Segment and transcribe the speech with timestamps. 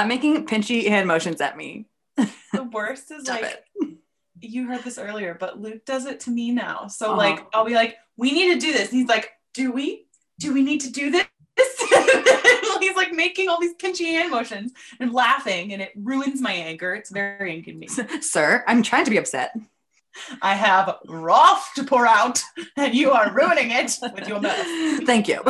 [0.00, 1.84] Stop making pinchy hand motions at me.
[2.16, 3.98] The worst is Stop like it.
[4.40, 6.86] you heard this earlier, but Luke does it to me now.
[6.86, 7.16] So Uh-huh.
[7.18, 8.90] like I'll be like, we need to do this.
[8.90, 10.06] And he's like, do we?
[10.38, 11.26] Do we need to do this?
[12.80, 16.94] he's like making all these pinchy hand motions and laughing, and it ruins my anger.
[16.94, 18.24] It's very inconvenient.
[18.24, 19.54] Sir, I'm trying to be upset.
[20.40, 22.42] I have wrath to pour out,
[22.76, 24.56] and you are ruining it with your mouth.
[25.04, 25.36] Thank you.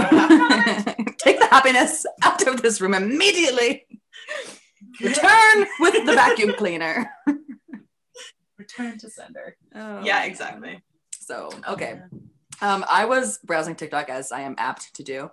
[1.19, 3.87] Take the happiness out of this room immediately.
[5.01, 7.11] Return with the vacuum cleaner.
[8.59, 9.57] Return to sender.
[9.75, 10.83] Oh, Yeah, exactly.
[11.19, 12.01] So, okay.
[12.63, 15.31] Um, I was browsing TikTok as I am apt to do.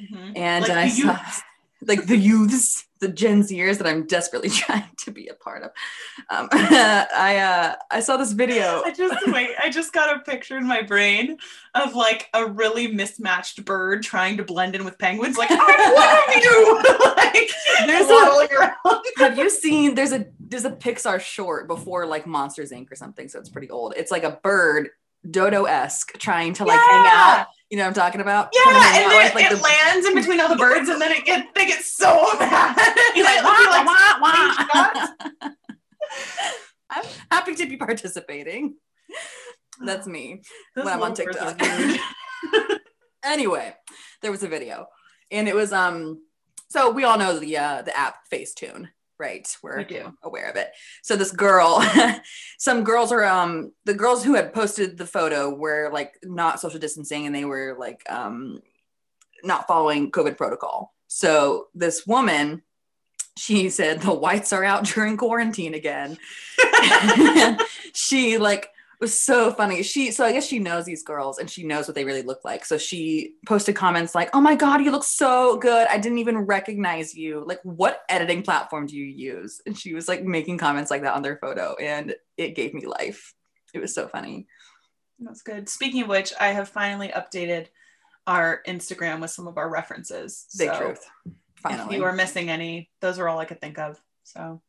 [0.00, 0.32] Mhm.
[0.36, 1.18] And Like I saw.
[1.86, 5.70] like the youths, the Gen Zers that I'm desperately trying to be a part of.
[6.30, 8.82] Um, I uh, I saw this video.
[8.84, 9.50] I just wait.
[9.62, 11.36] I just got a picture in my brain
[11.74, 15.36] of like a really mismatched bird trying to blend in with penguins.
[15.36, 15.56] Like, I
[16.32, 17.14] love you.
[17.16, 17.50] like,
[17.86, 19.04] There's a- around.
[19.18, 19.94] Have you seen?
[19.94, 22.90] There's a there's a Pixar short before like Monsters Inc.
[22.92, 23.94] or something, so it's pretty old.
[23.96, 24.90] It's like a bird,
[25.28, 27.46] dodo esque, trying to like hang out.
[27.70, 28.50] You know what I'm talking about?
[28.52, 31.10] Yeah, and then with, like, it the- lands in between all the birds, and then
[31.12, 32.06] it get they get so
[32.38, 32.76] mad.
[33.14, 35.50] He's like, wah, wah, wah.
[36.90, 38.74] I'm happy to be participating.
[39.84, 40.42] That's me.
[40.76, 42.80] Those when I'm on little birds are TikTok.
[43.24, 43.74] anyway,
[44.20, 44.86] there was a video,
[45.30, 46.22] and it was um.
[46.68, 48.88] So we all know the uh, the app Facetune,
[49.22, 49.46] right?
[49.62, 49.78] We're
[50.24, 50.72] aware of it.
[51.02, 51.80] So this girl,
[52.58, 56.80] some girls are um the girls who had posted the photo were like not social
[56.80, 58.60] distancing, and they were like um
[59.44, 60.92] not following COVID protocol.
[61.06, 62.62] So this woman,
[63.38, 66.18] she said the whites are out during quarantine again.
[67.94, 68.68] she like
[69.02, 69.82] was so funny.
[69.82, 72.44] She so I guess she knows these girls and she knows what they really look
[72.44, 72.64] like.
[72.64, 75.88] So she posted comments like, "Oh my god, you look so good.
[75.90, 77.44] I didn't even recognize you.
[77.44, 81.14] Like what editing platform do you use?" And she was like making comments like that
[81.14, 83.34] on their photo and it gave me life.
[83.74, 84.46] It was so funny.
[85.18, 85.68] That's good.
[85.68, 87.66] Speaking of which, I have finally updated
[88.26, 90.46] our Instagram with some of our references.
[90.56, 91.04] Big So truth.
[91.26, 91.96] If Finally.
[91.96, 94.00] you were missing any, those are all I could think of.
[94.24, 94.62] So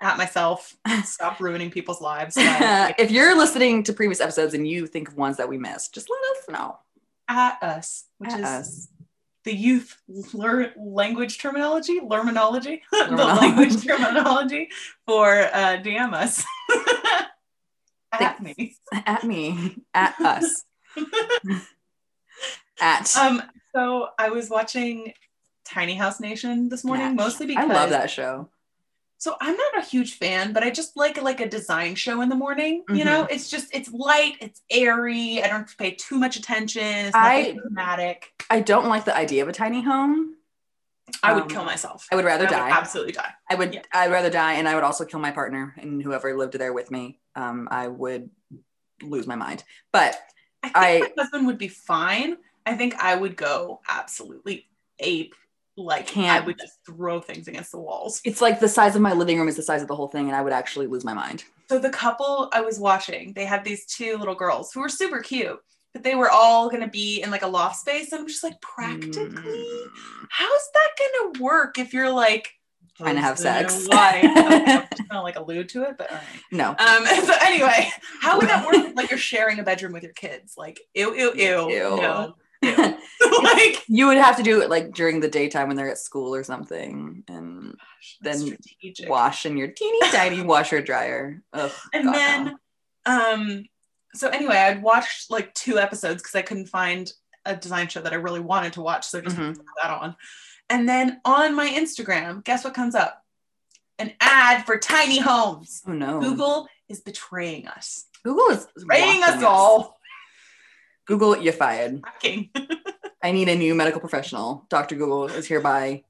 [0.00, 2.34] at myself, stop ruining people's lives.
[2.38, 6.08] if you're listening to previous episodes and you think of ones that we missed, just
[6.10, 6.78] let us know.
[7.28, 8.88] at us, which At is us.
[9.44, 9.96] the youth
[10.32, 14.68] lear- language terminology, lerminology, the language terminology
[15.06, 16.44] for uh, DM us.
[18.12, 18.40] at Thanks.
[18.58, 18.76] me.
[19.04, 19.76] At me.
[19.94, 20.64] At us.
[22.80, 23.42] At Um,
[23.74, 25.12] so I was watching
[25.64, 27.16] Tiny House Nation this morning, Natch.
[27.16, 28.48] mostly because I love that show.
[29.20, 32.28] So I'm not a huge fan, but I just like like a design show in
[32.28, 32.84] the morning.
[32.88, 33.04] You Mhm.
[33.04, 35.42] know, it's just it's light, it's airy.
[35.42, 36.82] I don't have to pay too much attention.
[37.06, 38.32] It's I- dramatic.
[38.48, 40.36] I don't like the idea of a tiny home.
[41.22, 42.06] I would Um, kill myself.
[42.12, 42.70] I would rather I would die.
[42.70, 43.32] absolutely die.
[43.50, 43.82] I would Yeah.
[43.92, 46.90] I'd rather die and I would also kill my partner and whoever lived there with
[46.90, 47.18] me.
[47.34, 48.30] Um, I would
[49.02, 49.64] lose my mind.
[49.92, 50.20] But
[50.62, 52.36] I think I- my husband would be fine.
[52.66, 54.68] I think I would go absolutely
[55.00, 55.34] ape.
[55.84, 58.20] Like I Can't- would just throw things against the walls.
[58.24, 60.26] it's like the size of my living room is the size of the whole thing,
[60.26, 61.44] and I would actually lose my mind.
[61.68, 65.20] So the couple I was watching, they had these two little girls who were super
[65.20, 65.58] cute,
[65.92, 68.10] but they were all gonna be in like a loft space.
[68.12, 69.86] And I'm just like, practically, Mm.
[70.30, 72.48] how's that gonna work if you're like
[72.96, 73.86] Trying to have sex.
[73.88, 74.24] wife?
[74.24, 74.66] I'm
[74.96, 76.20] just gonna like allude to it, but right.
[76.50, 76.70] No.
[76.70, 77.88] Um, so anyway,
[78.20, 78.74] how would that work?
[78.96, 80.54] Like you're sharing a bedroom with your kids?
[80.56, 81.96] Like ew, ew, ew, Ew.
[82.02, 82.94] no, ew.
[83.42, 86.34] like you would have to do it like during the daytime when they're at school
[86.34, 87.74] or something, and
[88.20, 89.08] that's Then strategic.
[89.08, 91.42] wash in your teeny tiny washer dryer.
[91.52, 92.44] Ugh, and God, then
[93.06, 93.12] no.
[93.12, 93.64] um
[94.14, 97.12] so anyway i'd watched like two episodes because i couldn't find
[97.44, 99.54] a design show that i really wanted to watch so I just Mhm.
[99.56, 100.16] put that on
[100.70, 103.22] and then on my instagram guess what comes up
[103.98, 109.42] an ad for tiny homes oh no, google is betraying us Google is betraying us
[109.42, 109.97] all
[111.08, 112.02] Google, you fired.
[113.22, 114.66] I need a new medical professional.
[114.68, 114.94] Dr.
[114.94, 116.04] Google is hereby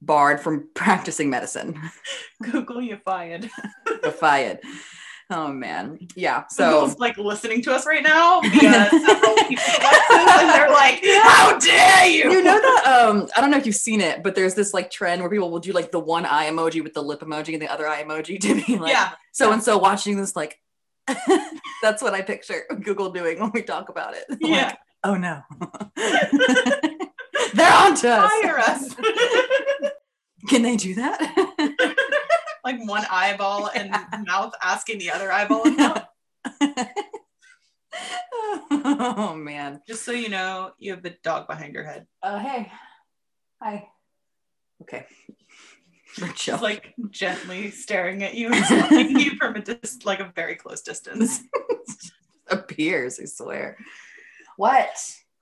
[0.00, 1.78] barred from practicing medicine.
[2.42, 3.50] google you fired
[4.02, 4.60] You're fired.
[5.30, 6.44] Oh man, yeah.
[6.48, 11.04] So Google's like listening to us right now via several people's devices, and they're like,
[11.04, 14.34] "How dare you!" you know that um I don't know if you've seen it, but
[14.34, 17.02] there's this like trend where people will do like the one eye emoji with the
[17.02, 20.16] lip emoji and the other eye emoji to be like yeah, so and so watching
[20.16, 20.58] this like
[21.82, 24.24] that's what I picture Google doing when we talk about it.
[24.40, 24.74] Like, yeah,
[25.04, 25.42] oh no.
[27.54, 28.30] They're on to us.
[28.30, 28.94] fire us.
[30.48, 31.18] Can they do that?
[32.64, 33.90] like one eyeball and
[34.26, 36.04] mouth asking the other eyeball and mouth.
[38.70, 39.80] oh man.
[39.86, 42.06] Just so you know, you have the dog behind your head.
[42.22, 42.70] Oh hey.
[43.62, 43.88] Hi.
[44.82, 45.06] Okay.
[46.34, 50.56] She's like gently staring at you and smiling you from a dis- like a very
[50.56, 51.40] close distance.
[52.48, 53.76] appears, I swear.
[54.56, 54.88] What?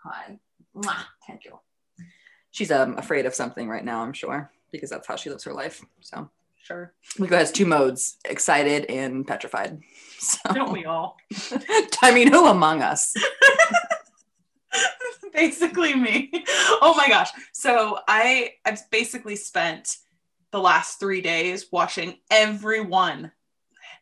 [0.02, 0.38] Hi.
[0.76, 1.04] Mwah.
[1.26, 1.58] Thank you.
[2.50, 5.52] She's um afraid of something right now, I'm sure, because that's how she lives her
[5.52, 5.84] life.
[6.00, 6.30] So
[6.66, 6.92] Sure.
[7.16, 9.80] Miko has two modes: excited and petrified.
[10.18, 11.18] So Don't we all?
[12.02, 13.14] I mean, who among us?
[15.34, 16.30] basically me.
[16.80, 17.28] Oh my gosh.
[17.52, 19.98] So I I've basically spent
[20.52, 23.32] the last three days watching every one.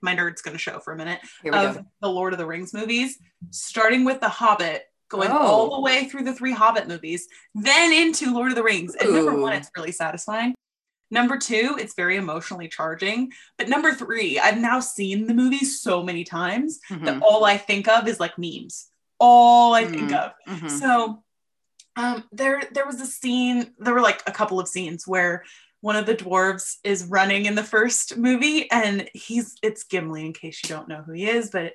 [0.02, 1.86] My nerd's gonna show for a minute of go.
[2.02, 3.18] the Lord of the Rings movies,
[3.50, 5.36] starting with The Hobbit, going Oh.
[5.38, 8.94] all the way through the three Hobbit movies, then into Lord of the Rings.
[8.94, 10.54] And number one, it's really satisfying.
[11.10, 13.32] Number two, it's very emotionally charging.
[13.56, 17.56] But number three, I've now seen the movie so many times Mhm, that all I
[17.56, 18.88] think of is like memes.
[19.20, 20.18] All I think Mm.
[20.24, 20.32] of.
[20.48, 20.70] mhm.
[20.70, 21.22] So
[21.96, 25.44] um there there was a scene, there were like a couple of scenes where
[25.84, 30.32] one of the dwarves is running in the first movie and he's it's Gimli in
[30.32, 31.72] case you don't know who he is, but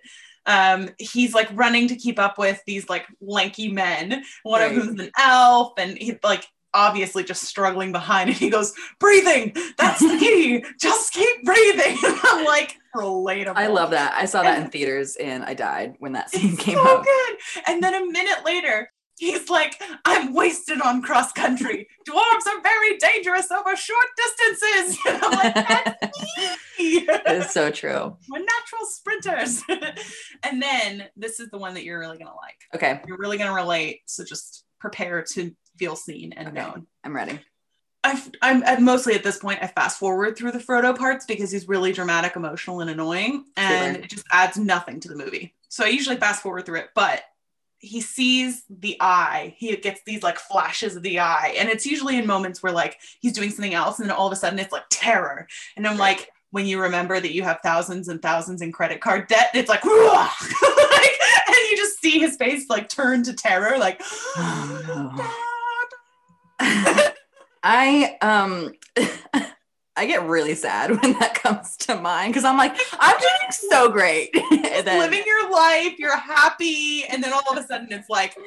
[0.48, 4.76] um he's like running to keep up with these like lanky men, one of Right.
[4.82, 10.00] whom's an elf and he like obviously just struggling behind and he goes breathing that's
[10.00, 14.14] the key just keep breathing i'm like relatable I love that.
[14.16, 17.04] I saw that in theaters and I died when that scene came so out.
[17.06, 17.38] good.
[17.68, 21.88] And then a minute later, he's like, I'm wasted on cross country.
[22.07, 24.98] Dwarves are very dangerous over short distances.
[25.06, 26.01] I'm like, that's
[26.77, 27.06] me.
[27.07, 28.18] It's so true.
[28.30, 29.63] We're natural sprinters.
[30.44, 32.57] and then this is the one that you're really going to like.
[32.75, 34.01] Okay, You're really going to relate.
[34.06, 36.57] So just prepare to feel seen and Okay.
[36.57, 36.88] known.
[37.04, 37.39] I'm ready.
[38.01, 39.60] I've, I'm at mostly at this point.
[39.62, 43.95] I fast forward through the Frodo parts because he's really dramatic, emotional, and annoying, and
[43.98, 44.04] Sure.
[44.06, 45.54] it just adds nothing to the movie.
[45.68, 47.22] So I usually fast forward through it, but
[47.80, 49.56] he sees the eye.
[49.58, 53.00] He gets these like flashes of the eye, and it's usually in moments where like
[53.20, 55.98] he's doing something else, and then all of a sudden it's like terror, and I'm
[55.98, 56.30] like.
[56.52, 59.86] When you remember that you have thousands and thousands in credit card debt, it's like,
[59.86, 61.12] like,
[61.48, 64.02] and you just see his face like turn to terror, like,
[64.36, 65.50] Oh,
[67.64, 68.74] I um
[70.00, 73.90] I get really sad when that comes to mind because I'm like, I'm doing so
[73.90, 74.30] great.
[74.51, 78.38] and then, living your life, you're happy, and then all of a sudden it's like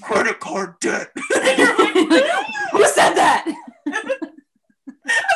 [0.00, 1.10] credit card debt.
[1.34, 3.44] Who said that?
[3.86, 3.92] I'm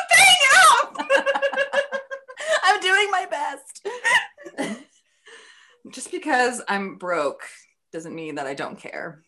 [0.09, 0.95] paying out.
[2.63, 3.87] I'm doing my best.
[5.91, 7.43] Just because I'm broke
[7.93, 9.21] doesn't mean that I don't care.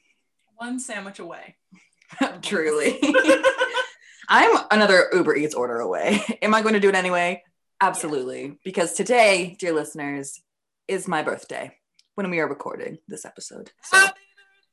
[0.56, 1.58] One sandwich away.
[2.42, 3.00] Truly.
[4.28, 6.22] I'm another Uber Eats order away.
[6.42, 7.44] Am I going to do it anyway?
[7.82, 8.58] Absolutely.
[8.64, 10.42] Because today, dear listeners,
[10.88, 11.78] is my birthday
[12.16, 13.72] when we are recording this episode.
[13.84, 14.20] So Happy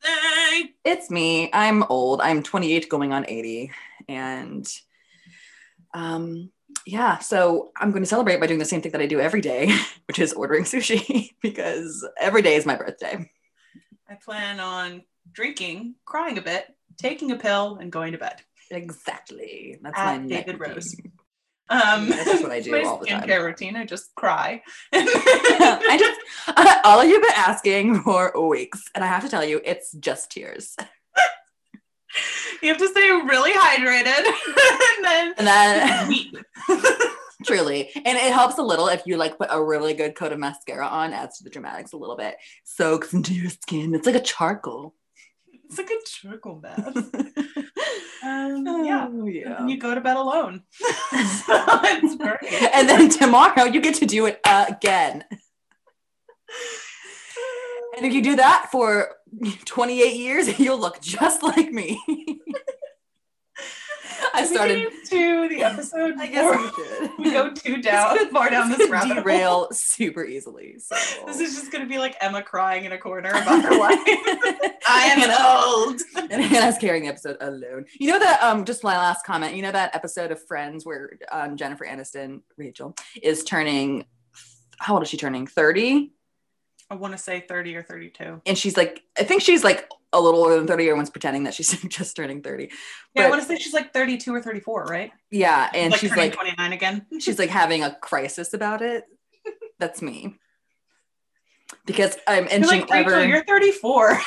[0.02, 0.74] birthday.
[0.84, 1.50] it's me.
[1.52, 2.20] I'm old.
[2.20, 3.70] I'm 28 going on 80.
[4.08, 4.72] And
[5.92, 6.50] um
[6.86, 9.40] yeah, so I'm going to celebrate by doing the same thing that I do every
[9.40, 9.74] day,
[10.06, 13.28] which is ordering sushi because every day is my birthday.
[14.08, 15.02] I plan on
[15.32, 16.66] drinking, crying a bit,
[16.96, 18.42] taking a pill, and going to bed.
[18.70, 19.78] Exactly.
[19.82, 20.74] That's At my David routine.
[20.74, 20.94] Rose.
[21.68, 23.22] Um, That's what I do my all the time.
[23.22, 23.76] skincare routine.
[23.76, 24.62] I just cry.
[24.92, 29.60] I just all of you've been asking for weeks, and I have to tell you,
[29.64, 30.74] it's just tears.
[32.62, 34.24] you have to stay really hydrated,
[34.96, 36.34] and then And then weep.
[37.46, 40.38] truly, and it helps a little if you like put a really good coat of
[40.40, 43.94] mascara on, adds to the dramatics a little bit, soaks into your skin.
[43.94, 44.94] It's like a charcoal.
[45.66, 46.96] It's like a charcoal bath.
[48.22, 49.08] Um, yeah.
[49.10, 49.60] Oh, yeah.
[49.60, 50.62] And you go to bed alone.
[50.72, 52.52] so it's great.
[52.74, 55.24] and then tomorrow you get to do it again.
[57.96, 59.16] And if you do that for
[59.64, 62.00] 28 years, you'll look just like me.
[64.34, 64.78] I started.
[64.78, 66.14] into the episode.
[66.18, 67.10] I guess we should.
[67.18, 69.68] we go too down, could- far down this rabbit hole.
[69.72, 70.78] super easily.
[70.78, 70.94] So
[71.26, 73.98] This is just gonna be like Emma crying in a corner about her life.
[74.88, 76.00] I am an old.
[76.30, 77.86] and Hanah's carrying the episode alone.
[77.98, 81.18] You know that um just my last comment, you know that episode of Friends where
[81.30, 84.04] um Jennifer Aniston, Rachel, is turning
[84.78, 85.46] how old is she turning?
[85.46, 86.12] 30?
[86.88, 88.40] I want to say 30 or 32.
[88.46, 90.84] And she's like, I think she's like a little older than 30.
[90.84, 92.70] Everyone's pretending that she's just turning 30.
[93.14, 95.12] Yeah, I want to say she's like 32 or 34, right?
[95.30, 95.70] Yeah.
[95.74, 97.06] And like she's like 29 again.
[97.20, 99.04] she's like having a crisis about it.
[99.78, 100.38] That's me.
[101.86, 104.20] Because I'm inching like, ever you're 34.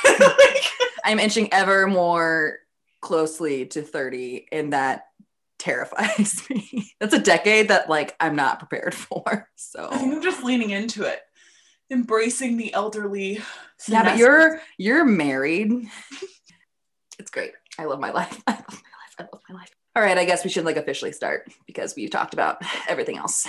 [1.06, 2.60] I'm inching ever more
[3.02, 5.08] closely to 30 and that
[5.60, 6.94] terrifies me.
[7.00, 9.48] That's a decade that like I'm not prepared for.
[9.56, 11.20] So I'm just leaning into it,
[11.92, 13.40] embracing the elderly.
[13.88, 15.72] yeah, but you're you're married.
[17.20, 17.52] It's great.
[17.78, 18.42] I love my life.
[18.48, 19.16] I love my life.
[19.20, 19.70] I love my life.
[19.96, 22.58] All right, I guess we should like officially start because we've talked about
[22.90, 23.48] everything else.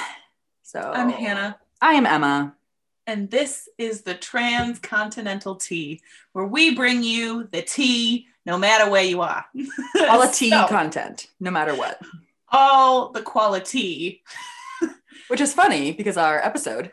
[0.63, 2.55] So I'm Hanah, I am Emma.
[3.07, 6.01] and this is the Transcontinental Tea,
[6.35, 9.47] where we bring you the tea no matter where you are.
[10.09, 11.99] All the tea So, content, no matter what.
[12.53, 14.23] all the quality
[15.29, 16.91] Which is funny because our episode.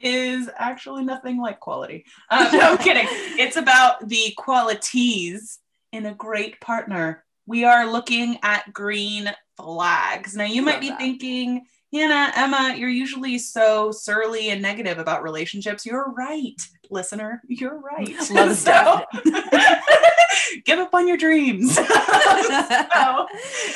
[0.00, 2.04] Is actually nothing like quality.
[2.30, 3.06] Uh, no, I'm kidding.
[3.38, 5.58] It's about the qualities
[5.92, 7.24] in a great partner.
[7.46, 10.34] We are looking at green flags.
[10.36, 10.98] Now, you might be that.
[10.98, 15.84] thinking, Hanah, Emma, you're usually so surly and negative about relationships.
[15.84, 16.54] You're right,
[16.90, 17.42] listener.
[17.48, 18.14] You're right.
[18.30, 19.02] Love So-
[20.64, 21.74] give up on your dreams.
[21.74, 21.82] So,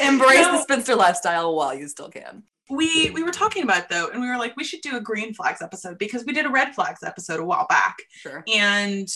[0.01, 2.45] Embrace the spinster lifestyle while you still can.
[2.71, 5.35] We we were talking about though, and we were like, we should do a green
[5.35, 7.97] flags episode because we did a red flags episode a while back.
[8.11, 8.43] Sure.
[8.53, 9.09] And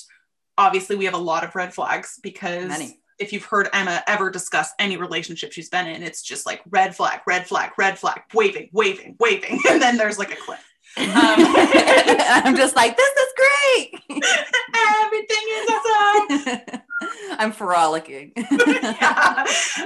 [0.57, 3.00] obviously, we have a lot of red flags because Many.
[3.19, 6.95] if you've heard Emma ever discuss any relationship she's been in, it's just like red
[6.95, 9.61] flag, red flag, red flag, waving, waving, waving.
[9.69, 10.59] And then there's like a clip.
[10.97, 14.02] Um, I'm just like, this is great.
[15.05, 16.81] Everything is awesome.
[17.38, 18.33] I'm frolicking.
[18.37, 19.45] yeah.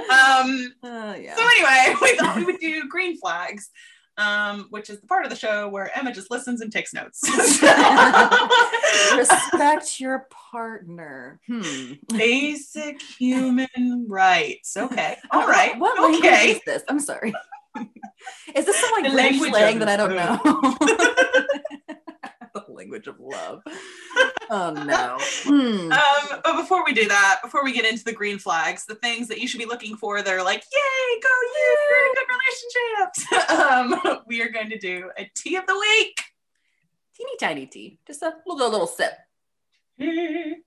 [0.09, 1.35] Um, Uh, yeah.
[1.35, 3.69] So anyway, we thought we would do green flags,
[4.17, 7.21] um, which is the part of the show where Emma just listens and takes notes.
[9.17, 11.39] Respect your partner.
[11.47, 11.93] Hmm.
[12.09, 14.77] Basic human rights.
[14.77, 15.17] Okay.
[15.31, 15.71] All right.
[15.71, 15.79] Right.
[15.79, 16.83] What language is this?
[16.87, 17.33] I'm sorry.
[18.55, 20.39] Is this some like language slang that I don't know?
[22.73, 23.61] The language of love.
[24.49, 25.17] Oh no.
[25.43, 25.91] Hmm.
[25.91, 29.27] Um, but before we do that, before we get into the green flags, the things
[29.29, 33.51] that you should be looking for that are like, yay, go you, good relationships.
[34.17, 36.21] um, we are going to do a tea of the week.
[37.15, 37.99] Teeny tiny tea.
[38.05, 39.13] Just a little, little sip.
[39.99, 40.63] Tea,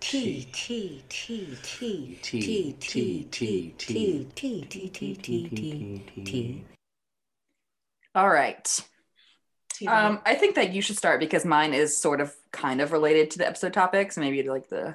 [0.00, 6.22] tea, tea, tea, Tea, tea, tea, tea, tea, tea, tea, tea, tea, tea, tea, tea,
[6.24, 6.64] tea.
[8.14, 8.80] All right.
[9.80, 12.34] Tea of the Um, I think that you should start because mine is sort of
[12.52, 14.14] kind of related to the episode topics.
[14.14, 14.94] So maybe like the,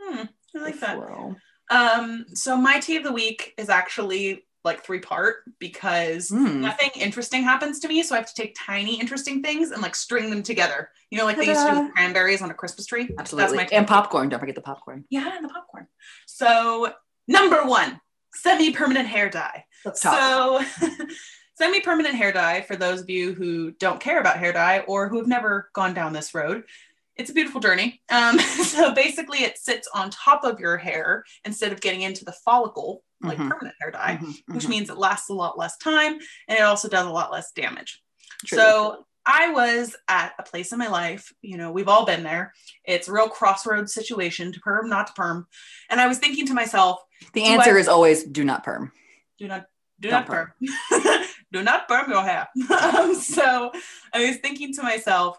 [0.00, 0.24] Hmm,
[0.56, 0.96] I like that.
[0.96, 1.36] flow.
[1.70, 6.60] Um, so my tea of the week is actually like three part because Hmm.
[6.60, 9.94] nothing interesting happens to me, so I have to take tiny interesting things and like
[9.94, 10.90] string them together.
[11.10, 13.08] You know, like they used to do with cranberries on a Christmas tree.
[13.18, 13.56] Absolutely.
[13.56, 14.28] That's my and popcorn.
[14.28, 15.04] Don't forget the popcorn.
[15.10, 15.86] Yeah, and the popcorn.
[16.26, 16.92] So
[17.26, 18.00] number one,
[18.34, 19.64] semi-permanent hair dye.
[19.84, 20.62] Let's talk.
[21.60, 25.08] So semi-permanent hair dye, for those of you who don't care about hair dye or
[25.10, 26.64] who have never gone down this road,
[27.16, 28.00] it's a beautiful journey.
[28.10, 32.32] Um, so basically it sits on top of your hair instead of getting into the
[32.32, 33.50] follicle like Mhm.
[33.50, 34.68] permanent hair dye, Mhm, which mhm.
[34.70, 36.14] means it lasts a lot less time
[36.48, 38.00] and it also does a lot less damage.
[38.46, 38.62] Truly.
[38.64, 42.54] So I was at a place in my life, you know, we've all been there.
[42.86, 45.46] It's a real crossroads situation to perm, not to perm.
[45.90, 47.02] And I was thinking to myself,
[47.34, 48.92] the answer I- is always do not perm.
[49.38, 49.66] do not
[50.00, 50.52] do Don't not perm.
[51.52, 52.48] do not perm your hair.
[53.14, 53.72] so
[54.12, 55.38] I was thinking to myself,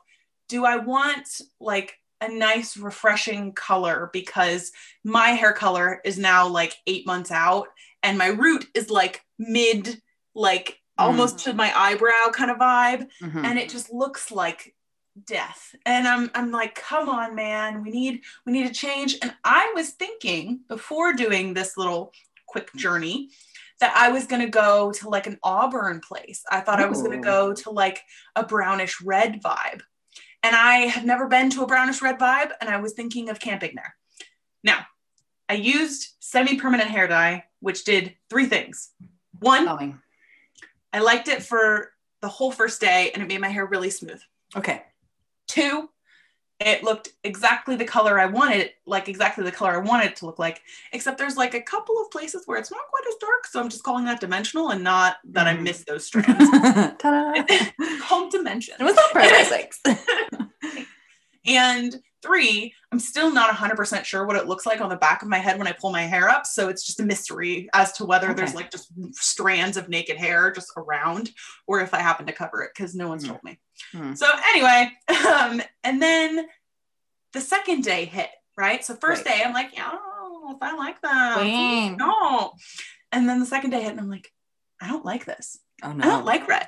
[0.49, 4.71] do I want like a nice refreshing color because
[5.03, 7.67] my hair color is now like eight months out
[8.03, 10.01] and my root is like mid
[10.35, 13.43] like almost to my eyebrow kind of vibe Mhm.
[13.43, 14.75] and it just looks like
[15.25, 19.33] death and i'm i'm like come on man we need we need a change and
[19.43, 22.13] i was thinking before doing this little
[22.47, 23.29] quick journey
[23.81, 27.01] that i was going to go to like an auburn place i thought i was
[27.01, 28.01] going to go to like
[28.35, 29.81] a brownish red vibe
[30.43, 33.39] and i have never been to a brownish red vibe and i was thinking of
[33.39, 33.93] camping there
[34.63, 34.85] now
[35.49, 38.91] i used semi-permanent hair dye which did three things
[39.41, 39.99] one Going.
[40.93, 44.21] I liked it for the whole first day and it made my hair really smooth.
[44.55, 44.83] Okay.
[45.47, 45.89] Two,
[46.67, 50.25] it looked exactly the color I wanted, like exactly the color I wanted it to
[50.25, 50.61] look like,
[50.93, 53.47] except there's like a couple of places where it's not quite as dark.
[53.47, 55.63] So I'm just calling that dimensional and not that I Mhm.
[55.63, 56.49] missed those strands.
[56.99, 57.43] Ta-da.
[58.01, 58.75] Called dimension.
[58.79, 59.49] It was purpose.
[59.49, 59.81] thanks.
[61.45, 65.27] And three, I'm still not 100% sure what it looks like on the back of
[65.27, 66.45] my head when I pull my hair up.
[66.45, 70.51] So it's just a mystery as to whether there's like just strands of naked hair
[70.51, 71.31] just around
[71.67, 73.29] or if I happen to cover it because no one's Hmm.
[73.31, 73.59] told me.
[73.91, 74.13] Hmm.
[74.13, 74.91] So anyway,
[75.27, 76.47] um, and then
[77.33, 78.83] the second day hit, right?
[78.85, 79.37] So first Right.
[79.37, 81.95] day, I'm like, yeah, I if I like that.
[81.97, 82.53] No.
[83.11, 84.31] And then the second day hit, and I'm like,
[84.81, 85.57] I don't like this.
[85.83, 86.03] Oh no.
[86.03, 86.67] I don't like red.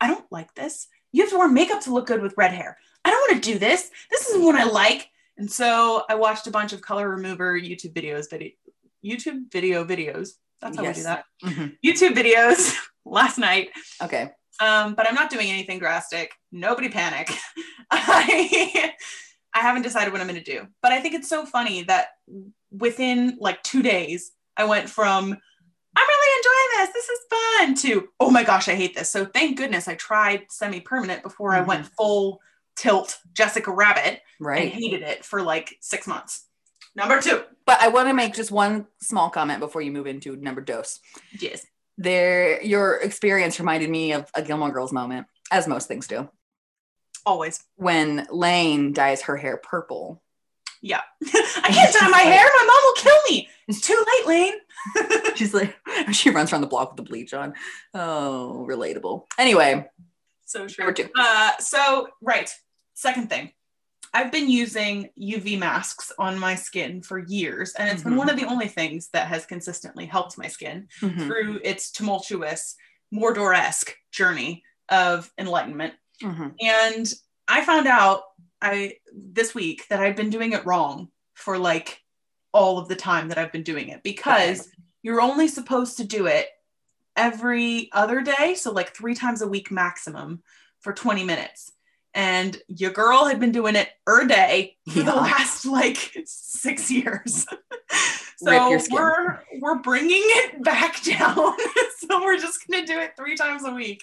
[0.00, 0.88] I don't like this.
[1.12, 2.76] You have to wear makeup to look good with red hair.
[3.04, 3.90] I don't want to do this.
[4.10, 5.08] This isn't what I like.
[5.38, 8.50] And so I watched a bunch of color remover YouTube videos, video,
[9.04, 10.30] YouTube video videos.
[10.60, 10.96] That's how Yes.
[10.96, 11.24] we do that.
[11.44, 11.76] Mhm.
[11.84, 13.70] YouTube videos last night.
[14.02, 14.30] Okay.
[14.60, 16.32] Um, but I'm not doing anything drastic.
[16.52, 17.30] Nobody panic.
[17.90, 18.92] I
[19.54, 20.68] I haven't decided what I'm going to do.
[20.82, 22.08] But I think it's so funny that
[22.70, 25.38] within like two days, I went from
[26.80, 27.08] enjoying this.
[27.08, 29.10] Is fun to oh my gosh, I hate this.
[29.10, 31.94] So thank goodness I tried semi-permanent before I went mm-hmm.
[31.96, 32.40] full
[32.76, 34.72] tilt Jessica Rabbit and Right.
[34.72, 36.46] hated it for like six months.
[36.94, 37.42] Number two.
[37.66, 40.98] But I want to make just one small comment before you move into number dose.
[41.38, 41.64] Yes.
[41.98, 46.30] There, your experience reminded me of a Gilmore Girls moment, as most things do,
[47.26, 47.62] Always.
[47.76, 50.22] when Lane dyes her hair purple.
[50.80, 51.02] Yeah.
[51.22, 52.44] I can't dye my hair.
[52.44, 53.48] My mom will kill me.
[53.70, 54.54] It's too late, Lane.
[55.36, 55.76] She's like,
[56.12, 57.54] she runs around the block with the bleach on.
[57.94, 59.26] Oh, relatable.
[59.38, 59.88] Anyway,
[60.44, 61.08] So two.
[61.18, 62.50] Uh, so right.
[62.94, 63.52] Second thing.
[64.12, 68.18] I've been using UV masks on my skin for years, and it's been Mhm.
[68.18, 72.74] one of the only things that has consistently helped my skin mhm, through its tumultuous,
[73.14, 75.94] Mordor-esque journey of enlightenment.
[76.20, 76.54] mhm.
[76.60, 77.12] And
[77.46, 78.24] I found out
[78.60, 82.02] I this week that I've been doing it wrong for like
[82.52, 84.68] all of the time that I've been doing it because
[85.02, 86.48] you're only supposed to do it
[87.16, 90.42] every other day, so like 3 times a week maximum
[90.80, 91.72] for 20 minutes.
[92.12, 97.46] And your girl had been doing it er day for the last like 6 years.
[98.36, 98.96] so Rip your skin.
[98.96, 101.36] we're we're bringing it back down.
[101.98, 104.02] so we're just going to do it 3 times a week.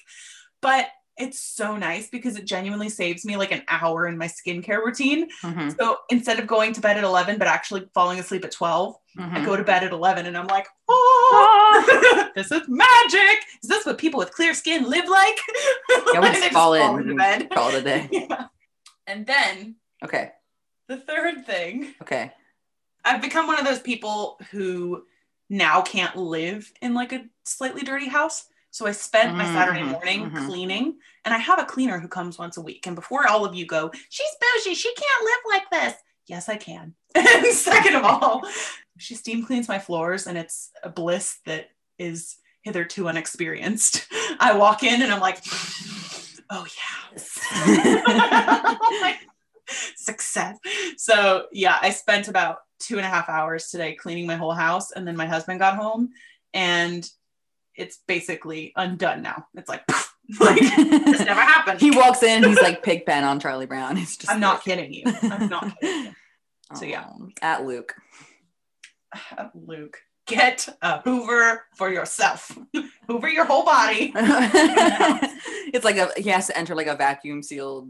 [0.62, 4.84] But it's so nice because it genuinely saves me like an hour in my skincare
[4.86, 5.28] routine.
[5.44, 8.96] mhm, So instead of going to bed at 11, but actually falling asleep at 12,
[9.18, 9.46] I mhm.
[9.46, 13.40] go to bed at 11 and I'm like, oh, this is magic.
[13.64, 15.38] Is this what people with clear skin live like?
[16.14, 17.48] Yeah, we And just I fall in bed.
[17.56, 18.10] a day.
[18.12, 18.46] Yeah.
[19.08, 20.32] And then Okay,
[20.88, 22.32] the third thing, okay.
[23.04, 25.04] I've become one of those people who
[25.50, 28.46] now can't live in like a slightly dirty house.
[28.72, 30.46] So I spent my Saturday Mhm, morning mhm.
[30.46, 32.86] cleaning, and I have a cleaner who comes once a week.
[32.86, 36.00] And before all of you go, she's bougie, she can't live like this.
[36.28, 36.96] Yes, I can.
[37.16, 38.44] And second of all,
[38.98, 44.08] she steam cleans my floors, and it's a bliss that is hitherto unexperienced.
[44.40, 45.40] I walk in and I'm like,
[46.50, 47.18] oh yeah.
[49.02, 49.18] Like,
[49.96, 50.58] success.
[50.98, 54.92] So yeah, I spent about two and a half hours today cleaning my whole house,
[54.92, 56.10] and then my husband got home,
[56.54, 57.10] and
[57.78, 59.48] it's basically undone now.
[59.56, 59.84] It's like,
[60.42, 61.80] like this never happened.
[61.80, 63.98] he walks in, he's like Pigpen on Charlie Brown.
[63.98, 65.04] It's just I'm not kidding you.
[65.06, 66.12] I'm not kidding you.
[66.76, 67.06] So, yeah.
[67.42, 67.96] At Luke.
[69.56, 72.58] Luke, get a Hoover for yourself.
[73.08, 74.12] Hoover your whole body.
[74.14, 77.90] it's like a he has to enter like a vacuum sealed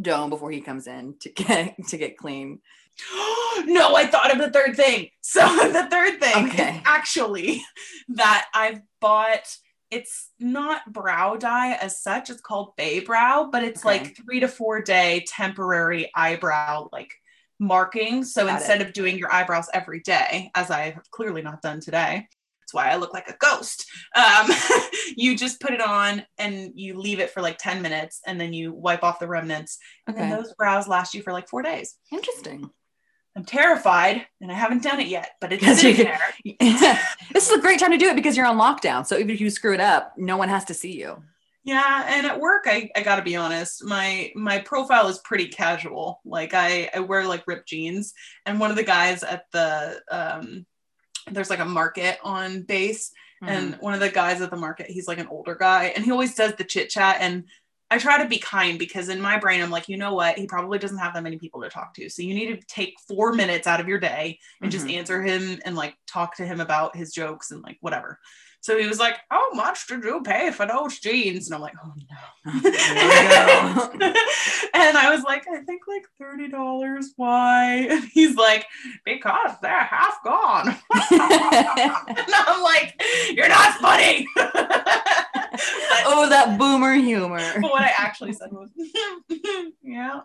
[0.00, 2.60] dome before he comes in to get to get clean.
[3.66, 5.08] no, I thought of the third thing.
[5.20, 5.40] So
[5.72, 6.76] the third thing Okay.
[6.76, 7.62] is actually
[8.10, 9.56] that I've bought.
[9.90, 12.30] It's not brow dye as such.
[12.30, 13.98] It's called Bay Brow, but it's Okay.
[13.98, 17.12] like three to four day temporary eyebrow like
[17.58, 18.24] marking.
[18.24, 18.54] So Got it.
[18.56, 22.26] instead of doing your eyebrows every day, as I have clearly not done today,
[22.60, 23.84] that's why I look like a ghost.
[24.16, 24.50] Um,
[25.16, 28.54] you just put it on and you leave it for like 10 minutes and then
[28.54, 29.76] you wipe off the remnants.
[30.06, 30.28] And Okay.
[30.30, 31.96] then those brows last you for like four days.
[32.10, 32.70] Interesting.
[33.34, 36.20] I'm terrified and I haven't done it yet, but it's sitting there.
[37.32, 39.06] this is a great time to do it because you're on lockdown.
[39.06, 41.22] So even if you screw it up, no one has to see you.
[41.64, 46.20] Yeah, and at work, I, I gotta be honest, my my profile is pretty casual.
[46.24, 48.14] Like I, I wear like ripped jeans,
[48.44, 50.66] and one of the guys at the um,
[51.30, 53.52] there's like a market on base, Mm-hmm.
[53.52, 56.12] and one of the guys at the market, he's like an older guy, and he
[56.12, 57.44] always does the chit chat, and
[57.92, 60.46] I try to be kind because in my brain, I'm like, you know what, he
[60.46, 63.34] probably doesn't have that many people to talk to, so you need to take four
[63.34, 64.94] minutes out of your day and just Mhm.
[64.94, 68.18] answer him and like talk to him about his jokes and like whatever.
[68.60, 71.74] So he was like, "How much did you pay for those jeans?" And I'm like,
[71.84, 72.04] "Oh no."
[74.74, 77.12] And I was like, I think like thirty dollars.
[77.16, 77.86] Why?
[77.90, 78.64] And he's like,
[79.04, 80.68] because they're half gone.
[80.68, 80.78] and
[81.20, 83.00] I'm like,
[83.34, 84.26] you're not funny.
[85.90, 87.40] But oh, that boomer humor.
[87.60, 88.70] what I actually said was,
[89.82, 90.20] yeah.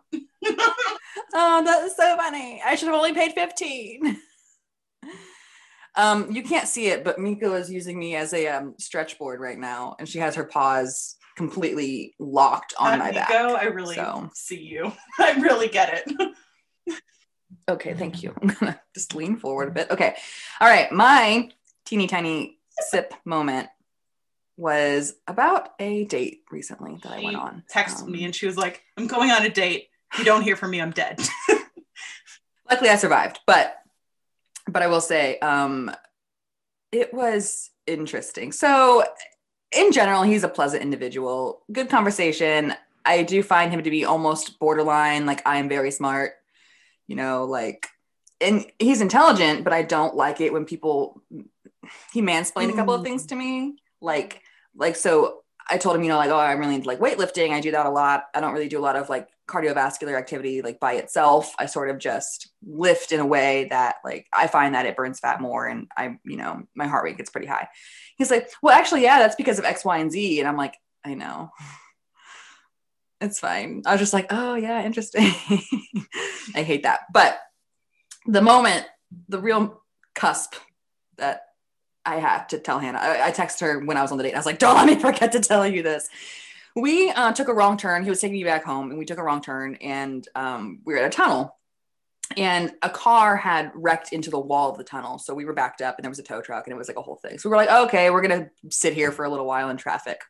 [1.34, 2.62] Oh, that is so funny.
[2.65, 4.17] I should have only paid 15.
[5.95, 9.39] Um, you can't see it, but Miko is using me as a um, stretch board
[9.39, 13.30] right now, and she has her paws completely locked on my back.
[13.30, 13.56] Go.
[13.56, 14.30] I really so.
[14.34, 14.91] see you.
[15.19, 16.36] I really get it.
[17.69, 18.34] Okay, thank you.
[18.41, 19.91] I'm gonna just lean forward a bit.
[19.91, 20.15] Okay,
[20.62, 20.91] all right.
[20.91, 21.50] My
[21.86, 23.67] teeny tiny sip moment
[24.58, 27.63] was about a date recently that I went on.
[27.74, 29.89] Texted Um, me and she was like, I'm going on a date.
[30.12, 31.22] If you don't hear from me, I'm dead.
[32.70, 33.76] luckily I survived, but
[34.67, 35.91] but I will say um
[36.91, 38.52] it was interesting.
[38.52, 39.04] So
[39.72, 42.74] in general, he's a pleasant individual, good conversation.
[43.06, 46.34] I do find him to be almost borderline like I am very smart,
[47.08, 47.88] you know, like
[48.39, 51.22] and he's intelligent, but I don't like it when people
[52.13, 53.78] he mansplained a couple of things to me.
[54.02, 54.41] Like,
[54.77, 57.51] like so I told him, you know, like, oh, I'm really into like weightlifting.
[57.51, 58.25] I do that a lot.
[58.33, 61.53] I don't really do a lot of like cardiovascular activity like by itself.
[61.59, 65.19] I sort of just lift in a way that like I find that it burns
[65.19, 67.67] fat more and I, you know, my heart rate gets pretty high.
[68.17, 70.39] He's like, well, actually, yeah, that's because of X, Y, and Z.
[70.39, 71.51] And I'm like, I know.
[73.19, 73.81] It's fine.
[73.83, 75.23] I was just like, oh yeah, interesting.
[76.55, 76.99] I hate that.
[77.11, 77.39] But
[78.27, 78.85] the moment,
[79.27, 79.81] the real
[80.13, 80.53] cusp
[81.17, 81.46] that
[82.08, 84.34] I have to tell Hanah, I, I texted her when I was on the date.
[84.34, 86.10] I was like, don't let me forget to tell you this.
[86.76, 88.04] We uh, took a wrong turn.
[88.04, 90.93] He was taking me back home, and we took a wrong turn, and um, we
[90.93, 91.58] were at a tunnel,
[92.38, 95.17] and a car had wrecked into the wall of the tunnel.
[95.17, 96.98] So we were backed up, and there was a tow truck, and it was like
[96.98, 97.39] a whole thing.
[97.39, 100.22] So we were like, okay, we're gonna sit here for a little while in traffic.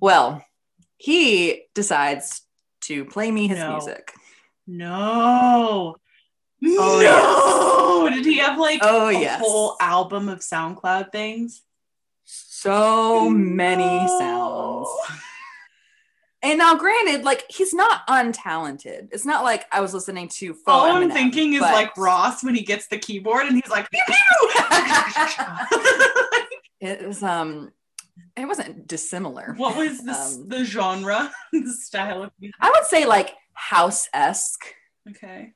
[0.00, 0.44] Well,
[0.98, 2.42] he decides
[2.82, 3.70] to play me his No.
[3.70, 4.12] music.
[4.66, 5.96] No.
[6.62, 8.14] Oh, no.
[8.16, 9.40] Did he have like Oh, a yes.
[9.40, 11.62] whole album of SoundCloud things?
[12.24, 14.88] So many sounds.
[16.42, 19.08] And now, granted, like he's not untalented.
[19.12, 20.56] It's not like I was listening to.
[20.66, 23.88] All I'm thinking is but- like Ross when he gets the keyboard and he's like,
[23.90, 24.16] pew, pew.
[26.80, 27.72] It was um,
[28.38, 29.52] it wasn't dissimilar.
[29.58, 32.54] what was this, Um, the genre, the style of music?
[32.58, 34.64] I would say like house esque.
[35.10, 35.52] Okay.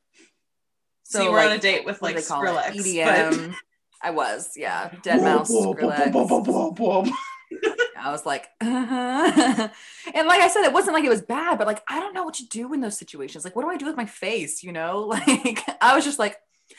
[1.15, 2.27] So we're were on a date with like they it?
[2.27, 2.73] Skrillex.
[2.73, 3.55] EDM.
[4.03, 4.91] I was, yeah.
[5.03, 5.77] Deadmau5.
[5.77, 7.11] Skrillex.
[7.97, 9.69] I was like, uh-huh.
[10.15, 12.25] and like I said, it wasn't like it was bad, but like I don't know
[12.25, 13.45] what to do in those situations.
[13.45, 14.63] Like, what do I do with my face?
[14.63, 16.37] You know, like I was just like,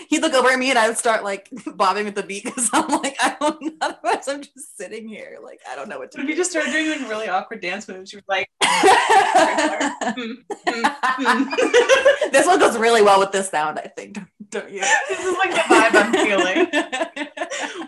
[0.10, 2.70] he'd look over at me and I would start like bobbing with the beat because
[2.74, 3.72] I'm like, I don't know.
[3.82, 6.32] Otherwise, I'm just sitting here, like I don't know what to if do.
[6.32, 8.14] you just started doing really awkward dance moves?
[8.14, 10.36] You're like, mm,
[10.68, 12.32] mm, mm.
[12.32, 14.16] this one goes really well with this sound, I think.
[14.16, 14.82] Don't, don't you?
[15.10, 16.68] this is like the vibe I'm feeling.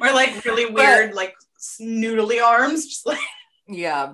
[0.02, 1.36] Or like really weird, like
[1.82, 3.20] noodly arms, just like
[3.68, 4.14] Yeah.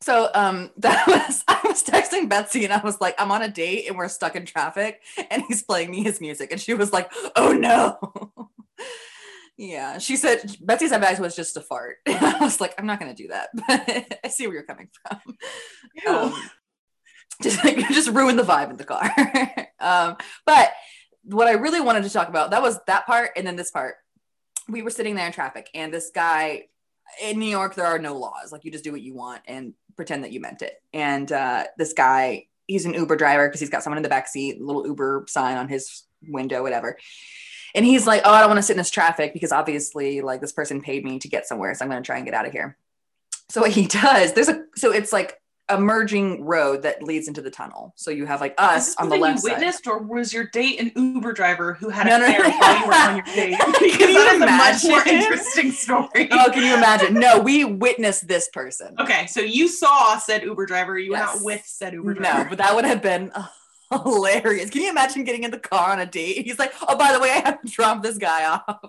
[0.00, 3.48] So um that was I was texting Betsy and I was like, I'm on a
[3.48, 6.52] date and we're stuck in traffic and he's playing me his music.
[6.52, 8.50] And she was like, oh no.
[9.56, 9.98] yeah.
[9.98, 11.96] She said Betsy's advice was just to fart.
[12.06, 14.88] And I was like, I'm not gonna do that, but I see where you're coming
[15.02, 15.36] from.
[15.94, 16.10] ew.
[16.10, 16.50] Um,
[17.42, 19.10] just like just ruin the vibe in the car.
[19.80, 20.72] um, but
[21.24, 23.96] what I really wanted to talk about that was that part and then this part.
[24.68, 26.64] We were sitting there in traffic, and this guy
[27.22, 28.52] in New York, there are no laws.
[28.52, 30.74] Like you just do what you want and pretend that you meant it.
[30.92, 34.28] And uh, this guy, he's an Uber driver because he's got someone in the back
[34.28, 36.98] seat, little Uber sign on his window, whatever.
[37.74, 40.40] And he's like, "Oh, I don't want to sit in this traffic because obviously, like
[40.40, 42.46] this person paid me to get somewhere, so I'm going to try and get out
[42.46, 42.76] of here."
[43.50, 47.42] So what he does, there's a so it's like a merging road that leads into
[47.42, 47.92] the tunnel.
[47.96, 49.58] So you have like us on the left you side.
[49.58, 52.86] witnessed, or was your date an Uber driver who had No, a no, while you
[52.86, 53.58] were on your date?
[53.80, 56.28] Because Can that is a much more interesting story.
[56.30, 57.14] Oh, can you imagine?
[57.14, 58.94] No, we witnessed this person.
[59.00, 61.34] Okay, so you saw said Uber driver, you were Yes.
[61.36, 62.44] not with said Uber driver.
[62.44, 63.32] No, but that would have been
[63.90, 64.70] hilarious.
[64.70, 66.44] Can you imagine getting in the car on a date?
[66.46, 68.80] He's like, "Oh, by the way, I have to drop this guy off."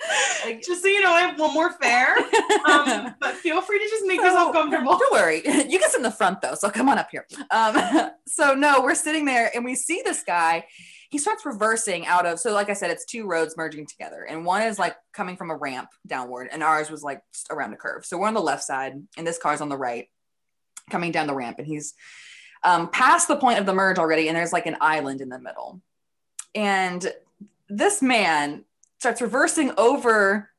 [0.44, 2.16] Like, Just so you know, I have one more fare.
[2.64, 4.96] Um, but feel free to just make yourself comfortable.
[4.98, 5.42] Don't worry.
[5.70, 7.26] You sit in the front though, so come on up here.
[7.50, 10.64] Um, so no, we're sitting there and we see this guy.
[11.10, 14.44] He starts reversing out of so like I said, it's two roads merging together, and
[14.44, 18.06] one is like coming from a ramp downward, and ours was like around a curve.
[18.06, 20.08] So we're on the left side, and this car's on the right,
[20.88, 21.94] coming down the ramp, and he's
[22.62, 25.38] um, past the point of the merge already, and there's like an island in the
[25.38, 25.80] middle,
[26.54, 27.12] and
[27.68, 28.64] this man
[29.00, 30.50] starts reversing over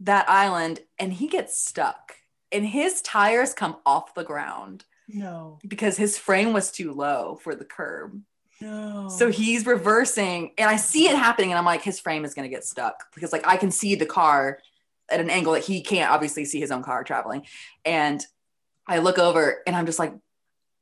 [0.00, 2.14] that island, and he gets stuck
[2.52, 7.54] and his tires come off the ground No, because his frame was too low for
[7.54, 8.20] the curb.
[8.60, 9.08] no.
[9.08, 12.48] So he's reversing, and I see it happening, and I'm like, his frame is gonna
[12.48, 14.58] get stuck because like I can see the car
[15.10, 17.46] at an angle that he can't obviously see his own car traveling.
[17.84, 18.24] And
[18.86, 20.12] I look over and I'm just like,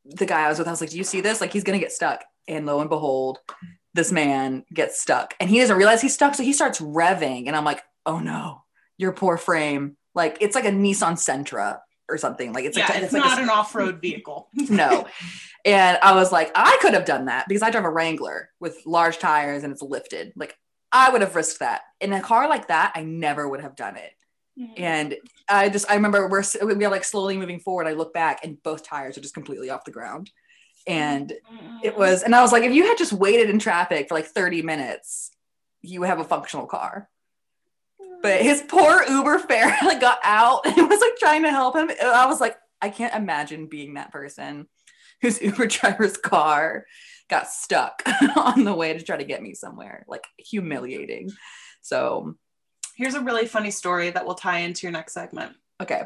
[0.07, 1.41] the guy I was with, I was like, Do you see this?
[1.41, 2.25] Like he's gonna get stuck.
[2.47, 3.39] And lo and behold,
[3.95, 6.35] this man gets stuck and he doesn't realize he's stuck.
[6.35, 8.63] So he starts revving, and I'm like, oh no,
[8.99, 9.97] your poor frame.
[10.15, 11.79] Like it's like a Nissan Sentra
[12.09, 12.53] or something.
[12.53, 14.49] Like it's yeah, like it's, like not a- an off-road vehicle.
[14.55, 15.07] no.
[15.65, 18.83] And I was like, I could have done that because I drive a Wrangler with
[18.85, 20.33] large tires and it's lifted.
[20.37, 20.57] Like
[20.93, 21.83] I would have risked that.
[22.01, 24.13] In a car like that, I never would have done it.
[24.61, 24.75] Mm-hmm.
[24.77, 25.17] And
[25.49, 27.87] I just, I remember we're, we are like slowly moving forward.
[27.87, 30.31] I look back and both tires are just completely off the ground.
[30.87, 31.33] And
[31.83, 34.27] it was, and I was like, if you had just waited in traffic for like
[34.27, 35.31] 30 minutes,
[35.83, 37.09] you would have a functional car.
[38.23, 41.91] But his poor Uber fare like got out and was like trying to help him.
[42.03, 44.67] I was like, I can't imagine being that person
[45.21, 46.87] whose Uber driver's car
[47.29, 48.03] got stuck
[48.37, 50.05] on the way to try to get me somewhere.
[50.09, 51.31] Like humiliating.
[51.81, 52.35] So
[52.97, 55.55] here's a really funny story that will tie into your next segment.
[55.83, 56.03] Okay.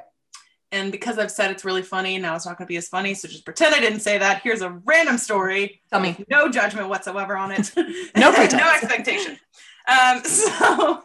[0.70, 3.14] And because I've said it's really funny, now it's not going to be as funny.
[3.14, 4.42] So just pretend I didn't say that.
[4.42, 5.81] Here's a random story.
[5.90, 6.16] Tell me.
[6.28, 7.72] No judgment whatsoever on it.
[8.16, 9.38] No no expectation.
[9.88, 11.02] Um, so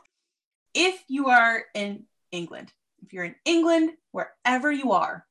[0.73, 2.73] if you are in England,
[3.06, 5.26] if you're in England, wherever you are,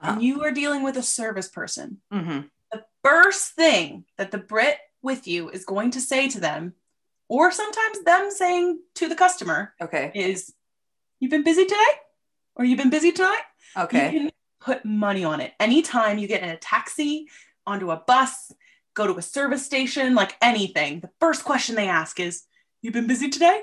[0.00, 0.12] Uh-huh.
[0.12, 2.40] and you are dealing with a service person, hmm
[2.70, 6.72] the first thing that the Brit with you is going to say to them,
[7.28, 10.10] or sometimes them saying to the customer, Okay.
[10.14, 10.54] is,
[11.20, 11.92] You've been busy today?
[12.56, 13.42] Or you've been busy tonight?
[13.76, 14.12] Okay.
[14.12, 14.30] You can
[14.60, 15.52] put money on it.
[15.60, 17.28] Anytime you get in a taxi,
[17.66, 18.52] onto a bus,
[18.94, 22.42] go to a service station, like anything, the first question they ask is,
[22.82, 23.60] You've been busy today?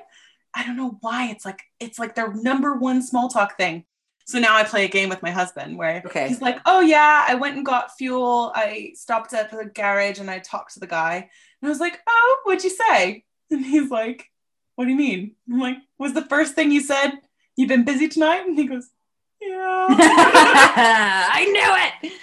[0.53, 1.29] I don't know why.
[1.29, 3.83] It's like it's like their number one small talk thing.
[4.25, 6.29] So now I play a game with my husband where Okay.
[6.29, 8.51] he's like, Oh yeah, I went and got fuel.
[8.55, 11.15] I stopped at the garage and I talked to the guy.
[11.61, 13.25] And I was like, Oh, what'd you say?
[13.51, 14.27] And he's like,
[14.75, 15.35] What do you mean?
[15.51, 17.11] I'm like, Was the first thing you said,
[17.57, 18.47] You've been busy tonight?
[18.47, 18.87] And he goes,
[19.41, 19.87] Yeah.
[21.31, 22.13] I knew it.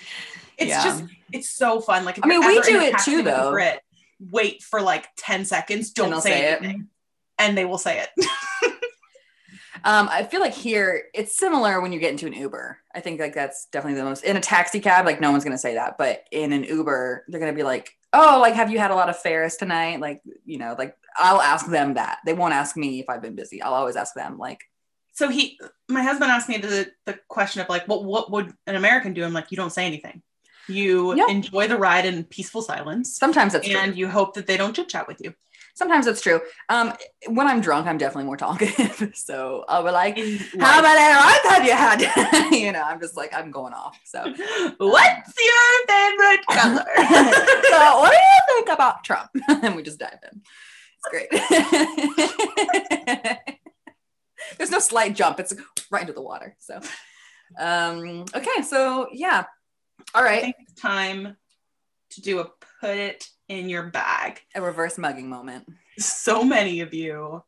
[0.59, 0.85] It's Yeah.
[0.85, 2.05] just it's so fun.
[2.05, 3.51] Like if I mean, we do it too, though.
[3.51, 3.81] Brit,
[4.31, 6.63] wait for like 10 seconds, don't say, say it.
[6.63, 6.89] anything.
[7.39, 8.27] And they will say it.
[9.85, 12.79] Um, I feel like here it's similar when you get into an Uber.
[12.93, 15.57] I think like that's definitely the most in a taxi cab, like no one's gonna
[15.59, 18.91] say that, but in an Uber, they're gonna be like, Oh, like have you had
[18.91, 20.01] a lot of fares tonight?
[20.01, 22.19] Like, you know, like I'll ask them that.
[22.27, 23.63] They won't ask me if I've been busy.
[23.63, 24.59] I'll always ask them, like,
[25.17, 28.77] so he my husband asked me the, the question of like, what what would an
[28.77, 29.25] American do?
[29.25, 30.23] I'm like, you don't say anything.
[30.69, 31.29] You Yep.
[31.31, 33.17] enjoy the ride in peaceful silence.
[33.17, 33.79] sometimes that's true.
[33.81, 35.33] And you hope that they don't chit chat with you.
[35.75, 36.41] Sometimes that's true.
[36.69, 36.93] Um,
[37.29, 39.13] when I'm drunk, I'm definitely more talkative.
[39.29, 40.17] so I'll be like,
[40.59, 42.51] How about many rides have you had?
[42.65, 43.99] you know, I'm just like, I'm going off.
[44.05, 44.23] So
[44.79, 46.85] What's your favorite color?
[47.71, 49.31] so what do you think about Trump?
[49.63, 50.43] and we just dive in.
[50.99, 51.31] It's great.
[54.59, 55.41] There's no slight jump.
[55.41, 55.55] It's
[55.91, 56.57] right into the water.
[56.59, 56.81] So,
[57.59, 58.63] um, okay.
[58.63, 59.45] So yeah.
[60.15, 60.39] All right.
[60.39, 61.37] I think it's time
[62.11, 64.41] to do a put it in your bag.
[64.55, 65.67] A reverse mugging moment.
[65.99, 67.43] so many of you,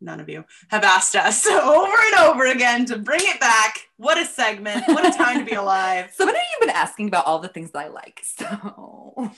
[0.00, 3.78] none of you, have asked us over and over again to bring it back.
[3.96, 4.86] What a segment.
[4.88, 6.10] What a time to be alive.
[6.14, 8.20] So many of you have been asking about all the things that I like.
[8.24, 9.30] So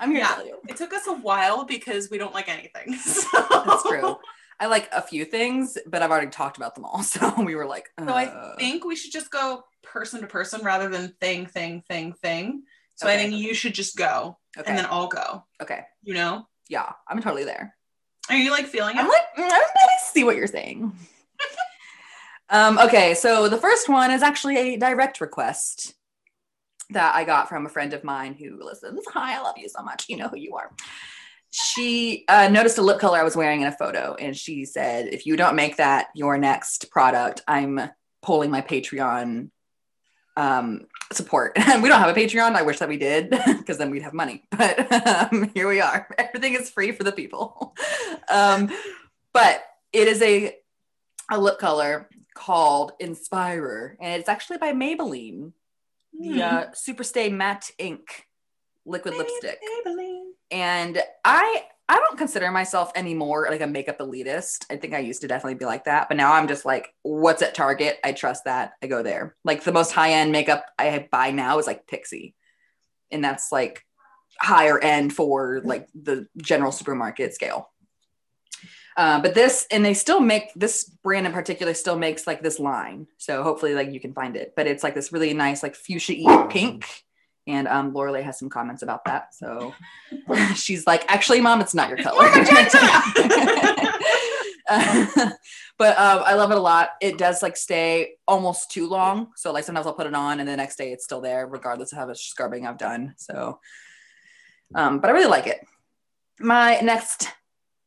[0.00, 0.28] I'm here Yeah.
[0.28, 0.56] to tell you.
[0.68, 2.94] It took us a while because we don't like anything.
[2.94, 3.26] So.
[3.66, 4.16] That's true.
[4.60, 7.02] I like a few things, but I've already talked about them all.
[7.02, 10.62] So we were like, So I uh, think we should just go person to person
[10.62, 12.62] rather than thing, thing, thing, thing.
[12.96, 14.68] So I think you should just go okay.
[14.68, 15.44] and then I'll go.
[15.62, 15.82] okay.
[16.02, 16.48] You know?
[16.68, 17.76] Yeah, I'm totally there.
[18.28, 19.00] Are you like feeling it?
[19.00, 19.62] I'm like, mm, I
[20.02, 20.92] see what you're saying.
[22.50, 25.94] um, okay, so the first one is actually a direct request
[26.90, 29.04] that I got from a friend of mine who listens.
[29.12, 30.06] Hi, I love you so much.
[30.08, 30.70] You know who you are.
[31.50, 35.08] She uh, noticed a lip color I was wearing in a photo, and she said,
[35.08, 37.80] "If you don't make that your next product, I'm
[38.22, 39.50] pulling my Patreon
[40.36, 42.54] um, support." And we don't have a Patreon.
[42.54, 44.44] I wish that we did, because then we'd have money.
[44.56, 44.92] But
[45.32, 46.06] um, here we are.
[46.18, 47.74] Everything is free for the people.
[48.30, 48.70] um,
[49.32, 50.54] but it is a
[51.30, 55.52] a lip color called Inspirer, and it's actually by Maybelline,
[56.12, 56.40] the Hmm.
[56.40, 58.24] uh, Superstay Matte Ink
[58.84, 59.58] liquid lipstick.
[59.86, 60.17] Maybelline.
[60.50, 64.66] And I I don't consider myself anymore like a makeup elitist.
[64.70, 67.40] I think I used to definitely be like that, but now I'm just like, what's
[67.40, 67.98] at Target?
[68.04, 68.72] I trust that.
[68.82, 69.36] I go there.
[69.44, 72.34] Like the most high end makeup I buy now is like Pixi,
[73.10, 73.84] and that's like
[74.38, 77.70] higher end for like the general supermarket scale.
[78.98, 82.58] Uh, but this, and they still make this brand in particular still makes like this
[82.58, 83.06] line.
[83.16, 84.54] So hopefully, like you can find it.
[84.56, 86.84] But it's like this really nice, like fuchsia pink.
[87.48, 89.34] And um, Lorelai has some comments about that.
[89.34, 89.74] So
[90.54, 92.28] she's like, actually, mom, it's not your color.
[94.68, 95.06] Uh,
[95.78, 96.90] but um, I love it a lot.
[97.00, 99.28] It does like stay almost too long.
[99.36, 101.92] So like sometimes I'll put it on and the next day it's still there, regardless
[101.92, 103.14] of how much scrubbing I've done.
[103.16, 103.60] So,
[104.74, 105.60] um, but I really like it.
[106.38, 107.28] My next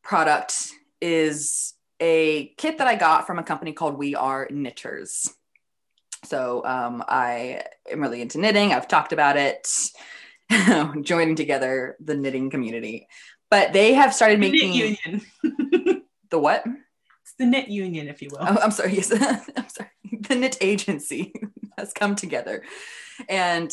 [0.03, 5.29] product is a kit that I got from a company called We Are Knitters.
[6.23, 8.73] So um, I am really into knitting.
[8.73, 9.67] I've talked about it,
[11.01, 13.07] joining together the knitting community.
[13.49, 16.01] But they have started The making knit union.
[16.29, 16.63] the what?
[17.23, 18.39] It's the knit union, if you will.
[18.41, 18.93] Oh, I'm sorry.
[18.95, 19.89] Yes, I'm sorry.
[20.27, 21.33] The knit agency
[21.77, 22.63] has come together,
[23.27, 23.71] and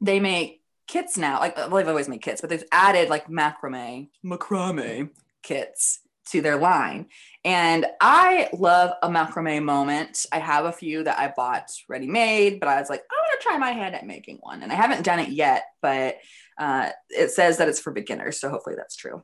[0.00, 1.40] they make kits now.
[1.40, 5.10] Like well, they've always made kits, but they've added like macrame, macrame
[5.42, 6.00] kits
[6.30, 7.06] to their line.
[7.44, 10.26] And I love a macrame moment.
[10.32, 13.40] I have a few that I bought ready made, but I was like, I want
[13.40, 15.64] to try my hand at making one, and I haven't done it yet.
[15.80, 16.18] But
[16.58, 19.22] uh, it says that it's for beginners, so hopefully that's true.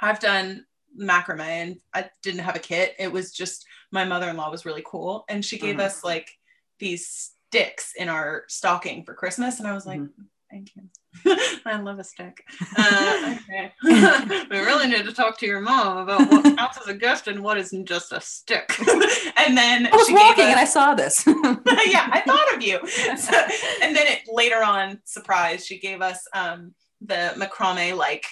[0.00, 0.64] I've done
[1.00, 2.94] macrame and I didn't have a kit.
[2.98, 5.80] It was just my mother-in-law was really cool and she gave Mhm.
[5.80, 6.30] us like
[6.78, 10.10] these sticks in our stocking for Christmas and I was like, Mhm.
[10.50, 10.82] thank you.
[11.66, 12.42] I love a stick.
[12.76, 13.72] Uh, okay.
[14.50, 17.42] we really need to talk to your mom about what counts as a gift and
[17.42, 18.72] what isn't just a stick.
[19.36, 21.24] and then I was she gave walking us- and I saw this.
[21.26, 22.80] yeah, I thought of you.
[23.16, 23.36] So,
[23.82, 28.24] and then it later on, surprise, she gave us um, the macrame like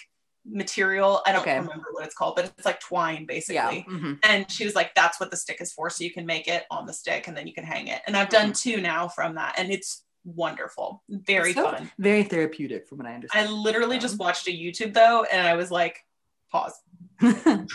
[0.47, 1.23] material.
[1.27, 1.59] I don't Okay.
[1.59, 3.85] remember what it's called, but it's like twine basically.
[3.87, 3.95] yeah.
[3.95, 4.19] mhm.
[4.23, 6.65] And she was like, "That's what the stick is for, so you can make it
[6.71, 9.35] on the stick, and then you can hang it." And I've done two now from
[9.35, 11.91] that, and it's wonderful, very So fun.
[11.99, 13.49] Very therapeutic from what I understand.
[13.49, 16.05] I literally just watched a YouTube though, and I was like,
[16.51, 16.81] "Pause.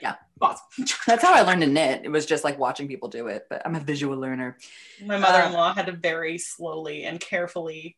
[0.00, 0.14] Yeah.
[0.40, 0.60] pause."
[1.06, 2.02] That's how I learned to knit.
[2.04, 4.56] It was just like watching people do it, but I'm a visual learner.
[5.04, 7.96] My mother-in-law um, had to very slowly and carefully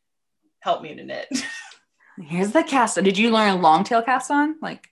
[0.61, 1.29] help me to knit.
[2.23, 3.05] Here's the cast on.
[3.05, 4.57] Did you learn long tail cast on?
[4.63, 4.89] Like,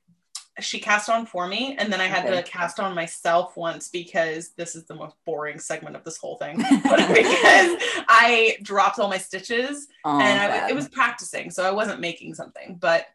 [0.61, 2.37] she cast on for me and then i had Okay.
[2.37, 6.37] to cast on myself once because this is the most boring segment of this whole
[6.37, 7.77] thing because
[8.09, 12.35] i dropped all my stitches oh, and I, it was practicing so i wasn't making
[12.35, 13.07] something but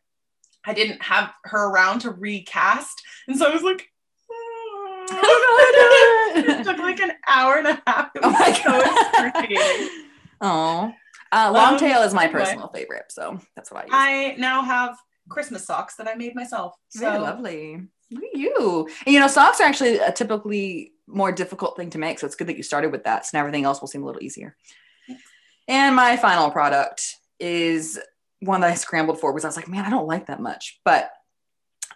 [0.66, 3.88] i didn't have her around to recast and so i was like
[4.32, 5.06] oh.
[6.36, 9.36] it took like an hour and a half it Oh was my so God.
[9.36, 9.90] excruciating.
[10.42, 10.92] Oh,
[11.32, 12.40] uh, long Um, tail is my anyway.
[12.42, 13.92] personal favorite, so that's what I use.
[13.94, 14.98] i now have
[15.30, 17.88] christmas socks that i made myself so Very lovely.
[18.10, 18.90] Look at you.
[19.06, 22.36] And you know, socks are actually a typically more difficult thing to make, so it's
[22.36, 23.26] good that you started with that.
[23.26, 24.56] So now everything else will seem a little easier.
[25.68, 28.00] And my final product is
[28.40, 30.80] one that I scrambled for because I was like, man, I don't like that much.
[30.86, 31.06] But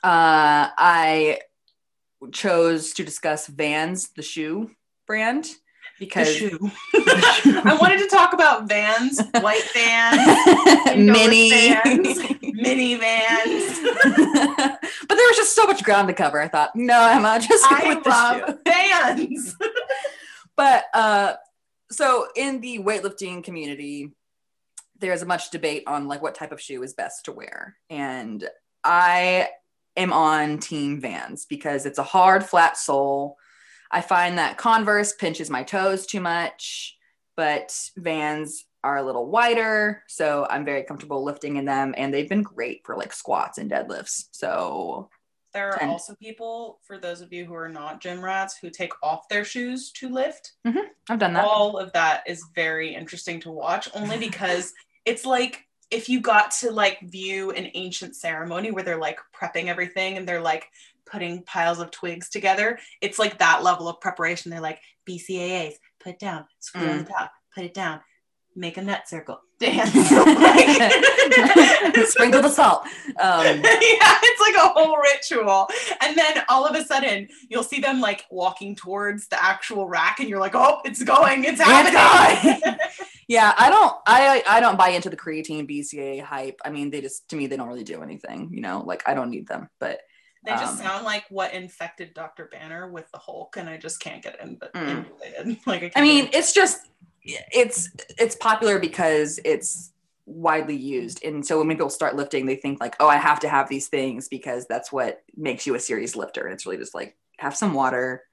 [0.04, 1.39] uh, I
[2.34, 4.72] chose to discuss Vans, the shoe
[5.08, 5.48] brand,
[6.02, 6.60] because shoe.
[6.96, 11.52] I wanted to talk about vans, white vans, mini.
[11.52, 12.18] Vans.
[12.42, 13.84] minivans.
[15.08, 16.42] but there was just so much ground to cover.
[16.42, 18.42] I thought, no, Emma, just go I with the shoe.
[18.42, 19.56] love vans.
[20.58, 21.34] But uh,
[21.92, 24.12] so in the weightlifting community,
[25.00, 28.50] there's a much debate on like what type of shoe is best to wear, and
[28.84, 29.50] I
[29.96, 33.38] am on Team Vans because it's a hard, flat sole.
[33.92, 36.98] I find that Converse pinches my toes too much,
[37.36, 42.30] but Vans are a little wider, so I'm very comfortable lifting in them, and they've
[42.30, 44.26] been great for like squats and deadlifts.
[44.32, 45.10] So
[45.54, 45.90] There are Ten.
[45.90, 49.46] also people, for those of you who are not gym rats, who take off their
[49.46, 50.54] shoes to lift.
[50.66, 51.46] Mm-hmm, I've done that.
[51.46, 54.74] All of that is very interesting to watch, only because
[55.06, 59.68] it's like if you got to like view an ancient ceremony where they're like prepping
[59.68, 60.66] everything and they're like
[61.12, 64.50] putting piles of twigs together, it's like that level of preparation.
[64.50, 68.00] They're like BCAAs, put it down, screw on the top, put it down,
[68.56, 69.91] make a nut circle, dance.
[72.10, 72.84] Sprinkle the salt.
[73.08, 75.69] Um, yeah, it's like a whole ritual.
[76.02, 80.19] And then all of a sudden, you'll see them like walking towards the actual rack,
[80.19, 82.78] and you're like, oh, it's going, it's happening.
[83.28, 86.60] yeah, I don't, I, I don't buy into the creatine BCA hype.
[86.63, 88.50] I mean, they just, to me, they don't really do anything.
[88.52, 89.69] You know, like I don't need them.
[89.80, 90.02] But
[90.44, 92.46] they just Um, sound like what infected Dr.
[92.46, 95.06] Banner with the Hulk, and I just can't get in, Mm.
[95.68, 96.88] Like, I, I mean, it's just,
[97.24, 99.94] it's, it's popular because it's
[100.26, 103.50] widely used, and so when people start lifting, they think like, oh, I have to
[103.50, 106.46] have these things because that's what makes you a serious lifter.
[106.46, 108.24] And it's really just like have some water,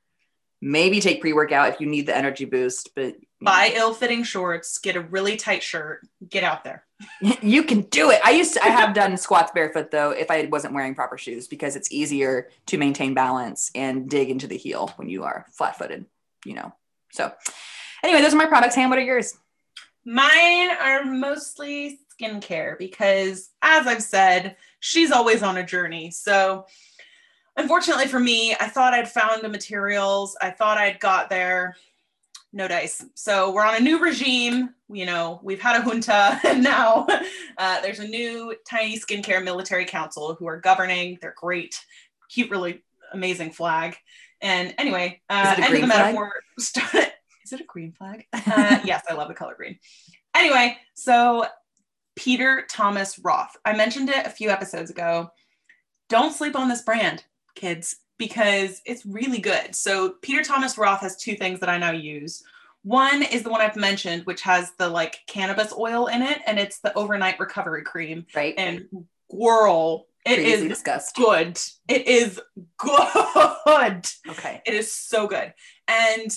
[0.61, 3.79] maybe take pre workout if you need the energy boost, but buy mm-hmm.
[3.79, 6.85] ill-fitting shorts, get a really tight shirt, get out there.
[7.43, 8.21] you can do it.
[8.25, 11.47] I used to, I have done squats barefoot though, if I wasn't wearing proper shoes
[11.49, 15.79] because it's easier to maintain balance and dig into the heel when you are flat
[15.79, 16.07] footed,
[16.45, 16.73] you know.
[17.13, 17.33] So,
[18.05, 18.75] anyway, those are my products.
[18.75, 19.37] Ham, what are yours?
[20.05, 26.11] Mine are mostly skincare because, as I've said, she's always on a journey.
[26.11, 26.67] So,
[27.57, 31.77] unfortunately for me, I thought I'd found the materials, I thought I'd got there.
[32.53, 33.05] No dice.
[33.15, 34.75] So, we're on a new regime.
[34.91, 37.07] You know, we've had a junta, and now
[37.59, 41.19] uh, there's a new tiny skincare military council who are governing.
[41.21, 41.79] They're great,
[42.31, 42.83] cute, really
[43.13, 43.97] amazing flag.
[44.41, 46.33] And anyway, uh, Is it a end of the metaphor.
[46.59, 48.27] Is it a green flag?
[48.33, 49.79] Uh, yes, I love the color green.
[50.35, 51.47] Anyway, so
[52.15, 53.57] Peter Thomas Roth.
[53.65, 55.31] I mentioned it a few episodes ago.
[56.09, 57.25] Don't sleep on this brand,
[57.55, 59.75] kids, because it's really good.
[59.75, 62.43] So Peter Thomas Roth has two things that I now use.
[62.83, 66.59] One is the one I've mentioned, which has the like cannabis oil in it, and
[66.59, 68.27] it's the overnight recovery cream.
[68.35, 68.55] Right.
[68.57, 68.87] And
[69.31, 71.15] whirl, it Crazy is disgust.
[71.17, 71.59] good.
[71.89, 72.41] It is
[72.77, 74.07] good.
[74.29, 74.63] Okay.
[74.67, 75.53] It is so good.
[75.87, 76.37] And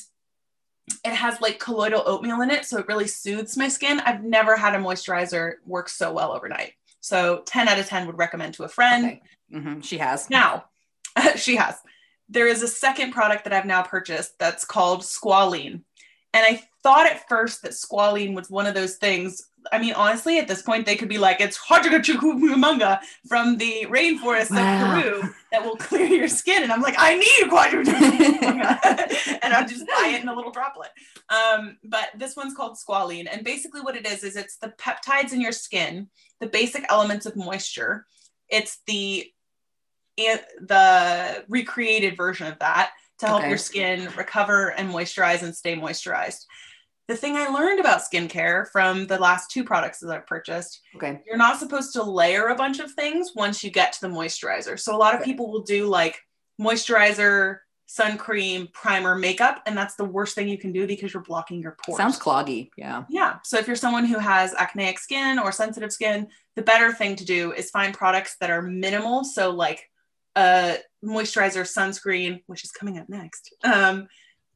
[1.06, 4.00] it has like colloidal oatmeal in it, so it really soothes my skin.
[4.02, 6.74] I've never had a moisturizer work so well overnight.
[7.00, 9.06] So 10 out of 10 would recommend to a friend.
[9.06, 9.22] Okay.
[9.54, 10.30] Mhm, She has.
[10.30, 10.66] Now,
[11.36, 11.76] she has.
[12.30, 15.82] There is a second product that I've now purchased that's called Squalene.
[16.34, 19.50] And I thought at first that Squalene was one of those things.
[19.72, 24.50] I mean, honestly, at this point, they could be like, it's Hajagachukumunga from the rainforest
[24.52, 24.98] Wow.
[24.98, 26.64] of Peru that will clear your skin.
[26.64, 29.40] And I'm like, I need Hajagachukumunga.
[29.44, 30.92] and I'll just buy it in a little droplet.
[31.30, 33.28] Um, but this one's called Squalene.
[33.30, 36.10] And basically, what it is, is it's the peptides in your skin,
[36.40, 38.06] the basic elements of moisture.
[38.48, 39.28] It's the
[40.18, 43.50] and the recreated version of that to help Okay.
[43.50, 46.46] your skin recover and moisturize and stay moisturized.
[47.08, 51.20] The thing I learned about skincare from the last two products that I've purchased, Okay.
[51.26, 54.80] you're not supposed to layer a bunch of things once you get to the moisturizer.
[54.80, 55.32] So a lot of Okay.
[55.32, 56.22] people will do like
[56.60, 61.24] moisturizer, sun cream, primer, makeup, and that's the worst thing you can do because you're
[61.24, 61.98] blocking your pores.
[61.98, 62.70] Sounds cloggy.
[62.78, 63.04] Yeah.
[63.10, 63.40] Yeah.
[63.44, 67.26] So if you're someone who has acneic skin or sensitive skin, the better thing to
[67.26, 69.26] do is find products that are minimal.
[69.26, 69.90] So like
[70.36, 73.54] a moisturizer, sunscreen, which is coming up next.
[73.64, 74.08] Um,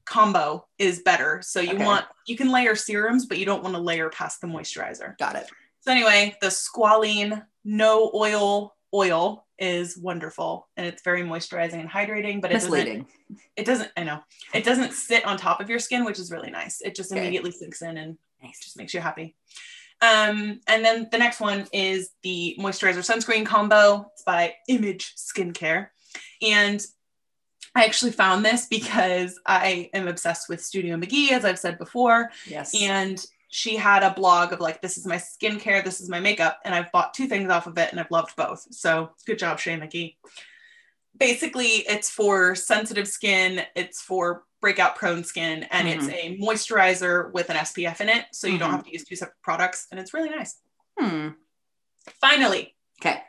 [0.06, 1.42] combo is better.
[1.44, 1.84] So you Okay.
[1.84, 5.18] want you can layer serums, but you don't want to layer past the moisturizer.
[5.18, 5.50] Got it.
[5.82, 12.42] So anyway, the squalene no oil oil is wonderful and it's very moisturizing and hydrating,
[12.42, 13.08] but it doesn't
[13.56, 14.20] it doesn't i know
[14.54, 17.52] it doesn't sit on top of your skin which is really nice it just immediately
[17.52, 18.60] sinks in and Nice.
[18.60, 19.36] just makes you happy
[20.02, 24.12] um and then the next one is the moisturizer sunscreen combo.
[24.14, 25.88] It's by image skincare.
[26.42, 26.84] And
[27.76, 32.32] i actually found this because i am obsessed with studio mcgee as i've said before.
[32.46, 32.74] Yes.
[32.80, 36.60] and she had a blog of like this is my skincare this is my makeup
[36.66, 38.66] and i've bought two things off of it and i've loved both.
[38.72, 40.16] So good job Shea McGee
[41.18, 47.50] basically it's for sensitive skin it's for breakout prone skin and it's a moisturizer with
[47.50, 48.74] an spf in it so you don't Mhm.
[48.74, 50.58] have to use two separate products and it's really nice
[51.00, 51.30] Hmm.
[52.22, 53.22] finally Okay.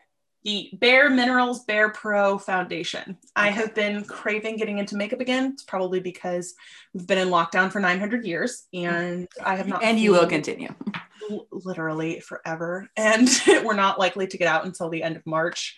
[0.44, 3.18] the Bare Minerals Bare Pro Foundation.
[3.34, 5.50] I have been craving getting into makeup again.
[5.52, 6.54] It's probably because
[6.94, 9.82] we've been in lockdown for 900 years and I have not.
[9.82, 10.72] And you will continue.
[11.50, 13.28] literally forever and
[13.64, 15.76] we're not likely to get out until the end of march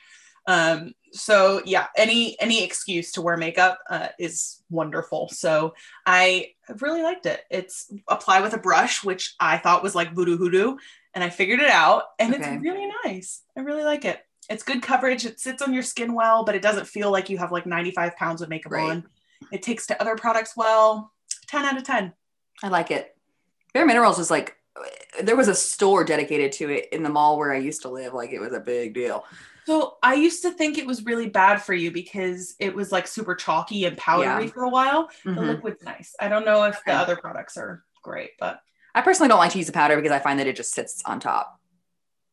[0.49, 5.73] um so yeah any any excuse to wear makeup uh, is wonderful so
[6.05, 6.49] i
[6.81, 10.77] really liked it it's apply with a brush which i thought was like voodoo hoodoo
[11.15, 12.43] and i figured it out and Okay.
[12.55, 14.21] it's really nice i really like it
[14.51, 17.39] it's good coverage it sits on your skin well but it doesn't feel like you
[17.39, 18.91] have like 95 pounds of makeup Right.
[18.91, 19.05] on
[19.53, 21.13] it takes to other products well
[21.47, 22.13] 10 out of 10
[22.61, 23.17] I like it.
[23.73, 24.57] Bare Minerals is like
[25.23, 28.15] there was a store dedicated to it in the mall where I used to live.
[28.15, 29.25] Like it was a big deal.
[29.69, 33.07] So I used to think it was really bad for you because it was like
[33.07, 34.51] super chalky and powdery Yeah.
[34.51, 35.11] for a while.
[35.27, 35.47] The Mhm.
[35.47, 36.15] liquid's nice.
[36.19, 38.63] I don't know if the other products are great, but
[38.95, 41.03] I personally don't like to use the powder because I find that it just sits
[41.05, 41.61] on top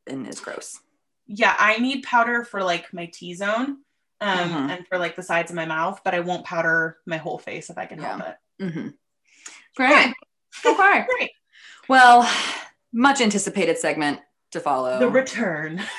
[0.08, 0.80] and is gross.
[1.28, 3.80] yeah, I need powder for like my T zone
[4.22, 4.70] um, Mhm.
[4.70, 7.70] and for like the sides of my mouth, but I won't powder my whole face
[7.70, 8.38] if I can help it.
[8.72, 8.88] hmm
[9.76, 10.14] Great.
[10.66, 11.06] Okay.
[11.18, 11.32] Great.
[11.90, 12.32] Well,
[12.94, 14.22] much anticipated segment
[14.52, 15.00] to follow.
[15.00, 15.82] The return.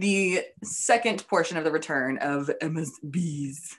[0.00, 3.76] the second portion of the return of Emma's bees.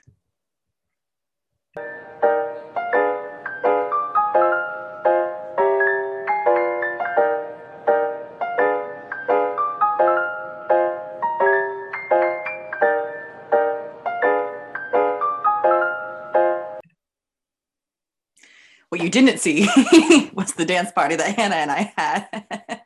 [18.90, 19.62] What you didn't see
[20.34, 22.78] was the dance party that Hanah and I had.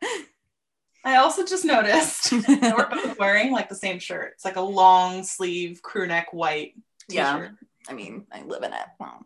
[1.17, 4.33] I also just noticed we're both wearing like the same shirt.
[4.35, 6.75] It's like a long sleeve crew neck white
[7.09, 7.37] Yeah.
[7.39, 7.53] t-shirt.
[7.89, 8.81] I mean, I live in it.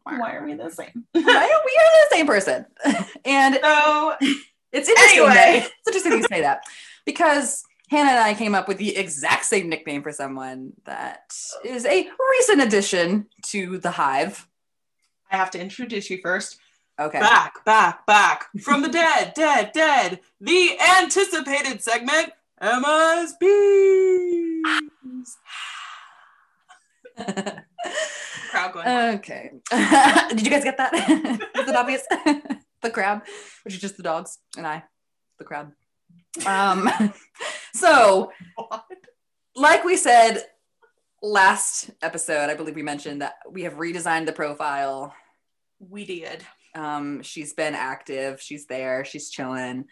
[0.04, 1.04] Why are we the same?
[1.14, 2.66] I know, we are the same person.
[3.24, 4.14] And So
[4.72, 5.18] it's interesting.
[5.18, 5.34] Anyway.
[5.34, 6.62] that- it's interesting you say that
[7.04, 11.32] because Hanah and I came up with the exact same nickname for someone that
[11.64, 14.46] is a recent addition to the hive.
[15.30, 16.58] I have to introduce you first.
[17.00, 17.18] Okay.
[17.18, 20.20] Back, back, back from the dead, dead, dead.
[20.40, 22.30] The anticipated segment,
[22.60, 24.62] Emma's Bees.
[28.50, 28.86] Crowd going.
[29.16, 29.50] okay.
[30.28, 30.92] Did you guys get that?
[31.58, 32.02] is it obvious?
[32.82, 33.22] the crowd,
[33.64, 34.82] which is just the dogs and I,
[35.38, 35.72] the crowd.
[36.46, 36.90] Um,
[37.74, 38.84] so What?
[39.56, 40.44] like we said
[41.22, 45.14] last episode, I believe we mentioned that we have redesigned the profile.
[45.78, 46.44] we did.
[46.74, 48.40] Um, she's been active.
[48.40, 49.04] She's there.
[49.04, 49.86] She's chilling.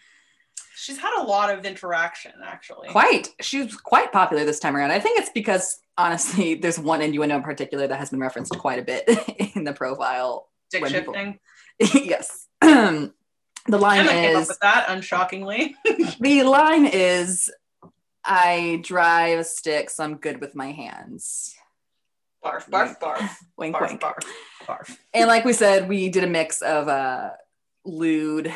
[0.77, 2.89] She's had a lot of interaction, actually.
[2.89, 3.29] Quite.
[3.41, 4.93] She was quite popular this time around.
[4.93, 8.79] I think it's because honestly, there's one innuendo in particular that has been referenced quite
[8.79, 9.09] a bit
[9.57, 10.49] in the profile.
[10.71, 11.39] Dick when people- shifting.
[12.09, 12.47] yes.
[12.61, 13.11] the
[13.69, 15.75] line Emma up is with that, unshockingly.
[16.21, 17.51] the line is
[18.25, 19.99] I drive sticks.
[20.01, 21.55] I'm good with my hands.
[22.45, 24.01] Barf, barf, barf, Wink, barf, wink.
[24.01, 24.25] barf,
[24.69, 24.97] barf.
[25.15, 27.31] And like we said, we did a mix of uh,
[27.85, 28.53] lewd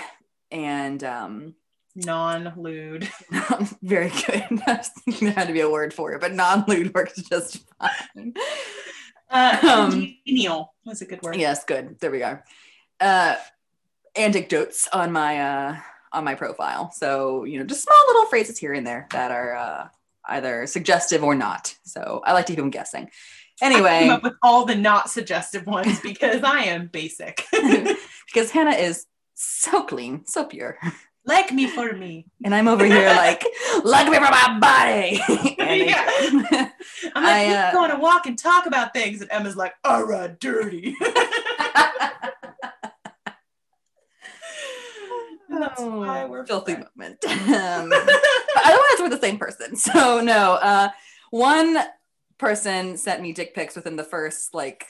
[0.51, 1.55] and um,
[1.95, 3.09] Non-lewd.
[3.83, 4.45] very good.
[4.67, 7.65] I was thinking there had to be a word for it, but non-lewd works just
[7.79, 8.35] fine.
[9.31, 11.37] Uh, Um, congenial was a good word.
[11.37, 11.99] Yes, good.
[12.01, 12.39] There we go.
[13.01, 13.37] Uh,
[14.17, 15.77] anecdotes on my uh,
[16.13, 16.91] on my profile.
[16.93, 19.89] So you know, just small little phrases here and there that are uh,
[20.27, 21.75] either suggestive or not.
[21.85, 23.11] So I like to keep them guessing.
[23.61, 27.45] I came Anyway, up with all the not suggestive ones because I am basic.
[27.53, 30.79] because Hanah is so clean, so pure,
[31.25, 32.27] like me for me.
[32.45, 33.45] and I'm over here like,
[33.85, 35.21] look me for my body.
[35.87, 36.71] Yeah.
[37.15, 39.75] I'm like, I, uh, go on a walk and talk about things, and Emma's like,
[39.85, 40.97] "All right, dirty."
[45.49, 46.89] That's why we're filthy friends.
[46.97, 47.25] moment.
[47.27, 47.93] Um,
[48.65, 50.89] otherwise we're the same person so no uh
[51.31, 51.77] one
[52.43, 54.86] person sent me dick pics within the first like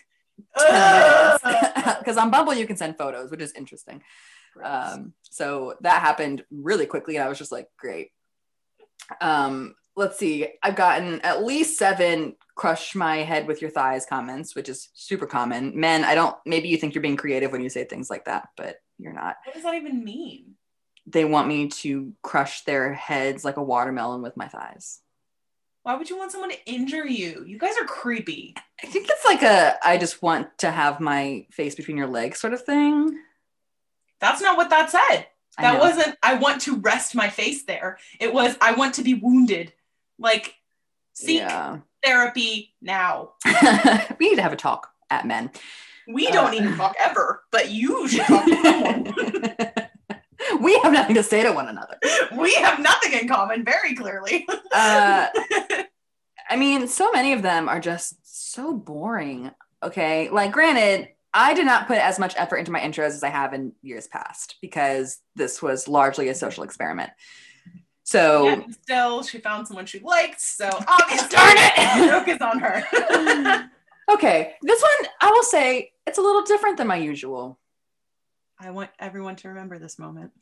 [0.55, 4.03] because on bumble you can send photos which is interesting.
[4.63, 8.11] Um so that happened really quickly and i was just like great.
[9.21, 10.49] Um let's see.
[10.63, 15.27] I've gotten at least seven crush my head with your thighs comments which is super
[15.27, 15.79] common.
[15.79, 18.49] Men i don't maybe you think you're being creative when you say things like that
[18.57, 19.37] but you're not.
[19.45, 20.55] What does that even mean?
[21.07, 25.01] they want me to crush their heads like a watermelon with my thighs.
[25.83, 27.45] Why would you want someone to injure you?
[27.47, 28.55] You guys are creepy.
[28.83, 32.39] I think it's like a I just want to have my face between your legs
[32.41, 33.19] sort of thing.
[34.21, 35.27] That's not what that said.
[35.59, 35.81] That know.
[35.81, 36.17] wasn't.
[36.23, 37.99] I want to rest my face there.
[38.21, 38.57] It was.
[38.61, 39.73] I want to be wounded.
[40.19, 40.55] Like,
[41.15, 41.79] seek Yeah.
[42.05, 43.33] therapy now.
[44.21, 45.51] we need to have a talk at men.
[46.09, 49.15] We Uh, don't even talk ever, but you should talk to someone.
[50.65, 51.99] we have nothing to say to one another.
[52.37, 54.47] we have nothing in common, very clearly.
[54.73, 55.27] Uh,
[56.49, 58.17] I mean, so many of them are just
[58.55, 59.51] so boring.
[59.83, 60.29] Okay.
[60.31, 63.55] Like, granted, I did not put as much effort into my intros as I have
[63.55, 67.11] in years past because this was largely a social experiment.
[68.05, 72.11] So, Yeah, still, she found someone she liked, so obviously, Darn it!
[72.11, 73.71] joke is on her.
[74.13, 77.59] okay, this one I will say it's a little different than my usual.
[78.63, 80.33] I want everyone to remember this moment.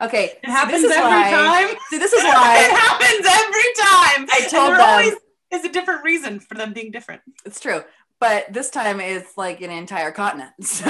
[0.00, 1.76] Okay, It happens every why, time.
[1.90, 4.26] See, this is why it happens every time.
[4.32, 5.14] I told them always
[5.52, 7.20] is a different reason for them being different.
[7.44, 7.82] it's true,
[8.18, 10.50] but this time it's like an entire continent.
[10.62, 10.86] So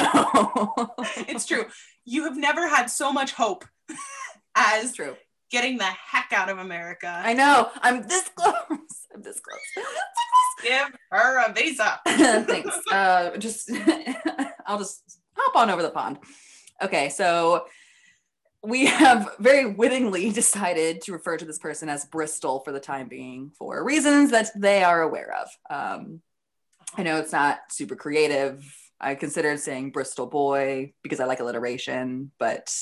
[1.29, 1.65] It's true.
[2.05, 3.65] You have never had so much hope
[4.55, 5.17] as It's true.
[5.51, 7.09] getting the heck out of America.
[7.25, 7.71] I know.
[7.83, 8.55] I'm this close.
[9.15, 9.87] I'm this close.
[10.63, 12.01] Give her a visa.
[12.07, 12.79] Thanks.
[12.91, 13.71] Uh, just
[14.67, 16.19] I'll just hop on over the pond.
[16.83, 17.67] Okay, so
[18.65, 23.09] we have very wittingly decided to refer to this person as Bristol for the time
[23.09, 25.49] being for reasons that they are aware of.
[25.71, 26.21] Um,
[26.97, 28.65] I know it's not super creative.
[29.01, 32.73] I considered saying Bristol boy because I like alliteration, but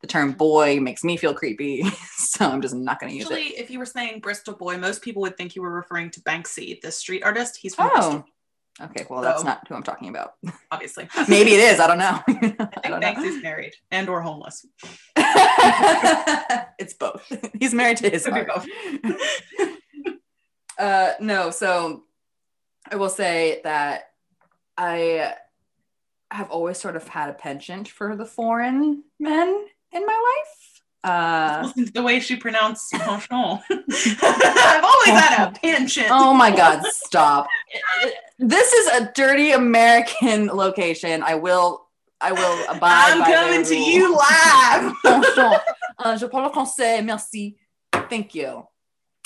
[0.00, 1.82] the term boy makes me feel creepy,
[2.16, 3.60] so I'm just not going to use Actually, it.
[3.60, 6.78] if you were saying Bristol boy, most people would think you were referring to Banksy,
[6.82, 7.56] the street artist.
[7.56, 8.24] He's from Bristol, Oh,
[8.80, 9.06] okay.
[9.08, 10.34] Well, that's not who I'm talking about.
[10.70, 11.08] obviously.
[11.28, 11.80] Maybe it is.
[11.80, 12.20] I don't know.
[12.28, 13.00] I think know.
[13.00, 14.66] Banksy's married and or homeless.
[15.16, 17.30] it's both.
[17.58, 18.48] He's married to his heart.
[20.78, 22.04] uh, no, so
[22.90, 24.10] I will say that
[24.76, 25.34] I
[26.30, 30.63] have always sort of had a penchant for the foreign men in my life.
[31.04, 33.30] Uh, the way she pronounced penchant.
[33.70, 36.08] I've always had a penchant.
[36.10, 37.46] oh my God, stop.
[38.38, 41.22] This is a dirty American location.
[41.22, 41.86] I will,
[42.22, 44.94] I will abide I'm coming to you live.
[45.04, 45.60] Penchant.
[45.98, 47.04] Uh, je parle français.
[47.04, 47.58] Merci.
[48.08, 48.66] Thank you.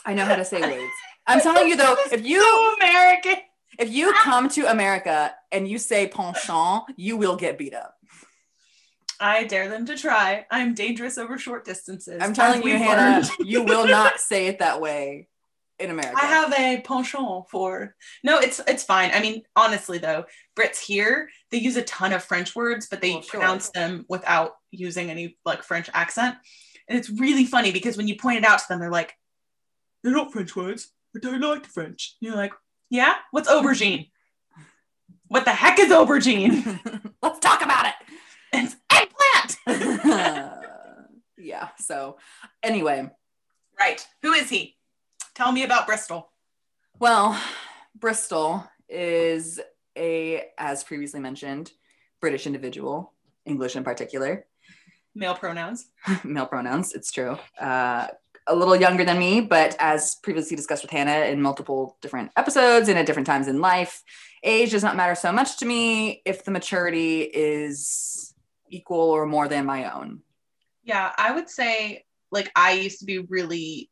[0.05, 0.93] I know how to say words.
[1.29, 3.37] I'm telling you though, if you so American.
[3.79, 7.98] if you come to America and you say penchant, you will get beat up.
[9.21, 10.47] I dare them to try.
[10.51, 12.21] I'm dangerous over short distances.
[12.23, 15.29] I'm telling you, Hanah, you will not say it that way
[15.79, 16.16] in America.
[16.21, 17.95] I have a penchant for.
[18.23, 19.11] No, it's it's fine.
[19.12, 20.25] I mean, honestly though,
[20.57, 23.41] Brits here they use a ton of French words, but they Well, sure.
[23.41, 26.37] pronounce them without using any like French accent,
[26.89, 29.14] and it's really funny because when you point it out to them, they're like,
[30.03, 32.53] "They're not French words, but I like French." And you're like,
[32.91, 34.11] "Yeah, what's aubergine?
[35.29, 37.11] what the heck is aubergine?
[37.23, 37.87] Let's talk about
[38.53, 38.78] It's it.
[41.37, 41.69] yeah.
[41.79, 42.16] So,
[42.62, 43.11] anyway,
[43.79, 44.07] right.
[44.23, 44.77] Who is he?
[45.35, 46.31] Tell me about Bristol.
[46.99, 47.41] well,
[47.95, 49.61] Bristol is
[49.97, 51.73] a, as previously mentioned,
[52.21, 53.12] British individual,
[53.45, 54.47] English in particular.
[55.14, 55.87] Male pronouns.
[56.25, 58.07] male pronouns it's true uh
[58.49, 62.89] a little younger than me, but as previously discussed with Hanah in multiple different episodes
[62.89, 64.03] and at different times in life,
[64.43, 68.35] age does not matter so much to me if the maturity is
[68.71, 70.23] equal or more than my own.
[70.83, 73.91] Yeah, I would say like I used to be really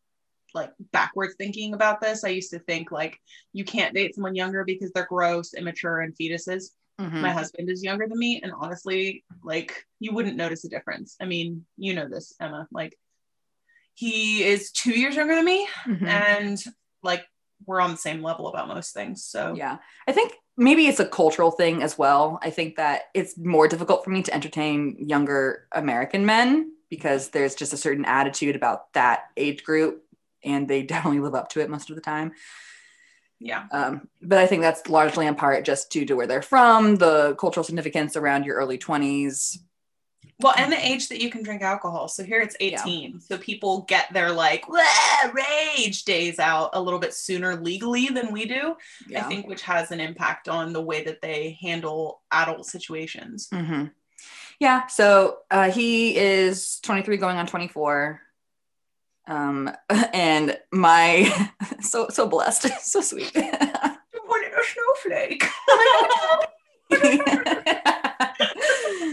[0.54, 2.24] like backwards thinking about this.
[2.24, 3.18] I used to think like
[3.52, 6.70] you can't date someone younger because they're gross, immature, and fetuses.
[7.00, 7.20] Mhm.
[7.20, 11.16] My husband is younger than me, and honestly, like you wouldn't notice a difference.
[11.20, 12.66] I mean, you know this, Emma.
[12.72, 12.98] Like
[13.94, 16.06] he is two years younger than me, Mhm.
[16.06, 16.64] and
[17.02, 17.26] like
[17.66, 19.24] we're on the same level about most things.
[19.24, 19.78] So Yeah.
[20.06, 22.38] I think maybe it's a cultural thing as well.
[22.42, 27.54] I think that it's more difficult for me to entertain younger American men because there's
[27.54, 30.04] just a certain attitude about that age group
[30.42, 32.32] and they definitely live up to it most of the time.
[33.38, 33.64] yeah.
[33.70, 37.34] Um, but I think that's largely in part just due to where they're from, the
[37.34, 39.58] cultural significance around your early 20s.
[40.40, 42.08] Well, and the age that you can drink alcohol.
[42.08, 43.20] So here it's 18.
[43.20, 44.66] So people get their like
[45.32, 48.76] rage days out a little bit sooner legally than we do.
[49.08, 49.24] Yeah.
[49.24, 53.48] I think, which has an impact on the way that they handle adult situations.
[53.50, 53.86] hmm
[54.60, 54.86] Yeah.
[54.88, 58.20] So uh, he is 23 going on 24.
[59.28, 59.70] Um,
[60.12, 61.48] and my
[61.80, 63.34] so so blessed, so sweet.
[63.34, 65.44] Wanted a snowflake.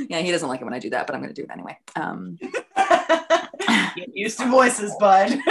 [0.09, 1.77] Yeah, he doesn't like it when I do that, but I'm gonna do it anyway.
[1.95, 2.37] Um,
[3.95, 5.29] Get used to voices, bud.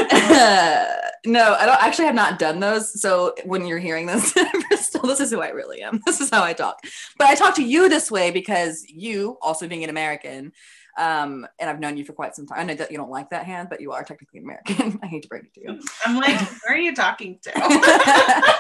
[1.27, 3.01] no, I don't actually have not done those.
[3.01, 4.35] So when you're hearing this,
[4.69, 6.01] Bristol, this is who I really am.
[6.07, 6.79] This is how I talk.
[7.19, 10.53] But I talk to you this way because you, also being an American,
[10.99, 12.59] um, and I've known you for quite some time.
[12.61, 14.99] I know that you don't like that hand, but you are technically American.
[15.03, 15.81] I hate to break it to you.
[16.05, 17.51] I'm like, where are you talking to?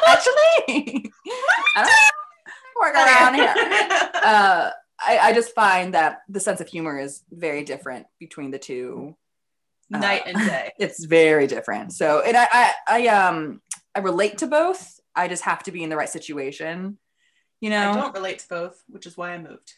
[0.07, 1.11] actually,
[1.77, 3.55] I don't work around here.
[4.25, 4.71] Uh,
[5.05, 9.17] I, I just find that the sense of humor is very different between the two
[10.01, 10.73] Night and day.
[10.79, 11.93] it's very different.
[11.93, 13.61] So, and I, I, I, um,
[13.95, 15.01] I relate to both.
[15.15, 16.99] I just have to be in the right situation.
[17.61, 19.75] You know, I don't relate to both, which is why I moved.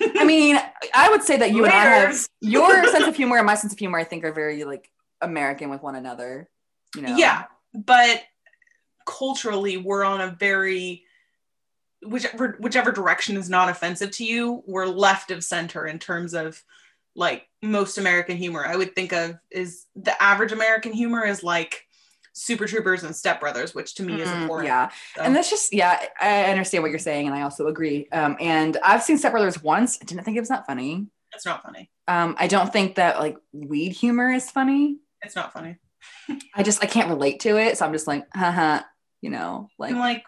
[0.00, 0.58] I mean,
[0.94, 3.72] I would say that you and I have your sense of humor and my sense
[3.72, 3.98] of humor.
[3.98, 6.48] I think are very like American with one another.
[6.94, 8.22] You know, Yeah, but
[9.06, 11.04] culturally, we're on a very
[12.02, 16.62] whichever whichever direction is not offensive to you, we're left of center in terms of
[17.14, 18.64] like most American humor.
[18.64, 21.84] I would think of is the average American humor is like
[22.32, 24.68] Super Troopers and Step Brothers, which to me is Mm, important.
[24.68, 24.88] yeah.
[25.16, 26.00] So- And that's just yeah.
[26.20, 28.08] I understand what you're saying, and I also agree.
[28.12, 29.98] Um, and I've seen Step Brothers once.
[30.00, 31.06] I didn't think it was that funny.
[31.34, 31.90] it's not funny.
[32.08, 34.98] Um, I don't think that like weed humor is funny.
[35.22, 35.76] It's not funny.
[36.54, 38.82] I just I can't relate to it, so I'm just like, haha,
[39.20, 40.24] you know, like I'm like,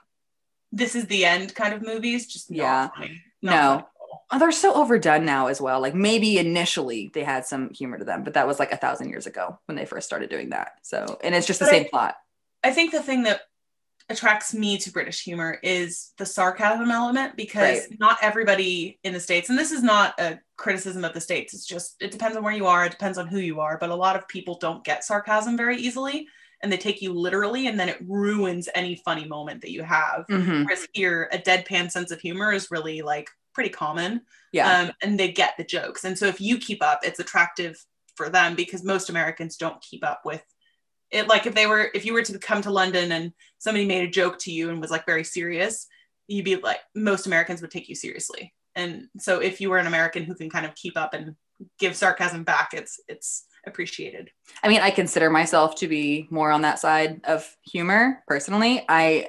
[0.72, 2.26] this is the end kind of movies.
[2.26, 2.88] Just not Yeah.
[2.96, 3.22] funny.
[3.42, 3.86] No.
[4.30, 5.80] Oh, they're so overdone now as well.
[5.80, 9.08] Like maybe initially they had some humor to them, but that was like a thousand
[9.10, 10.72] years ago when they first started doing that.
[10.82, 12.16] So and it's just the But I- same plot.
[12.64, 13.42] I think the thing that
[14.08, 17.98] attracts me to British humor is the sarcasm element because Right.
[18.00, 21.64] not everybody in the States, and this is not a criticism of the States, it's
[21.66, 23.94] just, it depends on where you are, it depends on who you are, but a
[23.94, 26.26] lot of people don't get sarcasm very easily
[26.62, 30.24] and they take you literally and then it ruins any funny moment that you have.
[30.30, 30.64] Mhm.
[30.64, 34.80] Whereas here, a deadpan sense of humor is really like pretty common Yeah.
[34.80, 36.04] um, and they get the jokes.
[36.04, 37.84] And so if you keep up, it's attractive
[38.16, 40.42] for them because most Americans don't keep up with
[41.10, 41.28] it.
[41.28, 44.10] Like if they were, if you were to come to London and somebody made a
[44.10, 45.86] joke to you and was like very serious,
[46.28, 48.54] you'd be like, most Americans would take you seriously.
[48.74, 51.36] And so if you were an American who can kind of keep up and
[51.78, 54.30] give sarcasm back, it's it's appreciated.
[54.62, 58.84] I mean, I consider myself to be more on that side of humor personally.
[58.88, 59.28] I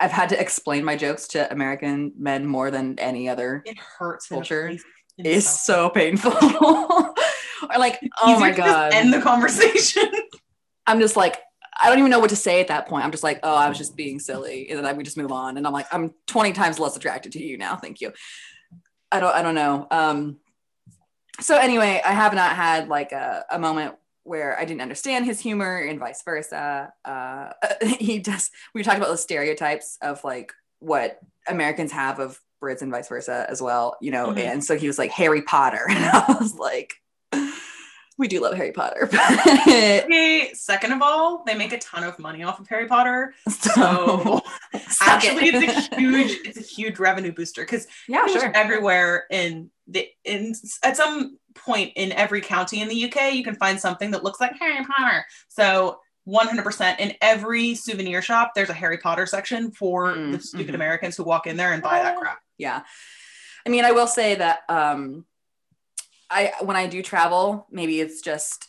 [0.00, 3.62] I've had to explain my jokes to American men more than any other.
[3.64, 4.28] It hurts.
[4.28, 4.76] Culture
[5.16, 6.32] It's so painful.
[6.60, 8.92] or like, oh my god.
[8.92, 10.10] End the conversation.
[10.86, 11.40] I'm just like,
[11.82, 13.04] I don't even know what to say at that point.
[13.04, 15.32] I'm just like, oh, I was just being silly, and then I would just move
[15.32, 15.56] on.
[15.56, 17.76] And I'm like, I'm 20 times less attracted to you now.
[17.76, 18.12] Thank you.
[19.10, 19.86] I don't, I don't know.
[19.90, 20.38] Um,
[21.40, 25.38] so anyway, I have not had like a, a moment where I didn't understand his
[25.40, 26.92] humor and vice versa.
[27.04, 27.50] Uh,
[27.98, 28.50] he does.
[28.74, 33.46] We talked about the stereotypes of like what Americans have of Brits and vice versa
[33.48, 34.28] as well, you know.
[34.28, 34.38] Mhm.
[34.38, 36.94] And so he was like Harry Potter, and I was like,
[38.16, 39.10] we do love Harry Potter.
[39.64, 43.34] Okay, second of all, they make a ton of money off of Harry Potter.
[43.48, 44.40] So
[45.00, 45.54] actually it.
[45.54, 48.52] it's a huge it's a huge revenue booster because yeah, sure.
[48.54, 53.54] everywhere in the in at some point in every county in the UK you can
[53.56, 55.24] find something that looks like Harry Potter.
[55.48, 60.72] So 100% in every souvenir shop there's a Harry Potter section for Mm, the stupid
[60.72, 60.76] mhm.
[60.76, 62.40] Americans who walk in there and buy that crap.
[62.56, 62.82] Yeah.
[63.66, 65.26] I mean, I will say that um
[66.30, 68.68] I when I do travel, maybe it's just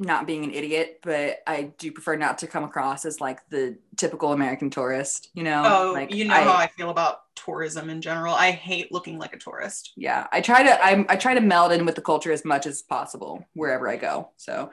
[0.00, 3.76] not being an idiot, but I do prefer not to come across as like the
[3.96, 5.62] typical American tourist, you know?
[5.64, 8.34] Oh, like you know how I feel about tourism in general.
[8.34, 9.92] I hate looking like a tourist.
[9.96, 12.66] yeah, I try to I, I try to meld in with the culture as much
[12.66, 14.30] as possible wherever I go.
[14.38, 14.70] So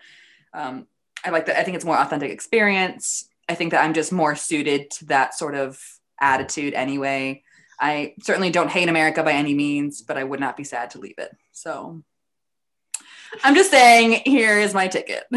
[0.53, 0.87] um,
[1.25, 1.59] I like that.
[1.59, 3.27] I think it's more authentic experience.
[3.49, 5.81] I think that I'm just more suited to that sort of
[6.19, 7.43] attitude anyway.
[7.79, 10.99] I certainly don't hate America by any means, but I would not be sad to
[10.99, 11.35] leave it.
[11.51, 12.01] So
[13.43, 15.23] I'm just saying, here is my ticket.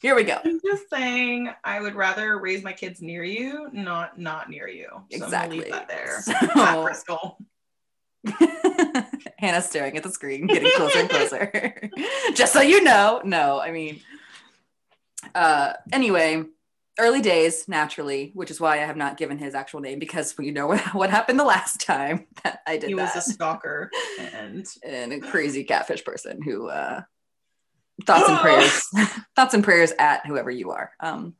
[0.00, 0.36] Here we go.
[0.44, 4.88] I'm just saying, I would rather raise my kids near you, not not near you.
[4.90, 5.70] So I'm leave Exactly.
[5.70, 6.20] that there.
[6.22, 7.38] So- At Bristol.
[9.40, 11.90] Hanah's staring at the screen, getting closer and closer.
[12.34, 13.20] Just so you know.
[13.24, 14.00] No, I mean,
[15.34, 16.44] uh, anyway,
[16.98, 20.50] early days, naturally, which is why I have not given his actual name because we
[20.50, 23.18] know what, what happened the last time that I did He was that.
[23.18, 23.90] a stalker,
[24.34, 27.02] and and a crazy catfish person who, uh,
[28.06, 28.82] thoughts and prayers,
[29.36, 30.92] thoughts and prayers at whoever you are.
[31.00, 31.34] Um,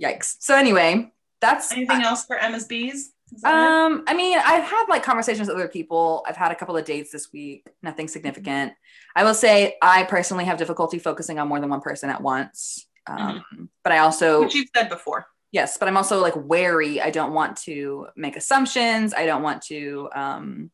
[0.00, 0.36] yikes.
[0.40, 3.12] So, anyway, that's anything else for Emma's bees?
[3.34, 3.46] Is it?
[3.46, 6.24] um, I mean, I've had like conversations with other people.
[6.28, 8.72] I've had a couple of dates this week, nothing significant.
[9.16, 12.86] I will say I personally have difficulty focusing on more than one person at once.
[13.06, 15.26] Um, but I also, Which you've said before.
[15.52, 17.00] yes, but I'm also like wary.
[17.00, 19.12] I don't want to make assumptions.
[19.12, 20.70] I don't want to, um,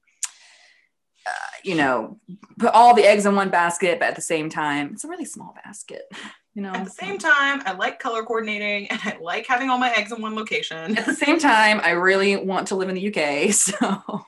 [1.27, 1.31] uh,
[1.65, 2.19] you know,
[2.59, 5.25] put all the eggs in one basket, but at the same time, it's a really
[5.25, 6.03] small basket,
[6.55, 6.73] you know.
[6.73, 10.13] At the same time, I like color coordinating and I like having all my eggs
[10.13, 10.97] in one location.
[10.99, 13.55] at the same time, I really want to live in the UK.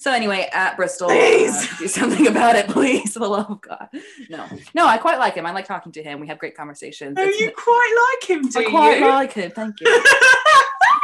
[0.00, 1.54] So, so anyway, at Bristol, Please.
[1.54, 3.86] uh, do something about it, please, for the love of God.
[4.30, 5.44] No, no, I quite like him.
[5.44, 6.20] I like talking to him.
[6.20, 7.16] We have great conversations.
[7.18, 9.06] Oh, It's- you quite like him, do I quite you?
[9.06, 9.50] like him.
[9.50, 10.02] Thank you.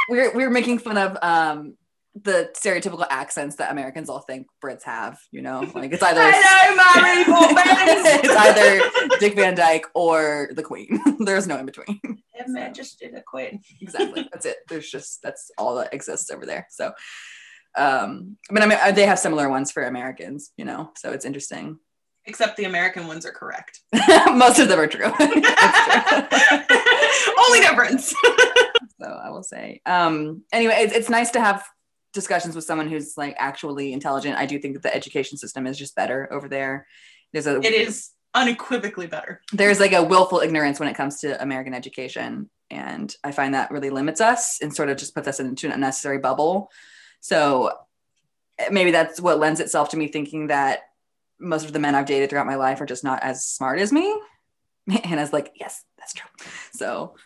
[0.08, 1.74] we're we're making fun of um
[2.22, 5.18] the stereotypical accents that Americans all think Brits have.
[5.30, 8.24] You know, like it's either Hello, Mary Poppins.
[8.24, 11.00] it's either Dick Van Dyke or the Queen.
[11.18, 12.00] There's no in between.
[12.02, 13.60] Her Majesty the Queen.
[13.80, 16.92] exactly that's it there's just that's all that exists over there so
[17.76, 21.24] um i mean i mean they have similar ones for americans you know so it's
[21.24, 21.78] interesting
[22.28, 23.82] Except the American ones are correct.
[24.34, 25.12] most of them are true true.
[27.38, 28.12] Only difference.
[29.00, 31.64] so i will say um anyway it's, it's nice to have
[32.16, 35.78] discussions with someone who's like actually intelligent i do think that the education system is
[35.78, 36.86] just better over there
[37.32, 39.40] there's a it is unequivocally better.
[39.52, 42.50] there's like a willful ignorance when it comes to American education.
[42.70, 45.72] And I find that really limits us and sort of just puts us into an
[45.72, 46.70] unnecessary bubble.
[47.20, 47.72] So
[48.70, 50.80] maybe that's what lends itself to me thinking that
[51.40, 53.92] most of the men I've dated throughout my life are just not as smart as
[53.92, 54.20] me.
[55.04, 56.30] And I was like, yes, that's true.
[56.72, 57.16] So,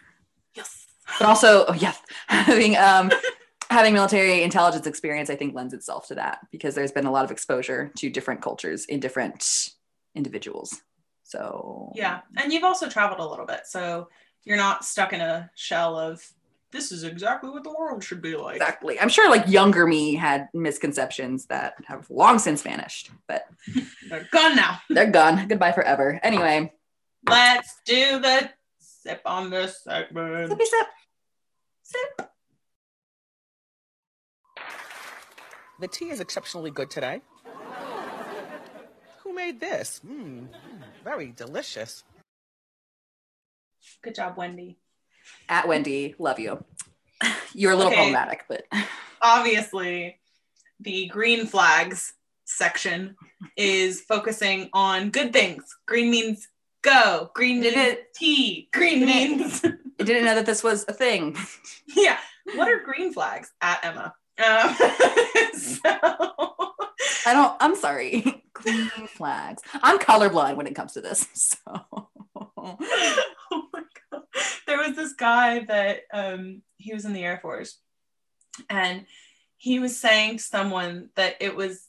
[0.55, 0.87] Yes.
[1.19, 3.11] but also, oh, yes, having, um,
[3.71, 7.25] having military intelligence experience, I think lends itself to that because there's been a lot
[7.25, 9.71] of exposure to different cultures in different
[10.15, 10.83] individuals.
[11.25, 12.21] So Yeah.
[12.37, 13.61] And you've also traveled a little bit.
[13.67, 14.09] So
[14.45, 16.23] you're not stuck in a shell of
[16.73, 18.57] this is exactly what the world should be like.
[18.57, 18.99] Exactly.
[19.01, 23.47] I'm sure like younger me had misconceptions that have long since vanished, but
[24.09, 24.81] They're gone now.
[24.91, 25.47] they're gone.
[25.49, 26.19] Goodbye forever.
[26.23, 26.73] Anyway,
[27.29, 30.51] Let's do the sip on this segment.
[30.51, 30.87] sippy sip.
[31.83, 32.31] Sip.
[35.81, 37.23] The tea is exceptionally good today.
[39.23, 40.01] Who made this?
[40.07, 40.49] Mmm,
[41.05, 42.05] very delicious.
[44.03, 44.79] Good job, Wendy.
[45.49, 46.65] At Wendy, love you.
[47.55, 47.97] You're a little Okay.
[47.97, 48.65] problematic, but
[49.23, 50.19] Obviously,
[50.81, 52.15] the green flags
[52.47, 53.17] section
[53.57, 55.65] is focusing on good things.
[55.87, 56.49] Green means
[56.83, 57.31] go.
[57.35, 58.69] Green Did means it- tea.
[58.73, 61.37] Green Did it- means I didn't know that this was a thing.
[61.87, 62.19] yeah.
[62.55, 64.15] What are green flags at Emma?
[64.41, 64.75] Um,
[65.55, 65.81] so
[67.27, 68.43] I don't, I'm sorry.
[68.53, 69.63] Green flags.
[69.75, 71.27] I'm colorblind when it comes to this.
[71.67, 71.87] So
[73.53, 74.23] oh my god
[74.67, 77.79] there was this guy that um he was in the air force
[78.69, 79.07] and
[79.57, 81.89] he was saying to someone that it was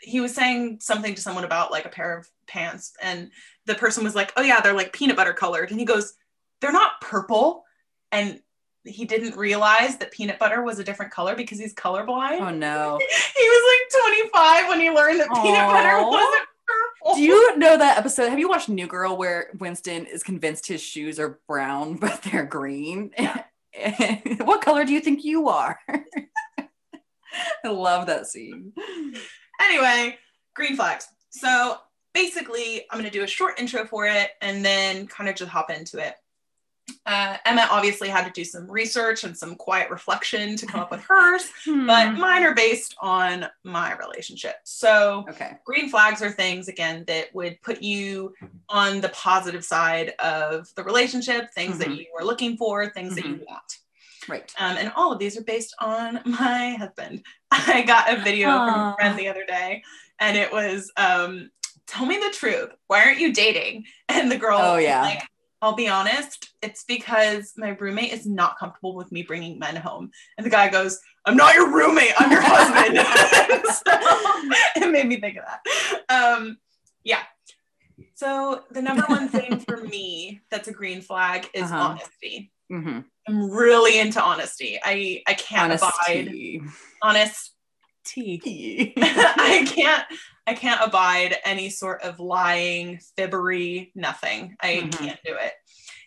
[0.00, 3.30] he was saying something to someone about like a pair of pants and
[3.66, 6.14] the person was like oh yeah they're like peanut butter colored and he goes
[6.60, 7.64] they're not purple
[8.10, 8.40] and
[8.84, 12.98] he didn't realize that peanut butter was a different color because he's colorblind oh no.
[13.36, 17.76] he was like 25 when he learned that peanut butter wasn't purple Do you know
[17.76, 18.28] that episode?
[18.28, 22.44] Have you watched New Girl where Winston is convinced his shoes are brown, but they're
[22.44, 23.10] green?
[23.18, 23.44] Yeah.
[24.44, 25.78] what color do you think you are?
[27.64, 28.72] I love that scene.
[29.60, 30.18] anyway,
[30.54, 31.08] green flags.
[31.30, 31.78] So
[32.12, 35.50] basically, I'm going to do a short intro for it and then kind of just
[35.50, 36.14] hop into it.
[37.06, 40.90] Uh, Emma obviously had to do some research and some quiet reflection to come up
[40.90, 41.86] with hers, Hmm.
[41.86, 44.56] but mine are based on my relationship.
[44.64, 45.52] So okay.
[45.64, 48.34] green flags are things again that would put you
[48.68, 51.98] on the positive side of the relationship, things that Mhm.
[51.98, 53.78] you are looking for, things that you want.
[54.28, 54.52] Right.
[54.58, 57.24] Um, and all of these are based on my husband.
[57.50, 59.82] I got a video from a friend the other day,
[60.20, 61.50] and it was, um,
[61.88, 62.70] "Tell me the truth.
[62.86, 65.02] Why aren't you dating?" And the girl, Oh, yeah.
[65.02, 65.22] like,
[65.62, 66.52] "I'll be honest.
[66.60, 70.68] It's because my roommate is not comfortable with me bringing men home." And the guy
[70.68, 72.12] goes, "I'm not your roommate.
[72.18, 72.98] I'm your husband."
[73.76, 76.02] so it made me think of that.
[76.14, 76.58] Um,
[77.04, 77.22] yeah.
[78.14, 81.76] So the number one thing for me that's a green flag is Uh-huh.
[81.96, 82.52] honesty.
[82.68, 84.80] hmm I'm really into honesty.
[84.82, 86.60] I I can't abide Honesty.
[88.16, 88.92] Honesty.
[88.98, 90.04] I can't
[90.46, 94.56] I can't abide any sort of lying, fibbery, nothing.
[94.60, 94.98] I Mhm.
[94.98, 95.52] can't do it.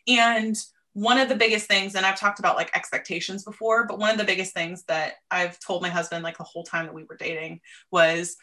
[0.08, 0.58] And
[0.94, 4.18] one of the biggest things, and I've talked about like expectations before, but one of
[4.18, 7.18] the biggest things that I've told my husband like the whole time that we were
[7.18, 8.38] dating was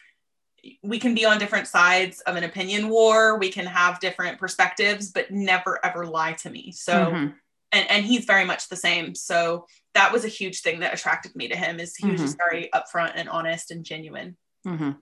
[0.81, 3.37] we can be on different sides of an opinion war.
[3.37, 6.71] We can have different perspectives, but never ever lie to me.
[6.71, 7.35] So Mhm.
[7.71, 11.35] and and he's very much the same so that was a huge thing that attracted
[11.35, 14.35] me to him is he was just very upfront and honest and genuine
[14.65, 14.97] Mhm.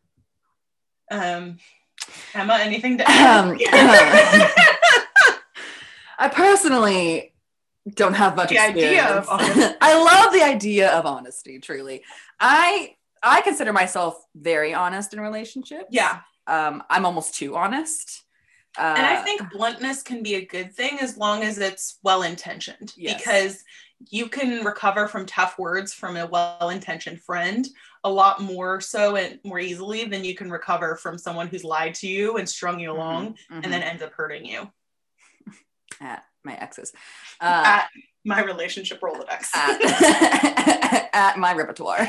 [1.12, 1.58] um
[2.34, 3.58] emma anything to Um,
[6.20, 7.34] I personally
[7.96, 9.76] don't have much The idea of honesty.
[9.82, 12.04] I love the idea of honesty, truly.
[12.39, 15.88] I I consider myself very honest in relationships.
[15.92, 18.24] yeah Um, I'm almost too honest.
[18.78, 22.22] Uh, and i think bluntness can be a good thing as long as it's well
[22.24, 23.18] intentioned Yes.
[23.18, 23.64] because
[24.10, 27.68] you can recover from tough words from a well intentioned friend
[28.04, 31.93] a lot more so and more easily than you can recover from someone who's lied
[31.93, 34.70] to you and strung you along mhm, and then ends up hurting you
[36.02, 36.93] at my exes.
[37.39, 37.88] Uh, at
[38.24, 42.08] my relationship rolodex at, at my repertoire.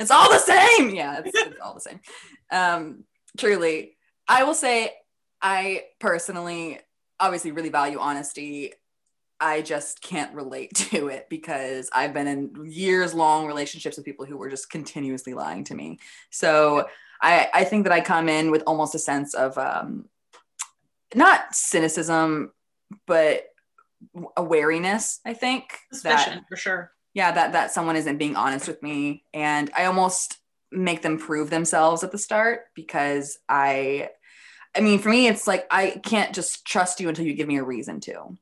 [0.00, 0.94] it's all the same.
[0.94, 2.00] Yeah, it's, it's all the same.
[2.50, 3.04] Um,
[3.36, 4.94] truly, I will say
[5.42, 6.80] I personally
[7.20, 8.72] obviously really value honesty.
[9.40, 14.26] I just can't relate to it because I've been in years long relationships with people
[14.26, 15.98] who were just continuously lying to me.
[16.30, 16.88] So
[17.20, 20.06] I, I think that I come in with almost a sense of um,
[21.14, 22.52] not cynicism,
[23.06, 23.46] but
[24.36, 25.78] a wariness, I think.
[25.90, 29.86] that- suspicion for sure yeah that that someone isn't being honest with me and i
[29.86, 30.36] almost
[30.70, 34.08] make them prove themselves at the start because i
[34.76, 37.56] i mean for me it's like i can't just trust you until you give me
[37.56, 38.36] a reason to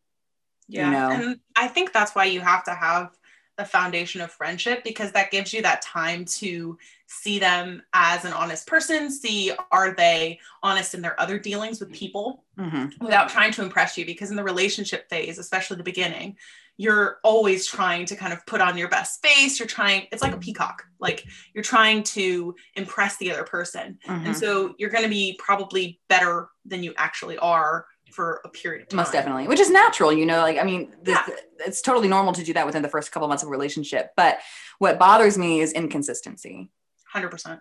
[0.68, 0.90] Yeah.
[0.90, 1.10] know?
[1.10, 3.10] And I think that's why you have to have
[3.56, 8.32] the foundation of friendship because that gives you that time to see them as an
[8.32, 12.86] honest person, see are they honest in their other dealings with people mm-hmm.
[13.04, 16.36] without trying to impress you because in the relationship phase, especially the beginning,
[16.76, 19.60] you're always trying to kind of put on your best face.
[19.60, 20.82] You're trying, it's like a peacock.
[20.98, 23.98] Like you're trying to impress the other person.
[24.06, 24.26] Mm-hmm.
[24.26, 28.82] And so you're going to be probably better than you actually are for a period
[28.82, 28.96] of time.
[28.96, 31.18] most definitely which is natural you know like i mean this,
[31.58, 34.38] it's totally normal to do that within the first couple months of a relationship but
[34.78, 36.70] what bothers me is inconsistency.
[37.14, 37.60] 100%.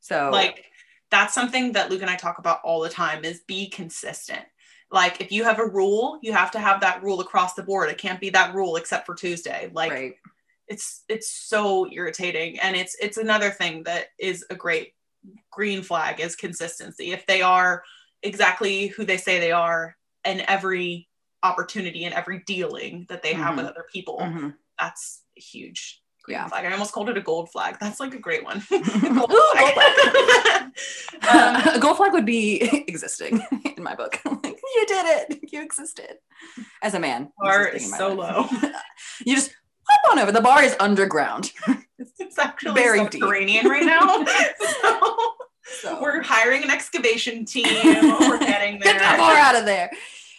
[0.00, 0.64] so like
[1.10, 4.44] that's something that luke and i talk about all the time is be consistent.
[4.92, 7.90] Like if you have a rule you have to have that rule across the board.
[7.90, 9.70] It can't be that rule except for tuesday.
[9.72, 10.14] Like right.
[10.66, 12.58] it's it's so irritating.
[12.58, 14.94] And it's it's another thing that is a great
[15.50, 17.12] green flag is consistency.
[17.12, 17.82] If they are
[18.22, 21.08] exactly who they say they are in every
[21.42, 24.54] opportunity and every dealing that they have with other people Mhm.
[24.78, 26.46] that's a huge Yeah.
[26.48, 29.30] flag i almost called it a gold flag that's like a great one Ooh, gold
[29.30, 30.72] gold flag.
[31.30, 33.42] um, a gold flag would be existing
[33.76, 34.20] in my book.
[34.24, 34.44] like,
[34.74, 35.40] you did it.
[35.52, 36.16] You existed
[36.82, 37.32] as a man.
[37.38, 38.50] Bar is so life.
[39.26, 39.52] you just
[39.88, 40.30] hop on over.
[40.32, 41.52] The bar is underground.
[41.98, 45.32] it's actually Very subterranean right now so
[45.80, 49.90] So we're hiring an excavation team we're getting there get that bar out of there.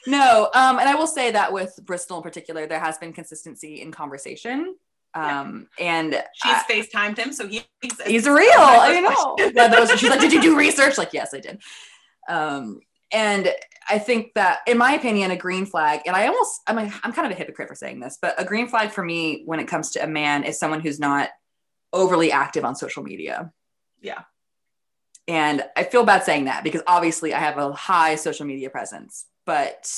[0.07, 3.81] No, um, and I will say that with Bristol in particular, there has been consistency
[3.81, 4.75] in conversation.
[5.13, 8.09] Um, and she's I- FaceTimed him, so he exists.
[8.09, 8.45] he's real.
[8.45, 9.51] That was my I know.
[9.53, 10.97] Yeah, was- she's like, did you do research?
[10.97, 11.61] Like, yes, I did.
[12.29, 12.79] Um,
[13.11, 13.53] and
[13.89, 17.11] I think that, in my opinion, a green flag, and I almost, I'm, a, I'm
[17.11, 19.67] kind of a hypocrite for saying this, but a green flag for me when it
[19.67, 21.29] comes to a man is someone who's not
[21.91, 23.51] overly active on social media.
[24.01, 24.21] Yeah.
[25.31, 29.27] And I feel bad saying that because obviously I have a high social media presence,
[29.45, 29.89] but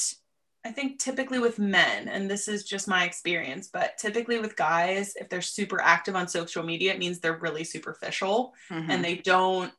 [0.63, 5.15] I think typically with men, and this is just my experience, but typically with guys,
[5.15, 8.89] if they're super active on social media, it means they're really superficial Mhm.
[8.89, 9.73] and they don't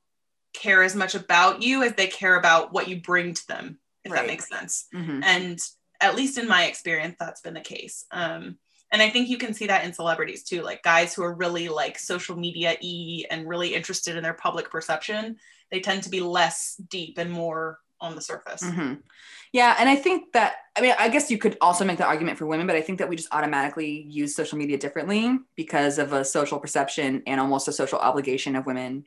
[0.55, 4.11] care as much about you as they care about what you bring to them, if
[4.11, 4.23] Right.
[4.23, 4.87] that makes sense.
[4.93, 5.23] Mhm.
[5.25, 5.61] And
[6.01, 8.05] at least in my experience, that's been the case.
[8.11, 8.59] Um,
[8.93, 11.69] and I think you can see that in celebrities too, like guys who are really
[11.69, 15.37] like social media e and really interested in their public perception.
[15.71, 18.63] They tend to be less deep and more on the surface.
[18.63, 19.03] Mhm.
[19.53, 22.39] Yeah, and I think that I mean I guess you could also make the argument
[22.39, 26.13] for women, but I think that we just automatically use social media differently because of
[26.13, 29.07] a social perception and almost a social obligation of women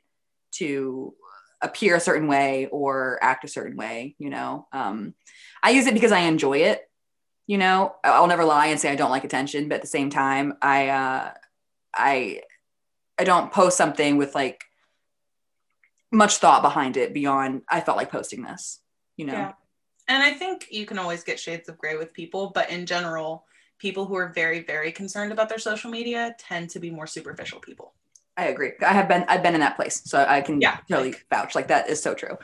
[0.53, 1.13] to
[1.61, 4.15] appear a certain way or act a certain way.
[4.19, 5.13] You know, um,
[5.63, 6.86] I use it because I enjoy it.
[7.47, 10.09] You know, I'll never lie and say I don't like attention, but at the same
[10.09, 11.31] time, I uh,
[11.93, 12.41] I
[13.17, 14.65] I don't post something with like
[16.11, 18.81] much thought behind it beyond I felt like posting this.
[19.15, 19.33] You know.
[19.33, 19.51] Yeah.
[20.09, 23.45] And I think you can always get shades of gray with people, but in general,
[23.77, 27.59] people who are very, very concerned about their social media tend to be more superficial
[27.59, 27.93] people.
[28.37, 28.71] I agree.
[28.81, 30.77] I have been I've been in that place, so I can Yeah.
[30.89, 31.55] totally vouch.
[31.55, 32.37] Like that is so true.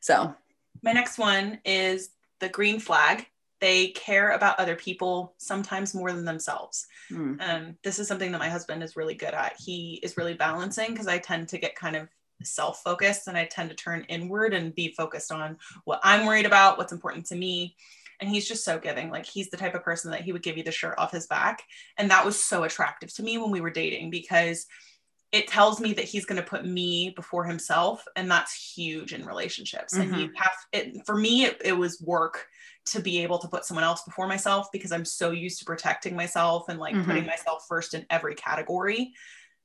[0.00, 0.34] So
[0.82, 2.10] My next one is
[2.40, 3.26] the green flag.
[3.62, 6.86] They care about other people sometimes more than themselves.
[7.10, 9.54] mm, Um, this is something that my husband is really good at.
[9.58, 12.08] He is really balancing because I tend to get kind of
[12.42, 16.44] self focused and I tend to turn inward and be focused on what I'm worried
[16.46, 17.76] about, what's important to me.
[18.20, 19.10] And he's just so giving.
[19.10, 21.26] Like he's the type of person that he would give you the shirt off his
[21.28, 21.62] back.
[21.96, 24.66] And that was so attractive to me when we were dating because
[25.32, 28.04] it tells me that he's going to put me before himself.
[28.16, 29.94] And that's huge in relationships.
[29.94, 32.46] And you have it for me, it, it was work
[32.86, 36.16] to be able to put someone else before myself because I'm so used to protecting
[36.16, 37.04] myself and like Mhm.
[37.06, 39.12] putting myself first in every category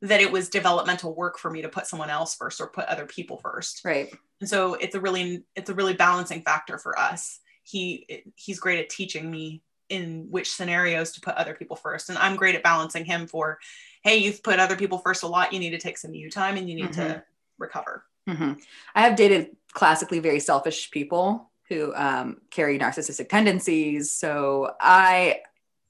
[0.02, 3.08] that it was developmental work for me to put someone else first or put other
[3.08, 3.82] people first.
[3.84, 4.14] right.
[4.40, 7.40] And so it's a really it's a really balancing factor for us.
[7.64, 12.18] He he's great at teaching me in which scenarios to put other people first and
[12.18, 13.58] I'm great at balancing him for
[14.04, 16.58] hey, you've put other people first a lot, you need to take some you time
[16.58, 17.24] and you need to
[17.58, 18.06] recover.
[18.28, 18.54] hmm
[18.94, 24.12] I have dated classically very selfish people who um, carry narcissistic tendencies.
[24.12, 25.42] So I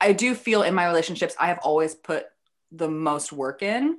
[0.02, 2.26] I do feel in my relationships I have always put
[2.72, 3.98] the most work in,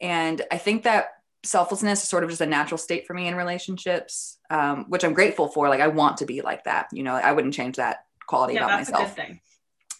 [0.00, 1.08] and I think that
[1.44, 5.14] selflessness is sort of just a natural state for me in relationships, um, which I'm
[5.14, 5.68] grateful for.
[5.68, 6.88] Like I want to be like that.
[6.92, 9.02] You know, I wouldn't change that quality Yeah, about myself.
[9.02, 9.40] a good thing.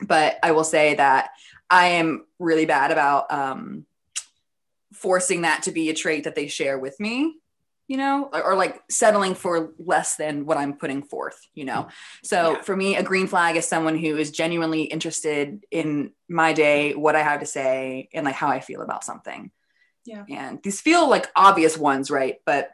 [0.03, 1.31] but I will say that
[1.71, 3.87] I am really bad about um,
[4.93, 7.37] forcing that to be a trait that they share with me,
[7.89, 11.89] you know, or, or like settling for less than what I'm putting forth, you know.
[12.24, 12.62] So Yeah.
[12.62, 17.14] for me, a green flag is someone who is genuinely interested in my day, what
[17.14, 19.51] I have to say, and like how I feel about something.
[20.05, 20.24] Yeah.
[20.28, 22.37] And these feel like obvious ones, right?
[22.45, 22.70] But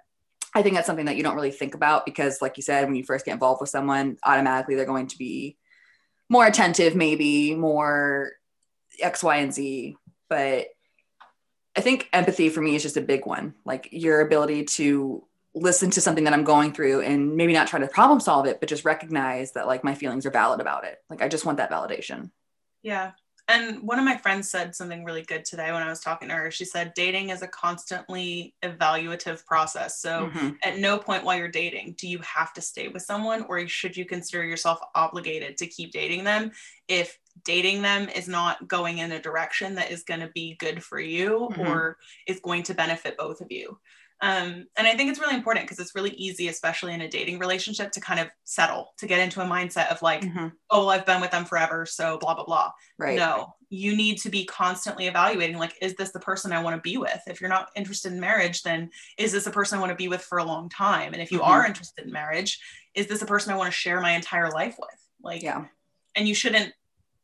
[0.55, 2.95] I think that's something that you don't really think about because, like you said, when
[2.95, 5.57] you first get involved with someone, automatically they're going to be
[6.29, 8.33] more attentive, maybe more
[9.01, 9.97] X, Y, and Z.
[10.29, 10.67] But
[11.77, 13.55] I think empathy for me is just a big one.
[13.65, 17.79] Like your ability to listen to something that I'm going through and maybe not try
[17.79, 20.99] to problem solve it, but just recognize that like my feelings are valid about it.
[21.11, 22.31] Like I just want that validation.
[22.83, 23.13] Yeah.
[23.49, 26.35] And one of my friends said something really good today when I was talking to
[26.35, 26.51] her.
[26.51, 29.99] She said dating is a constantly evaluative process.
[30.01, 30.57] So Mhm.
[30.63, 33.97] at no point while you're dating do you have to stay with someone or should
[33.97, 36.53] you consider yourself obligated to keep dating them
[36.89, 40.83] if dating them is not going in a direction that is going to be good
[40.85, 41.59] for you Mhm.
[41.69, 43.79] or is going to benefit both of you
[44.21, 47.39] um, and i think it's really important because it's really easy especially in a dating
[47.39, 50.53] relationship to kind of settle to get into a mindset of like Mhm.
[50.71, 53.17] oh well, i've been with them forever so blah blah blah Right.
[53.17, 56.81] no, you need to be constantly evaluating like, is this the person I want to
[56.83, 57.21] be with?
[57.27, 60.09] If you're not interested in marriage, then is this a person I want to be
[60.09, 61.15] with for a long time?
[61.15, 61.47] And if you Mhm.
[61.47, 62.61] are interested in marriage,
[62.95, 65.01] is this a person I want to share my entire life with?
[65.23, 65.65] Like, Yeah.
[66.15, 66.75] and you shouldn't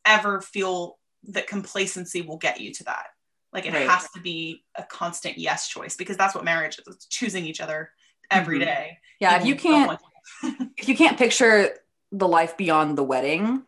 [0.09, 0.97] ever feel
[1.29, 3.05] that complacency will get you to that.
[3.53, 3.89] Like, it Right.
[3.89, 6.83] has to be a constant yes choice because that's what marriage is.
[6.87, 7.91] It's choosing each other
[8.29, 8.65] every Mhm.
[8.65, 8.97] day.
[9.19, 9.39] Yeah.
[9.39, 9.99] If you can't,
[10.77, 11.77] if you can't picture
[12.11, 13.63] the life beyond the wedding,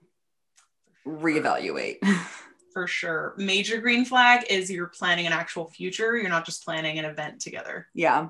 [1.05, 1.97] reevaluate.
[2.73, 3.33] for sure.
[3.37, 6.15] Major green flag is you're planning an actual future.
[6.15, 7.87] You're not just planning an event together.
[7.93, 8.29] yeah.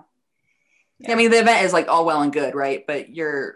[1.00, 1.14] Yeah.
[1.14, 2.86] I mean, the event is like all well and good, right?
[2.86, 3.56] But you're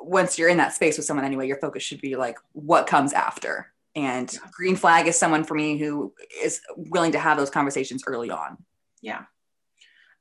[0.00, 3.12] once you're in that space with someone anyway, your focus should be like what comes
[3.12, 3.72] after.
[3.94, 4.40] And Yeah.
[4.52, 8.58] green flag is someone for me who is willing to have those conversations early on.
[9.00, 9.24] Yeah.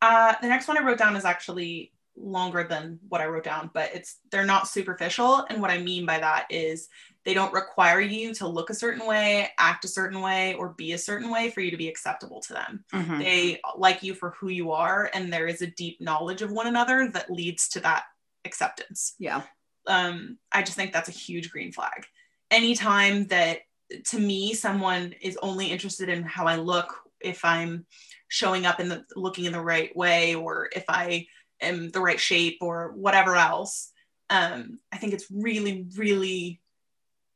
[0.01, 3.69] Uh, the next one I wrote down is actually longer than what I wrote down,
[3.73, 5.45] but it's they're not superficial.
[5.49, 6.87] And what I mean by that is
[7.25, 10.93] they don't require you to look a certain way, act a certain way, or be
[10.93, 12.85] a certain way for you to be acceptable to them.
[12.93, 13.19] Mhm.
[13.19, 16.67] They like you for who you are, and there is a deep knowledge of one
[16.67, 18.05] another that leads to that
[18.45, 19.15] acceptance.
[19.19, 19.41] Yeah.
[19.87, 22.05] Um, I just think that's a huge green flag.
[22.51, 23.59] Anytime that
[24.05, 27.85] to me someone is only interested in how I look, if I'm
[28.27, 31.27] showing up in the looking in the right way, or if I
[31.61, 33.91] am the right shape, or whatever else,
[34.29, 36.61] um, I think it's really, really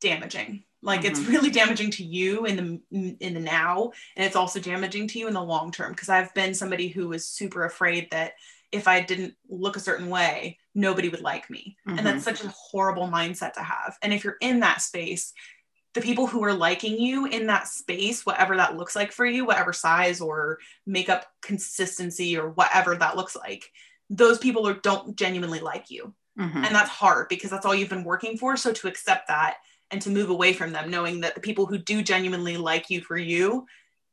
[0.01, 0.63] damaging.
[0.81, 1.31] Like it's Mm-hmm.
[1.31, 2.55] really damaging to you in
[2.89, 5.91] the in the now, and it's also damaging to you in the long term.
[5.91, 8.33] Because I've been somebody who was super afraid that
[8.71, 12.49] if I didn't look a certain way, nobody would like me, and that's such a
[12.49, 13.97] horrible mindset to have.
[14.03, 15.33] And if you're in that space,
[15.93, 19.45] the people who are liking you in that space, whatever that looks like for you,
[19.45, 23.71] whatever size or makeup consistency or whatever that looks like,
[24.09, 26.13] those people are, don't genuinely like you.
[26.37, 26.55] Mhm.
[26.55, 28.55] And that's hard because that's all you've been working for.
[28.55, 29.57] So to accept that
[29.91, 33.01] and to move away from them, knowing that the people who do genuinely like you
[33.01, 33.65] for you,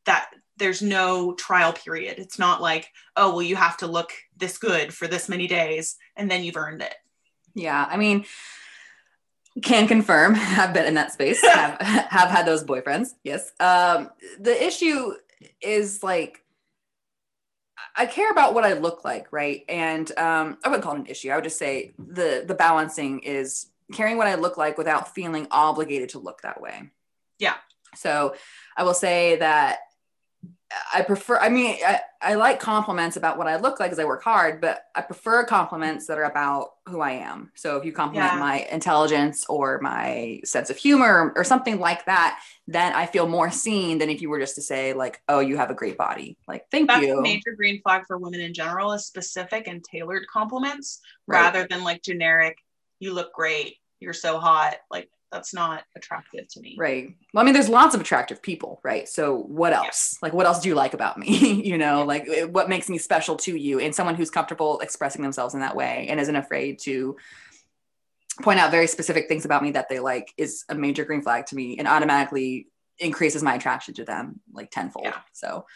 [0.06, 2.18] that there's no trial period.
[2.18, 5.96] It's not like, oh, well, you have to look this good for this many days
[6.16, 6.94] and then you've earned it.
[7.54, 8.24] Yeah, I mean,
[9.62, 10.34] can confirm.
[10.56, 11.44] Have been in that space.
[11.46, 13.08] Have have had those boyfriends.
[13.24, 13.50] Yes.
[13.60, 15.12] Um, the issue
[15.60, 16.42] is like,
[17.94, 19.64] I care about what I look like, right?
[19.68, 21.30] And um, I wouldn't call it an issue.
[21.30, 25.46] I would just say the the balancing is caring what I look like without feeling
[25.50, 26.90] obligated to look that way.
[27.38, 27.54] Yeah.
[27.94, 28.34] So
[28.76, 29.78] I will say that
[30.92, 34.04] I prefer, I mean, I, I like compliments about what I look like because I
[34.04, 37.52] work hard, but I prefer compliments that are about who I am.
[37.54, 38.40] So if you compliment Yeah.
[38.40, 43.50] my intelligence or my sense of humor or something like that, then I feel more
[43.52, 46.36] seen than if you were just to say, like, oh, you have a great body.
[46.48, 47.18] Like, thank That's you.
[47.18, 51.40] a major green flag for women in general is specific and tailored compliments Right.
[51.40, 52.58] rather than like generic,
[52.98, 54.76] you look great, you're so hot.
[54.90, 56.76] Like that's not attractive to me.
[56.78, 57.14] Right.
[57.32, 59.08] Well, I mean, there's lots of attractive people, right?
[59.08, 60.18] So what else?
[60.22, 61.62] Like, what else do you like about me?
[61.64, 63.78] you know, like eh, what makes me special to you?
[63.78, 67.16] And someone who's comfortable expressing themselves in that way and isn't afraid to
[68.42, 71.46] point out very specific things about me that they like is a major green flag
[71.46, 72.68] to me and automatically
[72.98, 75.06] increases my attraction to them like tenfold.
[75.06, 75.18] Yeah.
[75.32, 75.66] So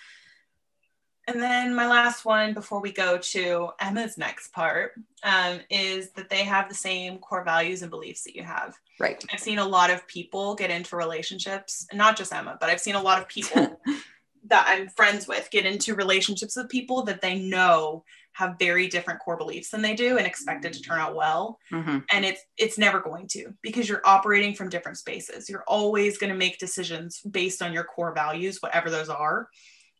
[1.26, 4.92] And then my last one before we go to Emma's next part
[5.22, 8.76] um, is that they have the same core values and beliefs that you have.
[8.98, 9.22] right.
[9.32, 12.94] I've seen a lot of people get into relationships, not just Emma, but I've seen
[12.96, 13.80] a lot of people
[14.48, 19.20] that I'm friends with get into relationships with people that they know have very different
[19.20, 21.58] core beliefs than they do and expect it to turn out well.
[21.70, 25.48] hmm And it's it's never going to because you're operating from different spaces.
[25.48, 29.48] You're always going to make decisions based on your core values, whatever those are.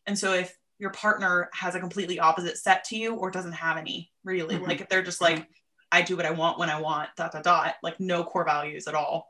[0.07, 3.77] And so if your partner has a completely opposite set to you or doesn't have
[3.77, 4.67] any really, Mhm.
[4.67, 5.47] like if they're just like,
[5.93, 8.89] I do what I want when I want, dot dot dot, like no core values
[8.89, 9.29] at all,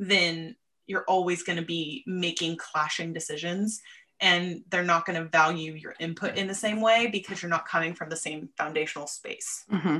[0.00, 3.80] then you're always going to be making clashing decisions
[4.20, 7.66] and they're not going to value your input in the same way because you're not
[7.66, 9.64] coming from the same foundational space.
[9.70, 9.98] hmm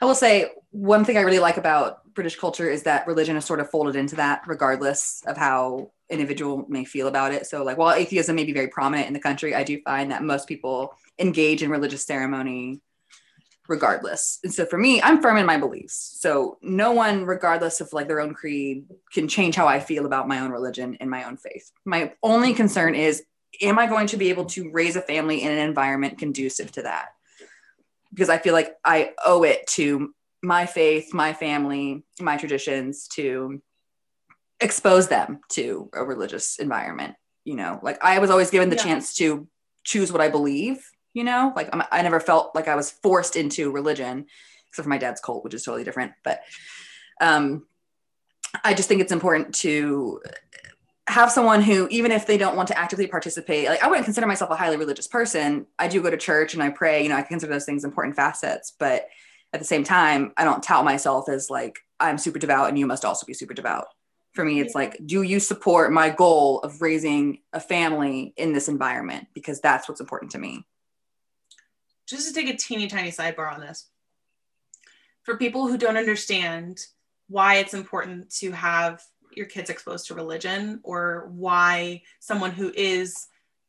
[0.00, 3.44] I will say one thing I really like about British culture is that religion is
[3.44, 7.46] sort of folded into that, regardless of how individual may feel about it.
[7.46, 10.22] So, like, while atheism may be very prominent in the country, I do find that
[10.22, 12.80] most people engage in religious ceremony
[13.68, 14.38] regardless.
[14.44, 16.16] And so, for me, I'm firm in my beliefs.
[16.20, 20.28] So, no one, regardless of like their own creed, can change how I feel about
[20.28, 21.72] my own religion and my own faith.
[21.84, 23.24] My only concern is,
[23.62, 26.82] am I going to be able to raise a family in an environment conducive to
[26.82, 27.08] that?
[28.16, 33.60] because I feel like I owe it to my faith, my family, my traditions to
[34.58, 37.14] expose them to a religious environment.
[37.44, 38.82] You know, like I was always given the Yeah.
[38.84, 39.46] chance to
[39.84, 40.88] choose what I believe.
[41.12, 44.26] You know, like I'm, I never felt like I was forced into religion,
[44.68, 46.12] except for my dad's cult, which is totally different.
[46.24, 46.40] But
[47.20, 47.66] um,
[48.64, 50.22] I just think it's important to
[51.08, 54.26] have someone who even if they don't want to actively participate like i wouldn't consider
[54.26, 55.66] myself a highly religious person.
[55.78, 58.16] I do go to church and i pray you know i consider those things important
[58.16, 59.06] facets but
[59.52, 62.86] at the same time i don't tout myself as like i'm super devout and you
[62.86, 63.86] must also be super devout.
[64.34, 68.68] For me it's like do you support my goal of raising a family in this
[68.68, 69.28] environment?
[69.34, 70.66] Because that's what's important to me.
[72.06, 73.88] Just to take a teeny tiny sidebar on this.
[75.22, 76.84] For people who don't understand
[77.28, 79.02] why it's important to have
[79.36, 83.28] your kids exposed to religion or why someone who is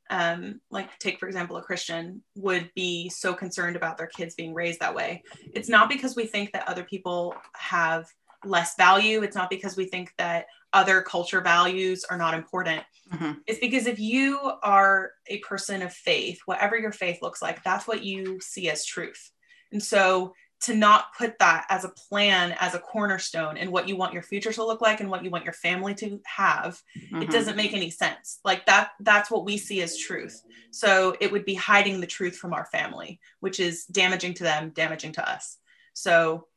[0.09, 4.53] um, like take for example a christian would be so concerned about their kids being
[4.53, 5.23] raised that way.
[5.53, 8.05] It's not because we think that other people have
[8.45, 9.21] less value.
[9.23, 12.83] It's not because we think that other culture values are not important.
[13.11, 13.39] Mhm.
[13.47, 17.87] it's because if you are a person of faith whatever your faith looks like that's
[17.87, 19.31] what you see as truth.
[19.71, 23.95] And so to not put that as a plan as a cornerstone in what you
[23.95, 27.01] want your future to look like and what you want your family to have it
[27.13, 27.29] Mhm.
[27.31, 28.39] doesn't make any sense.
[28.43, 30.41] Like that that's what we see as truth.
[30.71, 34.71] So it would be hiding the truth from our family which is damaging to them
[34.71, 35.57] damaging to us.
[35.93, 36.47] So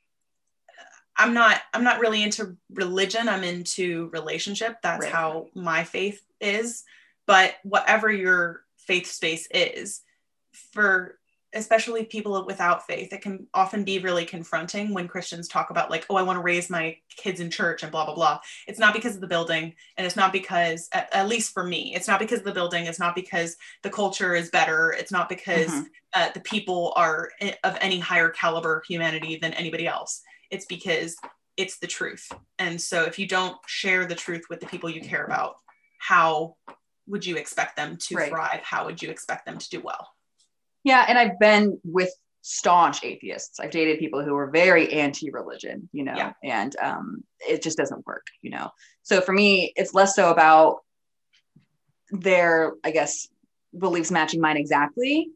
[0.69, 0.83] uh,
[1.19, 3.29] i'm not i'm not really into religion.
[3.29, 4.79] I'm into relationship.
[4.83, 5.13] That's Right.
[5.13, 6.85] how my faith is.
[7.27, 10.01] But whatever your faith space is
[10.73, 11.20] for
[11.53, 16.07] especially people without faith, it can often be really confronting when Christians talk about, like,
[16.09, 18.41] oh, I want to raise my kids in church and blah, blah, blah.
[18.69, 19.75] It's not because of the building.
[19.97, 22.87] And it's not because, at, at least for me, it's not because of the building.
[22.87, 24.93] It's not because the culture is better.
[24.93, 25.87] It's not because Mhm.
[26.15, 27.31] uh, the people are
[27.65, 30.23] of any higher caliber humanity than anybody else.
[30.51, 31.17] It's because
[31.57, 32.31] it's the truth.
[32.59, 35.57] And so if you don't share the truth with the people you care about,
[35.99, 36.57] how
[37.07, 38.29] would you expect them to Right.
[38.29, 38.61] thrive?
[38.63, 40.09] How would you expect them to do well?
[40.85, 42.13] Yeah, and I've been with
[42.43, 43.61] staunch atheists.
[43.61, 46.33] I've dated people who are very anti-religion, you know, Yeah.
[46.43, 48.71] and um, it just doesn't work, you know.
[49.03, 50.79] So for me, it's less so about
[52.11, 53.29] their, I guess,
[53.79, 55.31] beliefs matching mine exactly,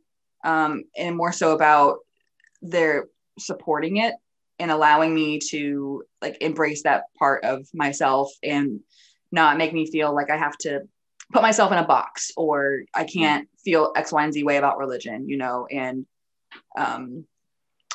[0.44, 1.98] um, and more so about
[2.62, 3.06] their
[3.38, 4.14] supporting it
[4.58, 8.80] and allowing me to like embrace that part of myself and
[9.30, 10.82] not make me feel like I have to
[11.32, 14.78] put myself in a box or I can't feel X, Y, and Z way about
[14.78, 16.06] religion, you know, and
[16.76, 17.24] um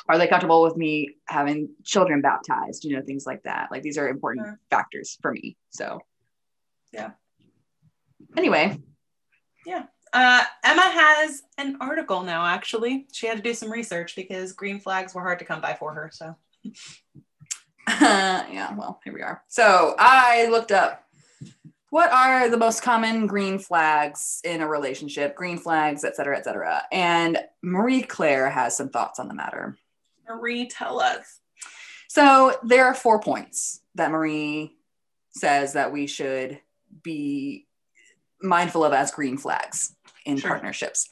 [0.08, 3.68] are they comfortable with me having children baptized, you know, things like that.
[3.70, 4.58] Like these are important Sure.
[4.70, 5.56] factors for me.
[5.70, 6.00] So
[6.92, 7.10] Yeah.
[8.36, 8.78] Anyway,
[9.66, 9.84] Yeah.
[10.12, 13.06] Uh, Emma has an article now, actually.
[13.12, 15.94] She had to do some research because green flags were hard to come by for
[15.94, 16.10] her.
[16.12, 16.34] So,
[17.88, 19.42] yeah, well, here we are.
[19.48, 21.04] So I looked up
[21.90, 26.44] what are the most common green flags in a relationship, green flags, et cetera, et
[26.44, 26.82] cetera.
[26.90, 29.76] And Marie Claire has some thoughts on the matter.
[30.28, 31.40] Marie, tell us.
[32.08, 34.76] So there are four points that Marie
[35.32, 36.60] says that we should
[37.02, 37.66] be
[38.42, 39.94] mindful of as green flags
[40.24, 40.50] in Sure.
[40.50, 41.08] partnerships,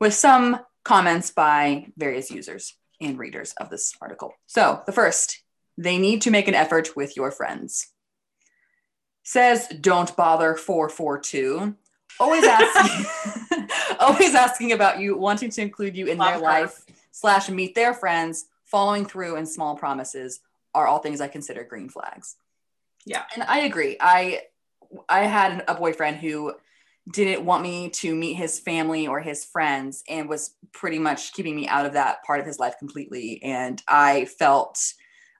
[0.00, 4.34] with some comments by various users and readers of this article.
[4.46, 5.42] So the first,
[5.78, 7.91] they need to make an effort with your friends.
[9.22, 11.74] Says don't bother 442.
[12.20, 13.66] Always asking,
[14.00, 16.40] always asking about you, wanting to include you in Love their her.
[16.62, 20.40] life slash meet their friends, following through and small promises
[20.74, 22.36] are all things I consider green flags.
[23.04, 23.24] Yeah.
[23.34, 23.96] And I agree.
[24.00, 24.42] I
[25.08, 26.54] I had a boyfriend who
[27.10, 31.56] didn't want me to meet his family or his friends and was pretty much keeping
[31.56, 34.78] me out of that part of his life completely and I felt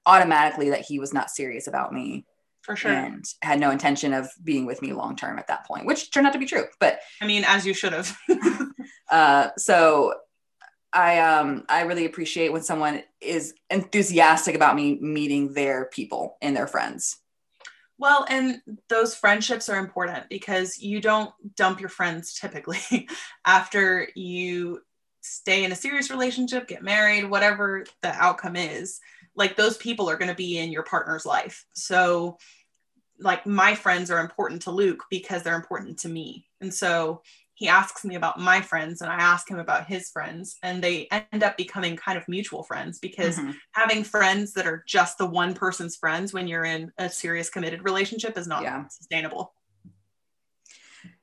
[0.04, 2.24] automatically that he was not serious about me
[2.62, 2.92] For sure.
[2.92, 6.26] and had no intention of being with me long term at that point, which turned
[6.26, 6.64] out to be true.
[6.78, 8.16] But I mean, as you should have.
[9.10, 10.14] uh, so
[10.92, 16.56] I um I really appreciate when someone is enthusiastic about me meeting their people and
[16.56, 17.18] their friends.
[17.98, 23.08] well, and those friendships are important because you don't dump your friends typically
[23.46, 24.80] after you
[25.22, 29.00] stay in a serious relationship, get married, whatever the outcome is.
[29.34, 31.64] Like those people are going to be in your partner's life.
[31.72, 32.38] So,
[33.18, 36.46] like, my friends are important to Luke because they're important to me.
[36.60, 37.22] And so
[37.54, 41.06] he asks me about my friends and I ask him about his friends, and they
[41.10, 43.54] end up becoming kind of mutual friends because Mhm.
[43.72, 47.84] having friends that are just the one person's friends when you're in a serious committed
[47.84, 48.88] relationship is not Yeah.
[48.88, 49.54] sustainable.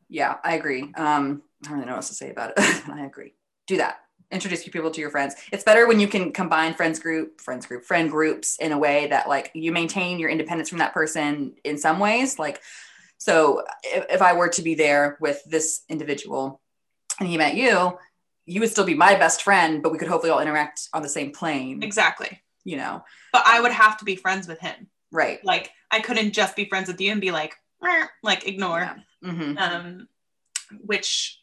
[0.08, 0.94] Yeah, I agree.
[0.96, 2.56] Um, I don't really know what else to say about it.
[2.90, 3.36] I agree.
[3.68, 4.00] Do that.
[4.32, 5.34] Introduce people to your friends.
[5.52, 9.08] It's better when you can combine friends group, friends group, friend groups in a way
[9.08, 12.38] that like you maintain your independence from that person in some ways.
[12.38, 12.62] Like,
[13.18, 16.62] so if, if I were to be there with this individual
[17.20, 17.98] and he met you,
[18.46, 21.10] you would still be my best friend, but we could hopefully all interact on the
[21.10, 22.40] same plane, Exactly.
[22.64, 23.04] you know?
[23.34, 24.88] But I would have to be friends with him.
[25.12, 25.44] Right.
[25.44, 27.56] Like I couldn't just be friends with you and be like,
[28.22, 28.80] like ignore.
[28.82, 28.96] Yeah.
[29.32, 29.58] Mhm.
[29.58, 30.08] um,
[30.86, 31.39] which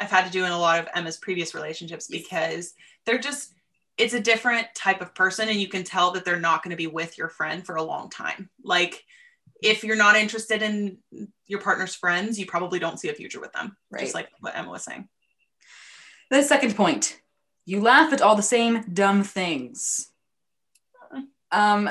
[0.00, 2.74] I've had to do in a lot of Emma's previous relationships because
[3.04, 3.52] they're just,
[3.98, 6.76] it's a different type of person, and you can tell that they're not going to
[6.76, 8.48] be with your friend for a long time.
[8.64, 9.04] Like,
[9.62, 10.96] if you're not interested in
[11.46, 14.00] your partner's friends, you probably don't see a future with them, Right.
[14.00, 15.06] just like what Emma was saying.
[16.30, 17.20] The second point,
[17.66, 20.10] you laugh at all the same dumb things.
[21.52, 21.90] Um,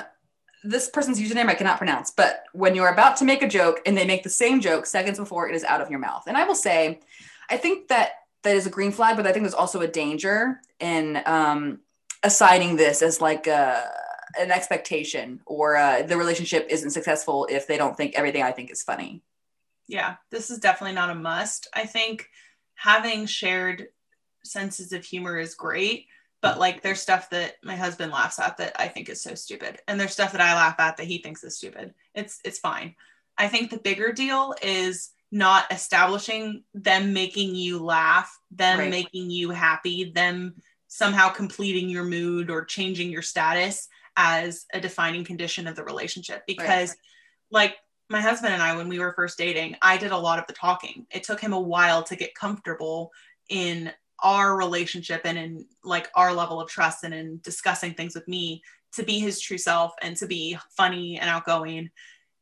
[0.64, 3.96] this person's username I cannot pronounce, but when you're about to make a joke and
[3.96, 6.24] they make the same joke seconds before it is out of your mouth.
[6.28, 7.02] And I will say,
[7.50, 8.12] I think that
[8.44, 11.80] that is a green flag, but I think there's also a danger in um,
[12.24, 13.90] assigning this as like a,
[14.40, 18.72] an expectation or uh, the relationship isn't successful if they don't think everything I think
[18.72, 19.22] is funny.
[19.88, 21.68] Yeah, this is definitely not a must.
[21.74, 22.30] I think
[22.76, 23.88] having shared
[24.44, 26.06] senses of humor is great,
[26.42, 29.80] but like there's stuff that my husband laughs at that I think is so stupid,
[29.88, 31.94] and there's stuff that I laugh at that he thinks is stupid.
[32.14, 32.96] It's it's fine.
[33.38, 38.90] I think the bigger deal is not establishing them making you laugh, them Right.
[38.90, 40.56] making you happy, them
[40.88, 43.88] somehow completing your mood or changing your status
[44.18, 46.96] as a defining condition of the relationship because
[47.52, 47.78] like
[48.10, 50.54] my husband and I, when we were first dating, I did a lot of the
[50.54, 51.06] talking.
[51.12, 53.12] It took him a while to get comfortable
[53.50, 53.92] in
[54.22, 58.64] our relationship and in like our level of trust and in discussing things with me
[58.94, 61.92] to be his true self and to be funny and outgoing.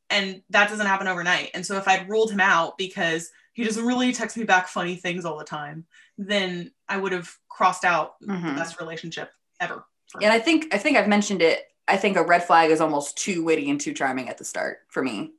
[0.10, 1.52] And that doesn't happen overnight.
[1.54, 4.96] And so if I'd ruled him out because he doesn't really text me back funny
[4.96, 5.86] things all the time,
[6.18, 8.50] then I would have crossed out Mhm.
[8.50, 9.86] the best relationship ever.
[10.22, 10.32] And.
[10.32, 11.66] I think I think I've mentioned it.
[11.88, 14.80] I think a red flag is almost too witty and too charming at the start
[14.90, 15.34] for me.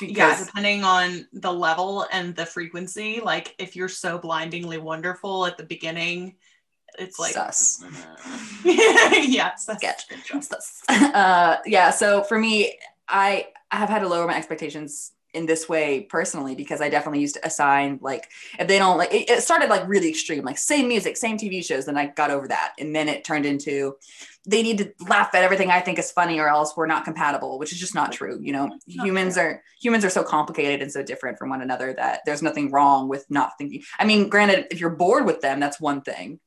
[0.00, 5.56] yeah, depending on the level and the frequency, like if you're so blindingly wonderful at
[5.56, 6.34] the beginning,
[6.98, 7.84] it's like sus.
[8.64, 10.04] yes, that's Sketch.
[10.42, 10.82] Sus.
[10.88, 11.90] uh, yeah.
[11.90, 12.78] So for me,
[13.08, 17.18] I I have had to lower my expectations in this way personally because I definitely
[17.18, 20.58] used to assign like if they don't like it, it started like really extreme like
[20.58, 22.74] same music same TV shows then I got over that.
[22.78, 23.96] And then it turned into
[24.46, 27.58] they need to laugh at everything I think is funny or else we're not compatible
[27.58, 28.70] which is just not true you know?
[28.86, 32.70] Humans are humans are so complicated and so different from one another that there's nothing
[32.70, 36.38] wrong with not thinking I mean granted if you're bored with them that's one thing.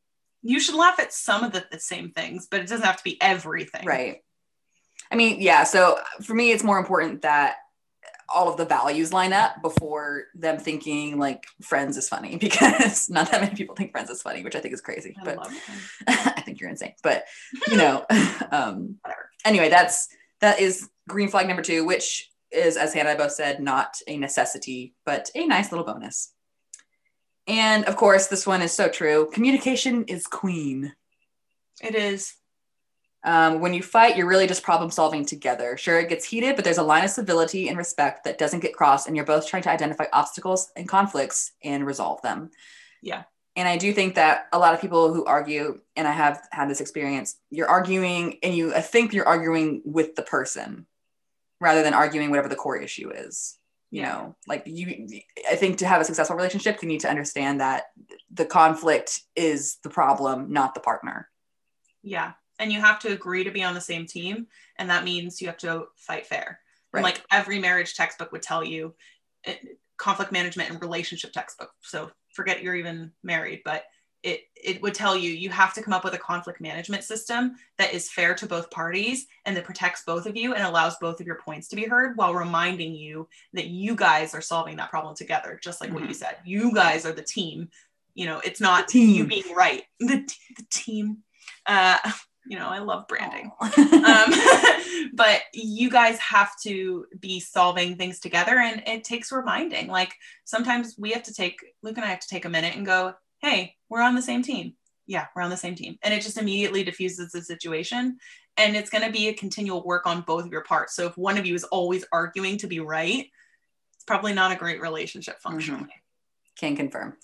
[0.43, 3.03] You should laugh at some of the, the same things, but it doesn't have to
[3.03, 3.85] be everything.
[3.85, 4.21] Right.
[5.11, 5.63] I mean, yeah.
[5.63, 7.55] So for me, it's more important that
[8.29, 13.31] all of the values line up before them thinking like Friends is funny because not
[13.31, 15.15] that many people think Friends is funny, which I think is crazy.
[15.19, 15.49] I But.
[16.07, 16.93] I think you're insane.
[17.03, 17.25] But
[17.67, 18.05] you know,
[18.51, 19.29] um, Whatever.
[19.45, 20.07] anyway, that's
[20.41, 23.97] that is green flag number two, which is, as Hanah and I both said, not
[24.07, 26.31] a necessity, but a nice little bonus.
[27.47, 29.29] And of course, this one is so true.
[29.33, 30.93] Communication is queen.
[31.81, 32.33] It is.
[33.27, 35.75] Um, when you fight, you're really just problem solving together.
[35.75, 38.73] Sure, it gets heated, but there's a line of civility and respect that doesn't get
[38.73, 42.51] crossed, and you're both trying to identify obstacles and conflicts and resolve them.
[43.01, 43.23] Yeah.
[43.57, 46.69] And I do think that a lot of people who argue, and I have had
[46.69, 50.85] this experience, you're arguing and you I think you're arguing with the person
[51.59, 53.57] rather than arguing whatever the core issue is.
[53.89, 54.11] You Yeah.
[54.11, 55.19] know, like you,
[55.51, 57.85] I think to have a successful relationship, you need to understand that
[58.31, 61.29] the conflict is the problem, not the partner.
[62.03, 62.33] Yeah.
[62.59, 64.47] And you have to agree to be on the same team.
[64.77, 66.59] And that means you have to fight fair.
[66.91, 67.03] Right.
[67.03, 68.95] Like every marriage textbook would tell you,
[69.43, 71.71] it, conflict management and relationship textbook.
[71.81, 73.85] So forget you're even married, but
[74.23, 77.55] it, it would tell you you have to come up with a conflict management system
[77.77, 81.21] that is fair to both parties and that protects both of you and allows both
[81.21, 84.89] of your points to be heard while reminding you that you guys are solving that
[84.89, 87.69] problem together just like what you said you guys are the team
[88.15, 91.19] you know it's not you being right the, t- the team
[91.67, 91.97] uh
[92.49, 93.51] you know i love branding.
[93.61, 94.33] Um,
[95.13, 99.87] but you guys have to be solving things together and it takes reminding.
[99.87, 100.13] Like
[100.45, 103.13] sometimes we have to take luke and i have to take a minute and go
[103.41, 104.73] hey we're on the same team.
[105.05, 105.97] Yeah we're on the same team.
[106.03, 108.17] And it just immediately diffuses the situation
[108.57, 110.95] and it's going to be a continual work on both of your parts.
[110.95, 113.27] So if one of you is always arguing to be right
[113.95, 115.89] it's probably not a great relationship functionally
[116.57, 117.17] Can confirm.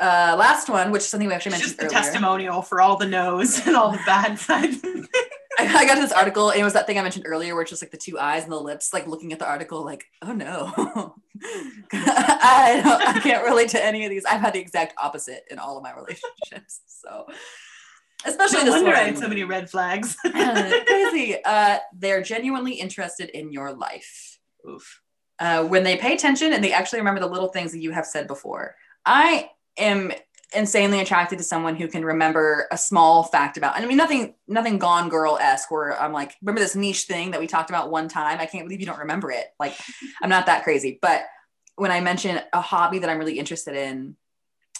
[0.00, 2.10] Uh, last one, which is something we actually it's mentioned just the earlier.
[2.10, 4.78] testimonial for all the no's and all the bad sides
[5.58, 7.70] I, got to this article, and it was that thing I mentioned earlier, where it's
[7.70, 10.32] just like the two eyes and the lips, like looking at the article, like, oh
[10.32, 10.72] no,
[11.92, 14.24] I, don't, I can't relate to any of these.
[14.24, 17.26] I've had the exact opposite in all of my relationships, so
[18.24, 18.96] especially no this wonder one.
[18.96, 21.36] i had so many red flags Crazy.
[21.44, 24.38] Uh, they're genuinely interested in your life.
[24.68, 25.00] Oof.
[25.38, 28.04] uh, when they pay attention and they actually remember the little things that you have
[28.06, 28.76] said before.
[29.06, 29.50] I
[29.80, 30.12] am
[30.54, 33.76] insanely attracted to someone who can remember a small fact about.
[33.76, 35.70] And I mean, nothing, nothing Gone Girl esque.
[35.70, 38.40] Where I'm like, remember this niche thing that we talked about one time?
[38.40, 39.46] I can't believe you don't remember it.
[39.58, 39.74] Like,
[40.22, 40.98] I'm not that crazy.
[41.00, 41.22] But
[41.76, 44.16] when I mention a hobby that I'm really interested in,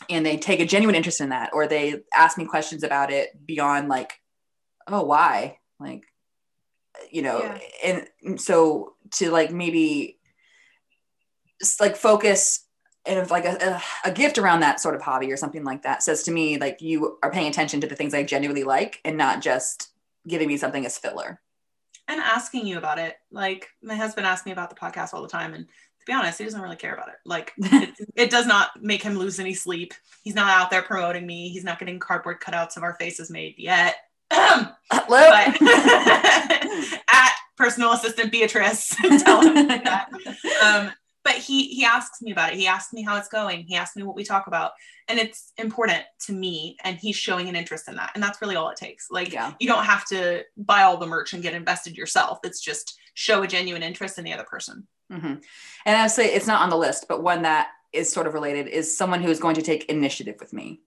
[0.09, 3.31] and they take a genuine interest in that, or they ask me questions about it
[3.47, 4.15] beyond like,
[4.87, 5.59] oh, why?
[5.79, 6.05] Like,
[7.11, 7.39] you know,
[7.85, 8.07] Yeah.
[8.25, 10.19] and so to like maybe
[11.61, 12.67] just like focus
[13.07, 16.03] and if like a, a, gift around that sort of hobby or something like that
[16.03, 19.17] says to me like you are paying attention to the things I genuinely like and
[19.17, 19.91] not just
[20.27, 21.41] giving me something as filler.
[22.09, 23.17] and asking you about it.
[23.31, 26.39] Like my husband asks me about the podcast all the time, and to be honest,
[26.39, 27.17] he doesn't really care about it.
[27.25, 29.95] Like it, it does not make him lose any sleep.
[30.23, 31.51] He's not out there promoting me.
[31.51, 33.97] He's not getting cardboard cutouts of our faces made yet.
[37.09, 38.89] at personal assistant Beatrice,
[39.23, 40.09] tell him that.
[40.65, 40.91] Um,
[41.31, 42.59] but he he asks me about it.
[42.59, 43.65] He asks me how it's going.
[43.65, 44.73] He asks me what we talk about,
[45.09, 46.77] and it's important to me.
[46.83, 49.11] And he's showing an interest in that, and that's really all it takes.
[49.11, 49.53] Like Yeah.
[49.61, 52.41] you don't have to buy all the merch and get invested yourself.
[52.43, 54.87] It's just show a genuine interest in the other person.
[55.11, 55.35] hmm
[55.87, 58.67] And I say it's not on the list, but one that is sort of related
[58.67, 60.81] is someone who is going to take initiative with me.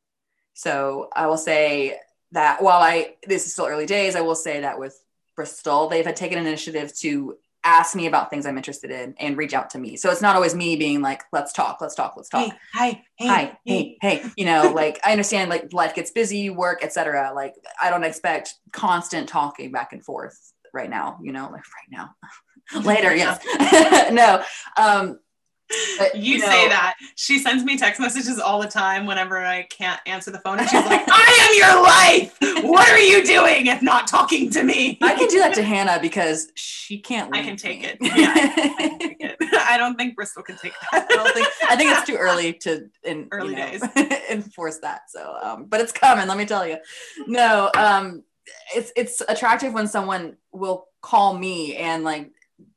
[0.53, 1.99] So I will say
[2.33, 4.99] that while I this is still early days, I will say that with
[5.35, 9.53] Bristol, they've had taken initiative to ask me about things I'm interested in and reach
[9.53, 9.95] out to me.
[9.95, 12.51] So it's not always me being like, let's talk, let's talk, let's talk.
[12.51, 16.49] Hey, hi, hey, Hi, hey, hey, you know, like I understand like life gets busy,
[16.49, 17.31] work, etc.
[17.33, 21.89] Like I don't expect constant talking back and forth right now, you know, like right
[21.91, 22.15] now.
[22.81, 23.39] Later, yes.
[24.11, 24.43] no.
[24.77, 25.19] Um
[25.97, 26.95] but, You, know, say that.
[27.15, 30.59] She sends me text messages all the time whenever I can't answer the phone.
[30.59, 32.63] And she's like, I am your life.
[32.63, 34.97] What are you doing if not talking to me?
[35.01, 37.87] I can do that to Hanah because she can't I can take me.
[37.87, 37.97] it.
[38.01, 39.37] Yeah, I can take it.
[39.69, 41.07] I don't think Bristol can take that.
[41.09, 44.19] I don't think I think it's too early to in, Early you know, days.
[44.29, 45.09] enforce that.
[45.09, 46.27] So, um, but it's coming.
[46.27, 46.77] Let me tell you.
[47.27, 48.23] No, um,
[48.75, 52.31] it's it's attractive when someone will call me and like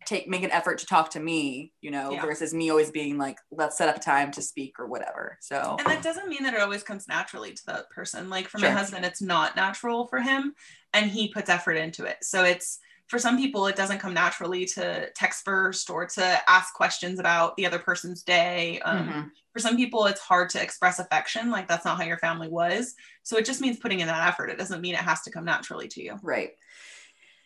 [0.06, 2.22] take make an effort to talk to me, you know, Yeah.
[2.22, 5.36] versus me always being like, let's set up a time to speak or whatever.
[5.40, 8.30] So, And that doesn't mean that it always comes naturally to that person.
[8.30, 8.68] Like for Sure.
[8.70, 10.54] my husband, it's not natural for him
[10.94, 12.18] and he puts effort into it.
[12.22, 12.78] So it's
[13.08, 17.56] for some people, it doesn't come naturally to text first or to ask questions about
[17.56, 18.80] the other person's day.
[18.80, 19.30] Um, mhm.
[19.52, 21.50] For some people, it's hard to express affection.
[21.50, 22.94] Like that's not how your family was.
[23.22, 24.50] So it just means putting in that effort.
[24.50, 26.18] It doesn't mean it has to come naturally to you.
[26.22, 26.50] right.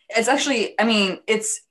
[0.09, 1.61] It's actually, I mean, it's.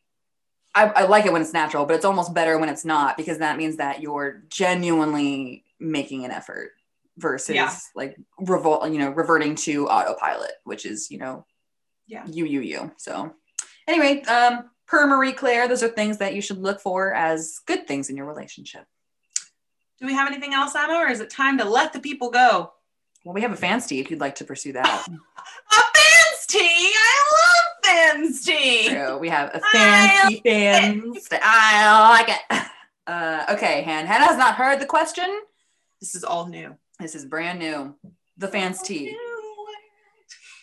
[0.74, 3.38] I, I like it when it's natural, but it's almost better when it's not because
[3.38, 6.72] that means that you're genuinely making an effort
[7.18, 7.74] versus Yeah.
[7.96, 11.44] like revol you know, reverting to autopilot, which is, you know,
[12.06, 12.24] Yeah.
[12.26, 12.92] you, you, you.
[12.98, 13.34] So
[13.88, 17.86] anyway, um, per Marie Claire, those are things that you should look for as good
[17.88, 18.84] things in your relationship.
[20.00, 22.72] Do we have anything else, Emma, or is it time to let the people go?
[23.24, 24.86] Well, we have a fans tea if you'd like to pursue that.
[25.08, 26.58] A fans tea!
[26.58, 27.59] I love
[27.90, 28.88] fans tea!
[28.88, 29.18] True.
[29.18, 31.28] We have a I fancy fans.
[31.32, 32.66] I like it.
[33.06, 34.06] Uh, okay, Han.
[34.06, 35.24] Hanah has not heard the question.
[36.00, 36.76] This is all new.
[37.00, 37.96] This is brand new.
[38.36, 39.16] The fans tea.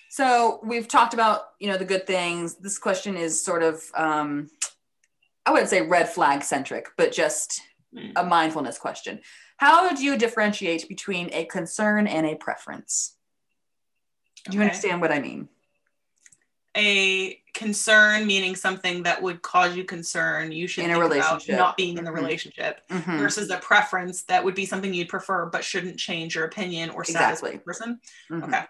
[0.10, 2.56] So we've talked about, you know, the good things.
[2.56, 4.50] This question is sort of, um,
[5.46, 7.62] I wouldn't say red flag centric, but just
[7.94, 8.14] Mm.
[8.16, 9.20] a mindfulness question.
[9.58, 13.16] How do you differentiate between a concern and a preference?
[14.46, 14.70] Do you Okay.
[14.70, 15.50] understand what I mean?
[16.78, 21.58] A concern meaning something that would cause you concern you should In a relationship.
[21.58, 22.16] not being in the Mhm.
[22.16, 23.18] relationship Mhm.
[23.18, 27.04] versus a preference that would be something you'd prefer but shouldn't change your opinion or
[27.04, 27.58] status Exactly.
[27.60, 28.00] person
[28.30, 28.44] Mhm.
[28.44, 28.66] okay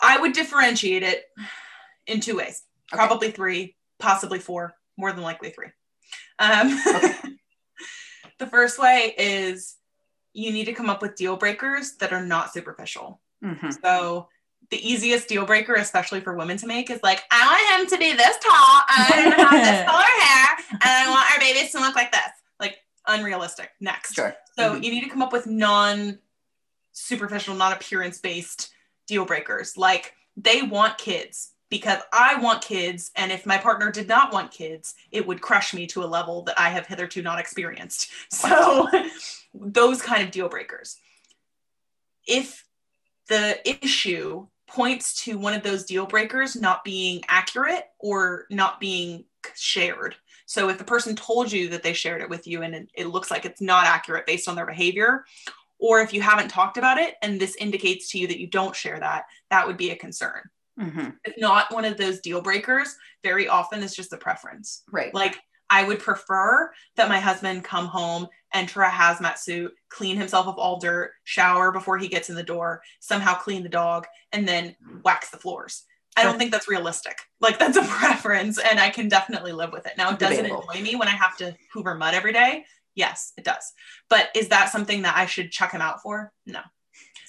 [0.00, 1.24] i would differentiate it
[2.06, 2.96] in two ways Okay.
[2.98, 5.70] probably three possibly four more than likely three
[6.38, 7.14] um, Okay.
[8.38, 9.76] the first way is
[10.34, 13.74] you need to come up with deal breakers that are not superficial Mhm.
[13.82, 14.28] so
[14.70, 17.98] the easiest deal breaker, especially for women to make, is like, I want him to
[17.98, 21.30] be this tall, and I want him to have this color hair, and I want
[21.32, 22.20] our babies to look like this.
[22.58, 23.70] Like unrealistic.
[23.80, 24.14] Next.
[24.14, 24.34] Sure.
[24.58, 24.82] So Mhm.
[24.82, 26.18] you need to come up with non
[26.92, 28.70] superficial, non appearance based
[29.06, 29.76] deal breakers.
[29.76, 33.10] Like they want kids because I want kids.
[33.16, 36.42] And if my partner did not want kids, it would crush me to a level
[36.42, 38.10] that I have hitherto not experienced.
[38.30, 38.88] So
[39.54, 40.96] those kind of deal breakers.
[42.26, 42.64] If
[43.28, 49.24] the issue points to one of those deal breakers not being accurate or not being
[49.54, 50.16] shared.
[50.46, 53.06] So if the person told you that they shared it with you and it, it
[53.06, 55.24] looks like it's not accurate based on their behavior,
[55.78, 58.74] or if you haven't talked about it and this indicates to you that you don't
[58.74, 60.42] share that, that would be a concern.
[60.78, 61.16] Mhm.
[61.24, 64.82] If not one of those deal breakers, very often it's just a preference.
[64.90, 65.12] Right.
[65.14, 70.46] Like I would prefer that my husband come home, enter a hazmat suit, clean himself
[70.46, 74.46] of all dirt, shower before he gets in the door, somehow clean the dog, and
[74.46, 75.84] then wax the floors.
[76.16, 77.18] I don't think that's realistic.
[77.40, 79.92] Like that's a preference, and I can definitely live with it.
[79.98, 82.64] Now, does it annoy me when I have to hoover mud every day?
[82.94, 83.72] Yes, it does.
[84.08, 86.32] But is that something that I should chuck him out for?
[86.46, 86.60] No.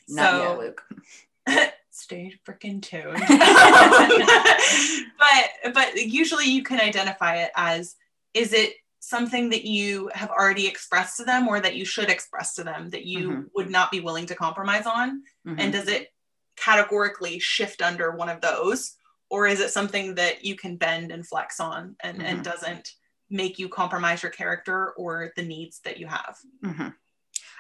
[0.07, 1.73] Not so, yet, Luke.
[1.97, 3.21] stay freaking tuned.
[5.19, 7.95] but but usually you can identify it as
[8.37, 12.53] is it something that you have already expressed to them or that you should express
[12.55, 13.49] to them that you Mhm.
[13.55, 15.55] would not be willing to compromise on Mhm.
[15.59, 16.13] and does it
[16.55, 18.97] categorically shift under one of those
[19.29, 22.43] or is it something that you can bend and flex on and, and Mhm.
[22.43, 22.93] doesn't
[23.29, 26.93] make you compromise your character or the needs that you have Mhm.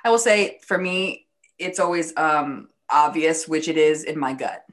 [0.03, 1.27] I will say for me,
[1.57, 4.63] it's always um, obvious which it is in my gut.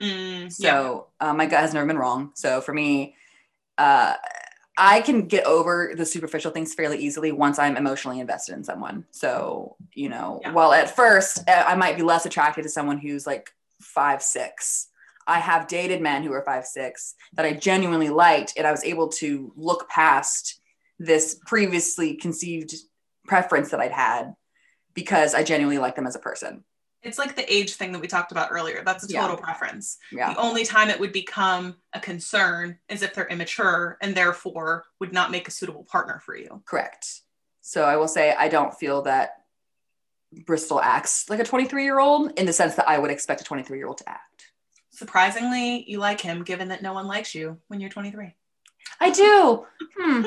[0.00, 0.48] Mm, yeah.
[0.48, 2.32] So uh, my gut has never been wrong.
[2.34, 3.16] So for me,
[3.78, 4.16] uh,
[4.78, 9.04] I can get over the superficial things fairly easily once I'm emotionally invested in someone.
[9.10, 10.52] So you know, Yeah.
[10.52, 13.50] while at first uh, I might be less attracted to someone who's like
[13.80, 14.88] five six.
[15.26, 18.82] I have dated men who are five six that I genuinely liked, and I was
[18.84, 20.60] able to look past
[20.98, 22.74] this previously conceived
[23.26, 24.34] preference that I'd had
[24.94, 26.64] because I genuinely like them as a person.
[27.02, 28.82] It's like the age thing that we talked about earlier.
[28.84, 29.22] That's a Yeah.
[29.22, 29.98] total preference.
[30.12, 30.32] Yeah.
[30.34, 35.12] The only time it would become a concern is if they're immature and therefore would
[35.12, 36.62] not make a suitable partner for you.
[36.64, 37.22] Correct.
[37.60, 39.30] So I will say I don't feel that
[40.46, 43.44] Bristol acts like a 23 year old in the sense that I would expect a
[43.44, 44.52] 23 year old to act.
[44.90, 48.34] Surprisingly, you like him given that no one likes you when you're 23.
[49.02, 49.66] I do.
[49.98, 50.22] Hmm.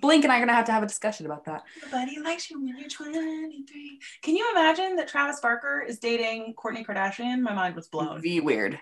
[0.00, 1.62] Blink and I are gonna have to have a discussion about that.
[1.84, 4.00] Nobody likes you when you're 23.
[4.22, 7.42] Can you imagine that Travis Barker is dating Kourtney Kardashian?
[7.42, 8.22] My mind was blown.
[8.22, 8.80] Be weird.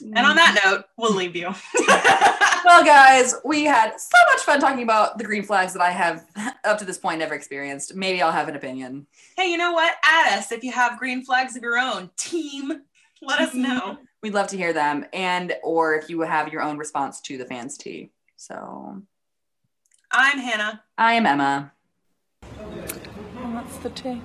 [0.00, 1.54] And on that note, we'll leave you.
[2.62, 6.26] Well, guys, we had so much fun talking about the green flags that I have
[6.62, 7.94] up to this point never experienced.
[7.94, 9.06] Maybe I'll have an opinion.
[9.38, 9.94] hey, you know what?
[10.04, 12.10] Add us if you have green flags of your own.
[12.18, 12.82] Team,
[13.22, 13.96] let us know.
[14.22, 17.46] We'd love to hear them, and or if you have your own response to the
[17.46, 18.10] fans tea.
[18.40, 19.02] So
[20.10, 20.80] I'm Hanah.
[20.96, 21.72] I am Emma.
[22.42, 24.22] And that's the tea.